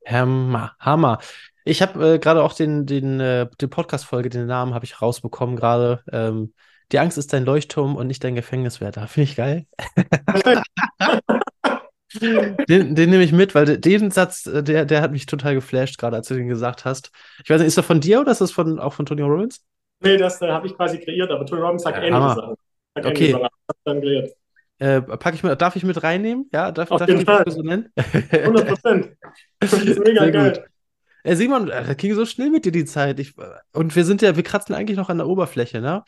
Hammer, 0.07 0.73
Hammer. 0.79 1.19
Ich 1.65 1.81
habe 1.81 2.15
äh, 2.15 2.19
gerade 2.19 2.43
auch 2.43 2.55
den, 2.55 2.87
den, 2.87 3.21
äh, 3.21 3.49
den 3.61 3.71
Podcast-Folge, 3.71 4.31
den 4.31 4.47
Namen 4.47 4.75
habe 4.75 4.85
ich 4.85 5.01
rausbekommen 5.01 5.57
gerade. 5.57 6.03
Ähm, 6.11 6.55
die 6.91 6.99
Angst 6.99 7.19
ist 7.19 7.33
dein 7.33 7.45
Leuchtturm 7.45 7.97
und 7.97 8.07
nicht 8.09 8.25
dein 8.25 8.35
Gefängniswärter. 8.35 9.07
Finde 9.07 9.31
ich 9.31 9.37
geil. 9.37 9.67
Den, 12.69 12.95
den 12.95 13.11
nehme 13.11 13.23
ich 13.23 13.33
mit, 13.33 13.55
weil 13.55 13.79
den 13.79 14.11
Satz, 14.11 14.47
äh, 14.47 14.63
der, 14.63 14.85
der 14.85 15.01
hat 15.01 15.13
mich 15.13 15.27
total 15.27 15.55
geflasht, 15.55 15.99
gerade 15.99 16.17
als 16.17 16.29
du 16.29 16.35
den 16.35 16.49
gesagt 16.49 16.85
hast. 16.85 17.11
Ich 17.43 17.51
weiß 17.51 17.61
nicht, 17.61 17.69
ist 17.69 17.79
das 17.79 17.87
von 17.87 18.01
dir 18.01 18.21
oder 18.21 18.33
ist 18.33 18.41
das 18.41 18.53
von, 18.53 18.79
auch 18.79 18.93
von 18.93 19.07
Tony 19.07 19.23
Robbins? 19.23 19.65
Nee, 20.01 20.17
das 20.17 20.43
äh, 20.43 20.49
habe 20.49 20.67
ich 20.67 20.75
quasi 20.75 20.99
kreiert, 20.99 21.31
aber 21.31 21.47
Tony 21.47 21.63
Robbins 21.63 21.83
sagt 21.83 21.99
ja, 21.99 22.05
ähnliche 22.05 22.35
Sachen. 22.35 22.55
Sagt 22.95 23.07
okay. 23.07 23.33
Sachen. 23.33 23.49
Dann 23.85 24.01
kreiert. 24.01 24.33
Äh, 24.79 25.01
pack 25.01 25.35
ich 25.35 25.43
mit, 25.45 25.61
darf 25.61 25.77
ich 25.77 25.85
mit 25.85 26.03
reinnehmen? 26.03 26.49
Ja, 26.53 26.73
darf, 26.73 26.91
Auf 26.91 26.99
darf 26.99 27.09
jeden 27.09 27.21
ich 27.21 27.27
Fall. 27.27 27.45
so 27.47 27.63
nennen? 27.63 27.93
100 28.31 28.69
Prozent. 28.69 29.11
Das 29.61 29.73
ist 29.75 30.01
mega 30.01 30.23
Sehr 30.23 30.33
geil. 30.33 30.53
Gut. 30.55 30.65
Äh, 31.23 31.37
Simon, 31.37 31.71
äh, 31.71 31.85
das 31.85 31.97
ging 31.97 32.15
so 32.15 32.27
schnell 32.27 32.51
mit 32.51 32.65
dir 32.65 32.73
die 32.73 32.85
Zeit. 32.85 33.21
Ich, 33.21 33.35
und 33.73 33.95
wir 33.95 34.05
sind 34.05 34.23
ja, 34.23 34.35
wir 34.35 34.43
kratzen 34.43 34.75
eigentlich 34.75 34.97
noch 34.97 35.09
an 35.09 35.19
der 35.19 35.29
Oberfläche, 35.29 35.81
ne? 35.81 36.03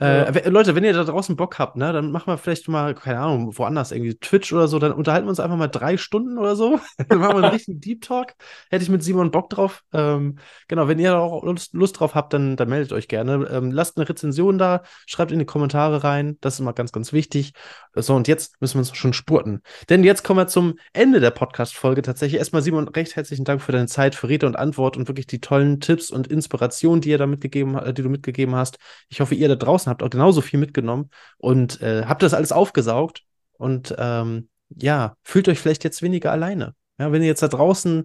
Äh. 0.00 0.48
Leute, 0.48 0.76
wenn 0.76 0.84
ihr 0.84 0.92
da 0.92 1.02
draußen 1.02 1.34
Bock 1.34 1.58
habt, 1.58 1.76
ne, 1.76 1.92
dann 1.92 2.12
machen 2.12 2.28
wir 2.28 2.38
vielleicht 2.38 2.68
mal, 2.68 2.94
keine 2.94 3.18
Ahnung, 3.18 3.58
woanders, 3.58 3.90
irgendwie 3.90 4.14
Twitch 4.14 4.52
oder 4.52 4.68
so, 4.68 4.78
dann 4.78 4.92
unterhalten 4.92 5.26
wir 5.26 5.30
uns 5.30 5.40
einfach 5.40 5.56
mal 5.56 5.66
drei 5.66 5.96
Stunden 5.96 6.38
oder 6.38 6.54
so. 6.54 6.78
dann 7.08 7.18
machen 7.18 7.36
wir 7.36 7.44
einen 7.44 7.52
richtigen 7.52 7.80
Deep 7.80 8.02
Talk. 8.02 8.34
Hätte 8.70 8.84
ich 8.84 8.90
mit 8.90 9.02
Simon 9.02 9.32
Bock 9.32 9.50
drauf. 9.50 9.82
Ähm, 9.92 10.38
genau, 10.68 10.86
wenn 10.86 11.00
ihr 11.00 11.18
auch 11.18 11.42
Lust, 11.42 11.74
Lust, 11.74 11.98
drauf 11.98 12.14
habt, 12.14 12.32
dann, 12.32 12.56
dann 12.56 12.68
meldet 12.68 12.92
euch 12.92 13.08
gerne. 13.08 13.48
Ähm, 13.50 13.72
lasst 13.72 13.96
eine 13.96 14.08
Rezension 14.08 14.56
da, 14.56 14.82
schreibt 15.06 15.32
in 15.32 15.40
die 15.40 15.44
Kommentare 15.44 16.04
rein. 16.04 16.38
Das 16.40 16.54
ist 16.54 16.60
immer 16.60 16.74
ganz, 16.74 16.92
ganz 16.92 17.12
wichtig. 17.12 17.52
So, 17.94 18.14
und 18.14 18.28
jetzt 18.28 18.60
müssen 18.60 18.74
wir 18.74 18.80
uns 18.80 18.96
schon 18.96 19.12
spurten. 19.12 19.62
Denn 19.88 20.04
jetzt 20.04 20.22
kommen 20.22 20.38
wir 20.38 20.46
zum 20.46 20.78
Ende 20.92 21.18
der 21.18 21.32
Podcast-Folge 21.32 22.02
tatsächlich. 22.02 22.38
Erstmal, 22.38 22.62
Simon, 22.62 22.86
recht 22.86 23.16
herzlichen 23.16 23.44
Dank 23.44 23.62
für 23.62 23.72
deine 23.72 23.86
Zeit, 23.86 24.14
für 24.14 24.28
Rede 24.28 24.46
und 24.46 24.56
Antwort 24.56 24.96
und 24.96 25.08
wirklich 25.08 25.26
die 25.26 25.40
tollen 25.40 25.80
Tipps 25.80 26.10
und 26.10 26.28
Inspirationen, 26.28 27.00
die 27.00 27.10
ihr 27.10 27.18
da 27.18 27.26
mitgegeben, 27.26 27.74
äh, 27.74 27.92
die 27.92 28.02
du 28.02 28.08
mitgegeben 28.08 28.54
hast. 28.54 28.78
Ich 29.08 29.20
hoffe, 29.20 29.34
ihr 29.34 29.48
da 29.48 29.56
draußen 29.56 29.87
habt 29.88 30.02
auch 30.02 30.10
genauso 30.10 30.40
viel 30.40 30.60
mitgenommen 30.60 31.10
und 31.38 31.80
äh, 31.82 32.04
habt 32.06 32.22
das 32.22 32.34
alles 32.34 32.52
aufgesaugt 32.52 33.22
und 33.52 33.94
ähm, 33.98 34.48
ja, 34.70 35.16
fühlt 35.22 35.48
euch 35.48 35.58
vielleicht 35.58 35.84
jetzt 35.84 36.02
weniger 36.02 36.32
alleine. 36.32 36.74
Ja, 36.98 37.12
wenn 37.12 37.22
ihr 37.22 37.28
jetzt 37.28 37.42
da 37.42 37.48
draußen 37.48 38.04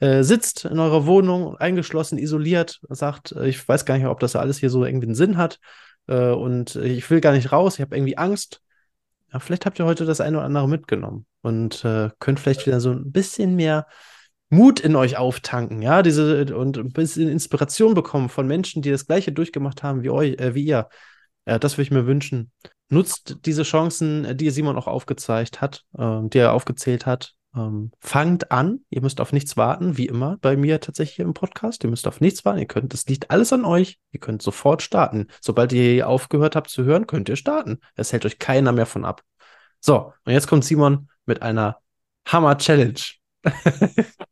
äh, 0.00 0.22
sitzt 0.22 0.64
in 0.64 0.78
eurer 0.78 1.06
Wohnung, 1.06 1.56
eingeschlossen, 1.56 2.18
isoliert, 2.18 2.80
sagt, 2.88 3.32
äh, 3.32 3.48
ich 3.48 3.66
weiß 3.66 3.84
gar 3.84 3.96
nicht, 3.96 4.06
ob 4.06 4.20
das 4.20 4.36
alles 4.36 4.58
hier 4.58 4.70
so 4.70 4.84
irgendwie 4.84 5.06
einen 5.06 5.14
Sinn 5.14 5.36
hat 5.36 5.58
äh, 6.06 6.30
und 6.30 6.76
ich 6.76 7.08
will 7.10 7.20
gar 7.20 7.32
nicht 7.32 7.52
raus, 7.52 7.74
ich 7.74 7.82
habe 7.82 7.96
irgendwie 7.96 8.18
Angst. 8.18 8.62
Ja, 9.32 9.38
vielleicht 9.38 9.66
habt 9.66 9.78
ihr 9.78 9.84
heute 9.84 10.06
das 10.06 10.20
eine 10.20 10.38
oder 10.38 10.46
andere 10.46 10.68
mitgenommen 10.68 11.26
und 11.42 11.84
äh, 11.84 12.10
könnt 12.18 12.40
vielleicht 12.40 12.66
wieder 12.66 12.80
so 12.80 12.90
ein 12.90 13.12
bisschen 13.12 13.54
mehr 13.54 13.86
Mut 14.48 14.80
in 14.80 14.96
euch 14.96 15.16
auftanken, 15.16 15.80
ja, 15.80 16.02
diese 16.02 16.56
und 16.56 16.76
ein 16.76 16.92
bisschen 16.92 17.28
Inspiration 17.28 17.94
bekommen 17.94 18.28
von 18.28 18.48
Menschen, 18.48 18.82
die 18.82 18.90
das 18.90 19.06
Gleiche 19.06 19.30
durchgemacht 19.30 19.84
haben 19.84 20.02
wie 20.02 20.10
euch, 20.10 20.38
äh, 20.40 20.54
wie 20.54 20.64
ihr. 20.64 20.88
Ja, 21.50 21.58
das 21.58 21.72
würde 21.72 21.82
ich 21.82 21.90
mir 21.90 22.06
wünschen. 22.06 22.52
Nutzt 22.90 23.38
diese 23.44 23.64
Chancen, 23.64 24.36
die 24.36 24.50
Simon 24.50 24.76
auch 24.76 24.86
aufgezeigt 24.86 25.60
hat, 25.60 25.84
äh, 25.98 26.20
die 26.22 26.38
er 26.38 26.52
aufgezählt 26.52 27.06
hat. 27.06 27.34
Ähm, 27.56 27.90
fangt 27.98 28.52
an. 28.52 28.84
Ihr 28.88 29.02
müsst 29.02 29.20
auf 29.20 29.32
nichts 29.32 29.56
warten, 29.56 29.98
wie 29.98 30.06
immer 30.06 30.36
bei 30.40 30.56
mir 30.56 30.80
tatsächlich 30.80 31.18
im 31.18 31.34
Podcast. 31.34 31.82
Ihr 31.82 31.90
müsst 31.90 32.06
auf 32.06 32.20
nichts 32.20 32.44
warten. 32.44 32.60
Ihr 32.60 32.68
könnt, 32.68 32.92
das 32.92 33.06
liegt 33.06 33.32
alles 33.32 33.52
an 33.52 33.64
euch. 33.64 33.98
Ihr 34.12 34.20
könnt 34.20 34.42
sofort 34.42 34.80
starten. 34.80 35.26
Sobald 35.40 35.72
ihr 35.72 36.08
aufgehört 36.08 36.54
habt 36.54 36.70
zu 36.70 36.84
hören, 36.84 37.08
könnt 37.08 37.28
ihr 37.28 37.34
starten. 37.34 37.80
Es 37.96 38.12
hält 38.12 38.24
euch 38.26 38.38
keiner 38.38 38.70
mehr 38.70 38.86
von 38.86 39.04
ab. 39.04 39.22
So, 39.80 40.12
und 40.24 40.32
jetzt 40.32 40.46
kommt 40.46 40.64
Simon 40.64 41.08
mit 41.26 41.42
einer 41.42 41.78
Hammer-Challenge. 42.28 43.00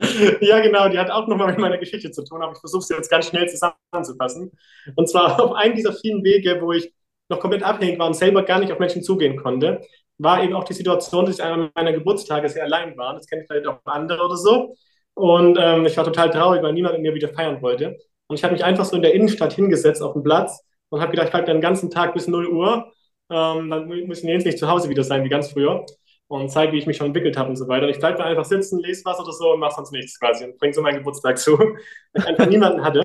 ja, 0.40 0.60
genau, 0.60 0.88
die 0.88 0.98
hat 0.98 1.10
auch 1.10 1.26
nochmal 1.26 1.48
mit 1.48 1.58
meiner 1.58 1.78
Geschichte 1.78 2.10
zu 2.10 2.24
tun, 2.24 2.42
aber 2.42 2.52
ich 2.52 2.58
versuche 2.58 2.82
sie 2.82 2.94
jetzt 2.94 3.10
ganz 3.10 3.26
schnell 3.26 3.48
zusammenzufassen. 3.48 4.52
Und 4.94 5.08
zwar 5.08 5.40
auf 5.42 5.52
einem 5.52 5.74
dieser 5.74 5.92
vielen 5.92 6.22
Wege, 6.24 6.58
wo 6.60 6.72
ich 6.72 6.92
noch 7.28 7.40
komplett 7.40 7.62
abhängig 7.62 7.98
war 7.98 8.06
und 8.06 8.14
selber 8.14 8.42
gar 8.42 8.60
nicht 8.60 8.72
auf 8.72 8.78
Menschen 8.78 9.02
zugehen 9.02 9.36
konnte, 9.36 9.80
war 10.18 10.42
eben 10.42 10.54
auch 10.54 10.64
die 10.64 10.72
Situation, 10.72 11.26
dass 11.26 11.38
ich 11.38 11.44
an 11.44 11.70
meiner 11.74 11.92
Geburtstage 11.92 12.48
sehr 12.48 12.64
allein 12.64 12.96
war. 12.96 13.14
Das 13.14 13.26
kenne 13.26 13.42
ich 13.42 13.48
vielleicht 13.48 13.66
auch 13.66 13.78
andere 13.84 14.24
oder 14.24 14.36
so. 14.36 14.74
Und 15.14 15.58
ähm, 15.60 15.86
ich 15.86 15.96
war 15.96 16.04
total 16.04 16.30
traurig, 16.30 16.62
weil 16.62 16.72
niemand 16.72 16.94
mit 16.94 17.02
mir 17.02 17.14
wieder 17.14 17.28
feiern 17.28 17.60
wollte. 17.62 17.96
Und 18.28 18.36
ich 18.36 18.44
habe 18.44 18.52
mich 18.52 18.64
einfach 18.64 18.84
so 18.84 18.96
in 18.96 19.02
der 19.02 19.14
Innenstadt 19.14 19.52
hingesetzt 19.52 20.02
auf 20.02 20.12
dem 20.12 20.22
Platz 20.22 20.64
und 20.90 21.00
habe 21.00 21.10
gedacht, 21.10 21.26
ich 21.26 21.32
bleibe 21.32 21.46
den 21.46 21.60
ganzen 21.60 21.90
Tag 21.90 22.14
bis 22.14 22.28
0 22.28 22.48
Uhr. 22.48 22.92
Ähm, 23.30 23.70
dann 23.70 23.88
müssen 23.88 24.26
wir 24.26 24.34
jetzt 24.34 24.46
nicht 24.46 24.58
zu 24.58 24.68
Hause 24.68 24.88
wieder 24.88 25.04
sein 25.04 25.24
wie 25.24 25.28
ganz 25.28 25.52
früher 25.52 25.84
und 26.28 26.50
zeige, 26.50 26.72
wie 26.72 26.78
ich 26.78 26.86
mich 26.86 26.96
schon 26.96 27.08
entwickelt 27.08 27.36
habe 27.36 27.48
und 27.48 27.56
so 27.56 27.66
weiter. 27.68 27.86
Und 27.86 27.90
ich 27.90 27.98
bleibe 27.98 28.18
da 28.18 28.24
einfach 28.24 28.44
sitzen, 28.44 28.80
lese 28.80 29.04
was 29.04 29.18
oder 29.18 29.32
so 29.32 29.52
und 29.52 29.60
mache 29.60 29.74
sonst 29.76 29.92
nichts 29.92 30.18
quasi 30.20 30.44
und 30.44 30.58
bringe 30.58 30.74
so 30.74 30.82
meinen 30.82 30.98
Geburtstag 30.98 31.38
zu, 31.38 31.58
weil 31.58 31.78
ich 32.14 32.26
einfach 32.26 32.46
niemanden 32.46 32.84
hatte. 32.84 33.02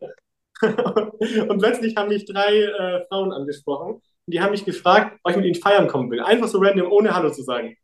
und 0.61 1.59
plötzlich 1.59 1.95
haben 1.95 2.09
mich 2.09 2.25
drei 2.25 2.61
äh, 2.61 3.05
Frauen 3.07 3.31
angesprochen 3.31 3.95
und 3.95 4.01
die 4.27 4.41
haben 4.41 4.51
mich 4.51 4.65
gefragt, 4.65 5.17
ob 5.23 5.31
ich 5.31 5.37
mit 5.37 5.45
ihnen 5.45 5.55
feiern 5.55 5.87
kommen 5.87 6.11
will. 6.11 6.21
Einfach 6.21 6.47
so 6.47 6.59
random, 6.59 6.91
ohne 6.91 7.15
Hallo 7.15 7.31
zu 7.31 7.43
sagen. 7.43 7.75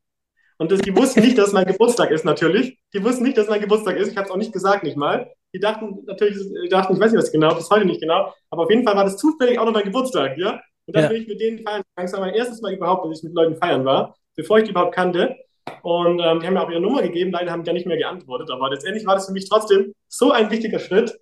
Und 0.58 0.71
das, 0.73 0.82
die 0.82 0.95
wussten 0.95 1.21
nicht, 1.21 1.38
dass 1.38 1.54
mein 1.54 1.65
Geburtstag 1.65 2.12
ist, 2.12 2.25
natürlich. 2.25 2.78
Die 2.93 3.02
wussten 3.04 3.23
nicht, 3.23 3.38
dass 3.38 3.47
mein 3.47 3.62
Geburtstag 3.62 3.95
ist. 3.95 4.12
Ich 4.12 4.17
habe 4.17 4.28
es 4.28 4.32
auch 4.32 4.38
nicht 4.38 4.52
gesagt, 4.52 4.84
nicht 4.84 4.97
mal. 4.97 5.32
Die 5.54 5.60
dachten 5.60 6.04
natürlich, 6.06 6.38
die 6.38 6.67
dachten, 6.67 6.93
ich 6.93 6.99
weiß 6.99 7.13
nicht 7.13 7.21
was 7.21 7.32
genau, 7.32 7.56
bis 7.56 7.69
heute 7.69 7.86
nicht 7.86 8.02
genau. 8.02 8.34
Aber 8.49 8.63
auf 8.63 8.69
jeden 8.69 8.84
Fall 8.84 8.95
war 8.95 9.06
das 9.06 9.15
zufällig 9.15 9.58
auch 9.58 9.65
noch 9.65 9.71
mein 9.71 9.86
Geburtstag, 9.86 10.38
ja. 10.38 10.62
Und 10.86 10.95
dann 10.95 11.04
ja. 11.04 11.10
bin 11.10 11.21
ich 11.21 11.28
mit 11.30 11.39
denen 11.39 11.60
feiern. 11.60 11.84
Das 11.95 12.12
war 12.12 12.19
mein 12.19 12.34
erstes 12.34 12.62
Mal 12.62 12.73
überhaupt, 12.73 13.06
dass 13.06 13.19
ich 13.19 13.23
mit 13.23 13.34
Leuten 13.34 13.56
feiern 13.56 13.86
war 13.86 14.15
bevor 14.39 14.58
ich 14.58 14.63
die 14.63 14.71
überhaupt 14.71 14.95
kannte. 14.95 15.36
Und 15.84 16.19
ähm, 16.19 16.39
die 16.39 16.47
haben 16.47 16.54
mir 16.54 16.63
auch 16.63 16.69
ihre 16.69 16.82
Nummer 16.82 17.02
gegeben, 17.02 17.32
leider 17.32 17.52
haben 17.52 17.63
die 17.63 17.67
ja 17.67 17.73
nicht 17.73 17.86
mehr 17.86 17.97
geantwortet. 17.97 18.49
Aber 18.49 18.69
letztendlich 18.69 19.06
war 19.06 19.15
das 19.15 19.28
für 19.28 19.34
mich 19.34 19.47
trotzdem 19.47 19.93
so 20.08 20.32
ein 20.32 20.49
wichtiger 20.49 20.80
Schritt, 20.80 21.19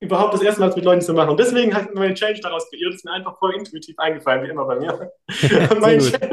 überhaupt 0.00 0.34
das 0.34 0.42
erste 0.42 0.60
Mal 0.60 0.72
mit 0.74 0.84
Leuten 0.84 1.00
zu 1.00 1.14
machen. 1.14 1.30
Und 1.30 1.40
deswegen 1.40 1.74
habe 1.74 1.88
ich 1.88 1.98
mir 1.98 2.12
Change 2.14 2.40
daraus 2.40 2.68
kreiert. 2.68 2.88
Das 2.88 2.96
ist 2.96 3.04
mir 3.04 3.12
einfach 3.12 3.38
voll 3.38 3.54
intuitiv 3.54 3.96
eingefallen, 3.98 4.42
wie 4.44 4.48
immer 4.48 4.64
bei 4.64 4.80
mir. 4.80 5.12
mein, 5.80 6.00
Change, 6.00 6.32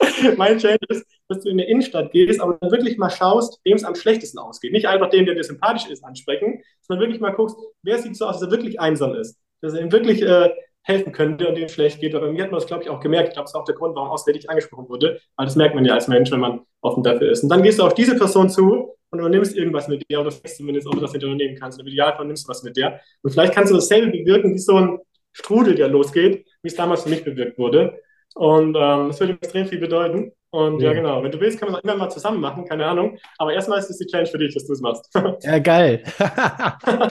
mein 0.36 0.58
Change 0.58 0.84
ist, 0.88 1.06
dass 1.28 1.42
du 1.42 1.48
in 1.48 1.60
eine 1.60 1.68
Innenstadt 1.68 2.10
gehst, 2.10 2.40
aber 2.40 2.58
dann 2.60 2.70
wirklich 2.72 2.98
mal 2.98 3.10
schaust, 3.10 3.60
wem 3.64 3.76
es 3.76 3.84
am 3.84 3.94
schlechtesten 3.94 4.38
ausgeht. 4.38 4.72
Nicht 4.72 4.88
einfach 4.88 5.10
dem, 5.10 5.26
der 5.26 5.36
dir 5.36 5.44
sympathisch 5.44 5.88
ist, 5.88 6.04
ansprechen, 6.04 6.60
sondern 6.82 7.06
wirklich 7.06 7.20
mal 7.20 7.30
guckst, 7.30 7.56
wer 7.82 7.98
sieht 7.98 8.16
so 8.16 8.26
aus, 8.26 8.40
dass 8.40 8.48
er 8.48 8.50
wirklich 8.50 8.80
einsam 8.80 9.14
ist. 9.14 9.38
Dass 9.60 9.74
er 9.74 9.90
wirklich 9.92 10.22
äh, 10.22 10.50
helfen 10.86 11.12
könnte 11.12 11.48
und 11.48 11.56
dem 11.56 11.68
schlecht 11.68 12.00
geht. 12.00 12.14
Aber 12.14 12.30
mir 12.30 12.44
hat 12.44 12.52
man 12.52 12.60
das, 12.60 12.68
glaube 12.68 12.84
ich, 12.84 12.88
auch 12.88 13.00
gemerkt. 13.00 13.28
Ich 13.28 13.34
glaube, 13.34 13.44
das 13.44 13.50
ist 13.50 13.56
auch 13.56 13.64
der 13.64 13.74
Grund, 13.74 13.96
warum 13.96 14.08
auswärtig 14.08 14.48
angesprochen 14.48 14.88
wurde. 14.88 15.20
Weil 15.36 15.46
das 15.46 15.56
merkt 15.56 15.74
man 15.74 15.84
ja 15.84 15.94
als 15.94 16.06
Mensch, 16.06 16.30
wenn 16.30 16.40
man 16.40 16.60
offen 16.80 17.02
dafür 17.02 17.30
ist. 17.32 17.42
Und 17.42 17.48
dann 17.48 17.62
gehst 17.62 17.80
du 17.80 17.82
auf 17.82 17.94
diese 17.94 18.16
Person 18.16 18.48
zu 18.48 18.94
und 19.10 19.18
übernimmst 19.18 19.56
irgendwas 19.56 19.88
mit 19.88 20.08
dir 20.08 20.20
oder 20.20 20.30
sprichst 20.30 20.58
zumindest, 20.58 20.86
ob 20.86 20.94
du 20.94 21.00
das 21.00 21.12
nicht 21.12 21.24
unternehmen 21.24 21.56
kannst. 21.58 21.78
Und 21.78 21.86
im 21.86 21.92
Idealfall 21.92 22.26
nimmst 22.26 22.46
du 22.46 22.50
was 22.50 22.62
mit 22.62 22.76
dir. 22.76 23.00
Und 23.22 23.32
vielleicht 23.32 23.52
kannst 23.52 23.72
du 23.72 23.74
dasselbe 23.74 24.12
bewirken, 24.12 24.54
wie 24.54 24.58
so 24.58 24.76
ein 24.76 24.98
Strudel, 25.32 25.74
der 25.74 25.88
losgeht, 25.88 26.46
wie 26.62 26.68
es 26.68 26.76
damals 26.76 27.02
für 27.02 27.08
mich 27.08 27.24
bewirkt 27.24 27.58
wurde. 27.58 27.98
Und 28.36 28.76
ähm, 28.76 29.08
das 29.08 29.18
würde 29.18 29.32
extrem 29.32 29.66
viel 29.66 29.78
bedeuten. 29.78 30.30
Und 30.50 30.80
ja. 30.80 30.88
ja. 30.90 30.92
genau, 30.92 31.22
wenn 31.22 31.32
du 31.32 31.40
willst, 31.40 31.58
können 31.58 31.72
wir 31.72 31.78
es 31.78 31.80
auch 31.80 31.84
immer 31.84 31.96
mal 31.96 32.10
zusammen 32.10 32.38
machen, 32.38 32.66
keine 32.66 32.84
Ahnung. 32.84 33.16
Aber 33.38 33.54
erstmal 33.54 33.78
ist 33.78 33.88
es 33.88 33.96
die 33.96 34.04
Challenge 34.04 34.28
für 34.28 34.36
dich, 34.36 34.52
dass 34.52 34.66
du 34.66 34.74
es 34.74 34.80
machst. 34.82 35.10
Ja, 35.42 35.58
geil. 35.58 36.04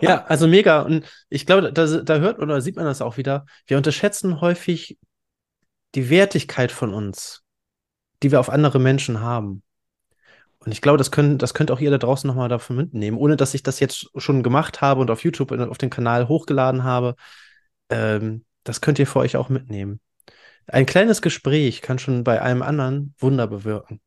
ja, 0.00 0.24
also 0.26 0.46
mega. 0.46 0.82
Und 0.82 1.04
ich 1.28 1.44
glaube, 1.44 1.72
da, 1.72 1.86
da 1.86 2.18
hört 2.18 2.38
oder 2.38 2.60
sieht 2.60 2.76
man 2.76 2.84
das 2.84 3.02
auch 3.02 3.16
wieder. 3.16 3.46
Wir 3.66 3.78
unterschätzen 3.78 4.40
häufig 4.40 4.96
die 5.96 6.08
Wertigkeit 6.08 6.70
von 6.70 6.94
uns, 6.94 7.42
die 8.22 8.30
wir 8.30 8.38
auf 8.38 8.48
andere 8.48 8.78
Menschen 8.78 9.20
haben. 9.20 9.64
Und 10.60 10.70
ich 10.70 10.80
glaube, 10.80 10.98
das, 10.98 11.10
können, 11.10 11.38
das 11.38 11.52
könnt 11.52 11.72
auch 11.72 11.80
ihr 11.80 11.90
da 11.90 11.98
draußen 11.98 12.28
nochmal 12.28 12.48
davon 12.48 12.76
mitnehmen, 12.76 13.18
ohne 13.18 13.36
dass 13.36 13.54
ich 13.54 13.64
das 13.64 13.80
jetzt 13.80 14.08
schon 14.14 14.44
gemacht 14.44 14.82
habe 14.82 15.00
und 15.00 15.10
auf 15.10 15.24
YouTube 15.24 15.50
und 15.50 15.68
auf 15.68 15.78
den 15.78 15.90
Kanal 15.90 16.28
hochgeladen 16.28 16.84
habe. 16.84 17.16
Ähm, 17.90 18.44
das 18.62 18.80
könnt 18.80 19.00
ihr 19.00 19.06
für 19.08 19.18
euch 19.18 19.36
auch 19.36 19.48
mitnehmen. 19.48 20.00
Ein 20.68 20.86
kleines 20.86 21.22
Gespräch 21.22 21.82
kann 21.82 21.98
schon 21.98 22.24
bei 22.24 22.42
einem 22.42 22.62
anderen 22.62 23.14
Wunder 23.18 23.46
bewirken. 23.46 24.00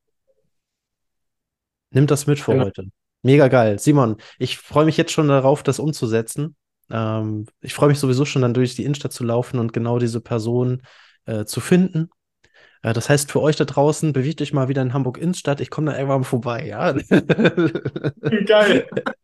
Nimm 1.89 2.07
das 2.07 2.27
mit 2.27 2.39
für 2.39 2.55
ja. 2.55 2.63
heute. 2.63 2.85
Mega 3.23 3.47
geil. 3.47 3.79
Simon, 3.79 4.17
ich 4.39 4.57
freue 4.57 4.85
mich 4.85 4.97
jetzt 4.97 5.11
schon 5.11 5.27
darauf, 5.27 5.63
das 5.63 5.79
umzusetzen. 5.79 6.55
Ähm, 6.89 7.47
ich 7.61 7.73
freue 7.73 7.89
mich 7.89 7.99
sowieso 7.99 8.25
schon 8.25 8.41
dann 8.41 8.53
durch 8.53 8.75
die 8.75 8.83
Innenstadt 8.83 9.13
zu 9.13 9.23
laufen 9.23 9.59
und 9.59 9.73
genau 9.73 9.99
diese 9.99 10.21
Person 10.21 10.83
äh, 11.25 11.45
zu 11.45 11.59
finden. 11.59 12.09
Äh, 12.83 12.93
das 12.93 13.09
heißt, 13.09 13.31
für 13.31 13.41
euch 13.41 13.55
da 13.55 13.65
draußen, 13.65 14.13
bewegt 14.13 14.41
euch 14.41 14.53
mal 14.53 14.69
wieder 14.69 14.81
in 14.81 14.93
Hamburg 14.93 15.17
Innenstadt. 15.17 15.61
Ich 15.61 15.69
komme 15.69 15.91
da 15.91 15.97
irgendwann 15.97 16.23
vorbei, 16.23 16.65
ja. 16.67 16.93
Geil. 18.45 18.87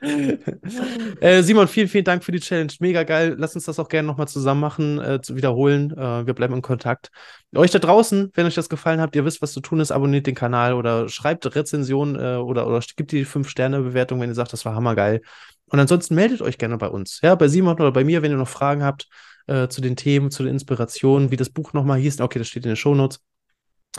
äh, 1.20 1.42
Simon, 1.42 1.68
vielen, 1.68 1.88
vielen 1.88 2.04
Dank 2.04 2.24
für 2.24 2.32
die 2.32 2.40
Challenge. 2.40 2.72
Mega 2.80 3.02
geil. 3.02 3.34
Lass 3.38 3.54
uns 3.54 3.64
das 3.64 3.78
auch 3.78 3.88
gerne 3.88 4.06
nochmal 4.06 4.28
zusammen 4.28 4.60
machen, 4.60 5.00
äh, 5.00 5.20
zu 5.20 5.36
wiederholen. 5.36 5.92
Äh, 5.92 6.26
wir 6.26 6.34
bleiben 6.34 6.54
in 6.54 6.62
Kontakt. 6.62 7.10
Euch 7.54 7.70
da 7.70 7.78
draußen, 7.78 8.30
wenn 8.34 8.46
euch 8.46 8.54
das 8.54 8.68
gefallen 8.68 9.00
hat, 9.00 9.16
ihr 9.16 9.24
wisst, 9.24 9.42
was 9.42 9.52
zu 9.52 9.60
tun 9.60 9.80
ist, 9.80 9.90
abonniert 9.90 10.26
den 10.26 10.34
Kanal 10.34 10.74
oder 10.74 11.08
schreibt 11.08 11.54
Rezensionen 11.54 12.16
äh, 12.16 12.36
oder, 12.36 12.66
oder 12.66 12.80
gibt 12.96 13.12
die 13.12 13.26
5-Sterne-Bewertung, 13.26 14.20
wenn 14.20 14.30
ihr 14.30 14.34
sagt, 14.34 14.52
das 14.52 14.64
war 14.64 14.74
hammergeil. 14.74 15.22
Und 15.68 15.80
ansonsten 15.80 16.14
meldet 16.14 16.42
euch 16.42 16.58
gerne 16.58 16.78
bei 16.78 16.88
uns. 16.88 17.20
Ja, 17.22 17.34
bei 17.34 17.48
Simon 17.48 17.74
oder 17.74 17.92
bei 17.92 18.04
mir, 18.04 18.22
wenn 18.22 18.30
ihr 18.30 18.36
noch 18.36 18.48
Fragen 18.48 18.84
habt 18.84 19.08
äh, 19.46 19.68
zu 19.68 19.80
den 19.80 19.96
Themen, 19.96 20.30
zu 20.30 20.42
den 20.42 20.52
Inspirationen, 20.52 21.30
wie 21.30 21.36
das 21.36 21.50
Buch 21.50 21.72
nochmal 21.72 21.98
hieß. 21.98 22.20
Okay, 22.20 22.38
das 22.38 22.48
steht 22.48 22.64
in 22.64 22.70
den 22.70 22.76
Shownotes. 22.76 23.20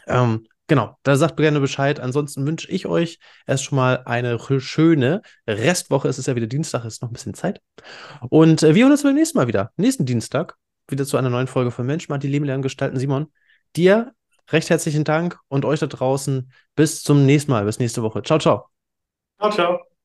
Ähm, 0.06 0.48
Genau, 0.68 0.98
da 1.04 1.16
sagt 1.16 1.38
gerne 1.38 1.62
Bescheid. 1.62 2.00
Ansonsten 2.00 2.46
wünsche 2.46 2.70
ich 2.70 2.86
euch 2.88 3.20
erst 3.46 3.64
schon 3.64 3.78
mal 3.78 4.04
eine 4.06 4.38
schöne 4.60 5.22
Restwoche. 5.48 6.10
Es 6.10 6.20
ist 6.20 6.28
ja 6.28 6.36
wieder 6.36 6.48
Dienstag, 6.48 6.84
es 6.84 6.96
ist 6.96 7.02
noch 7.02 7.10
ein 7.10 7.14
bisschen 7.14 7.34
Zeit. 7.34 7.62
Und 8.30 8.64
äh, 8.64 8.76
wir 8.76 8.84
hören 8.84 8.92
uns 8.92 9.04
beim 9.04 9.16
nächsten 9.16 9.38
Mal 9.38 9.48
wieder. 9.48 9.72
Nächsten 9.78 10.06
Dienstag 10.06 10.58
wieder 10.90 11.06
zu 11.06 11.18
einer 11.18 11.30
neuen 11.30 11.48
Folge 11.48 11.72
von 11.72 11.86
Mensch, 11.86 12.10
mal 12.10 12.18
die 12.18 12.28
Leben 12.28 12.46
lernen 12.46 12.64
gestalten. 12.64 13.00
Simon, 13.00 13.32
dir 13.76 14.14
recht 14.52 14.70
herzlichen 14.70 15.04
Dank 15.04 15.40
und 15.48 15.66
euch 15.66 15.80
da 15.80 15.88
draußen 15.88 16.52
bis 16.76 17.02
zum 17.02 17.26
nächsten 17.26 17.52
Mal, 17.52 17.66
bis 17.66 17.80
nächste 17.80 18.04
Woche. 18.04 18.22
Ciao, 18.24 18.40
ciao. 18.40 18.70
Ciao, 19.40 19.52
ciao. 19.52 19.97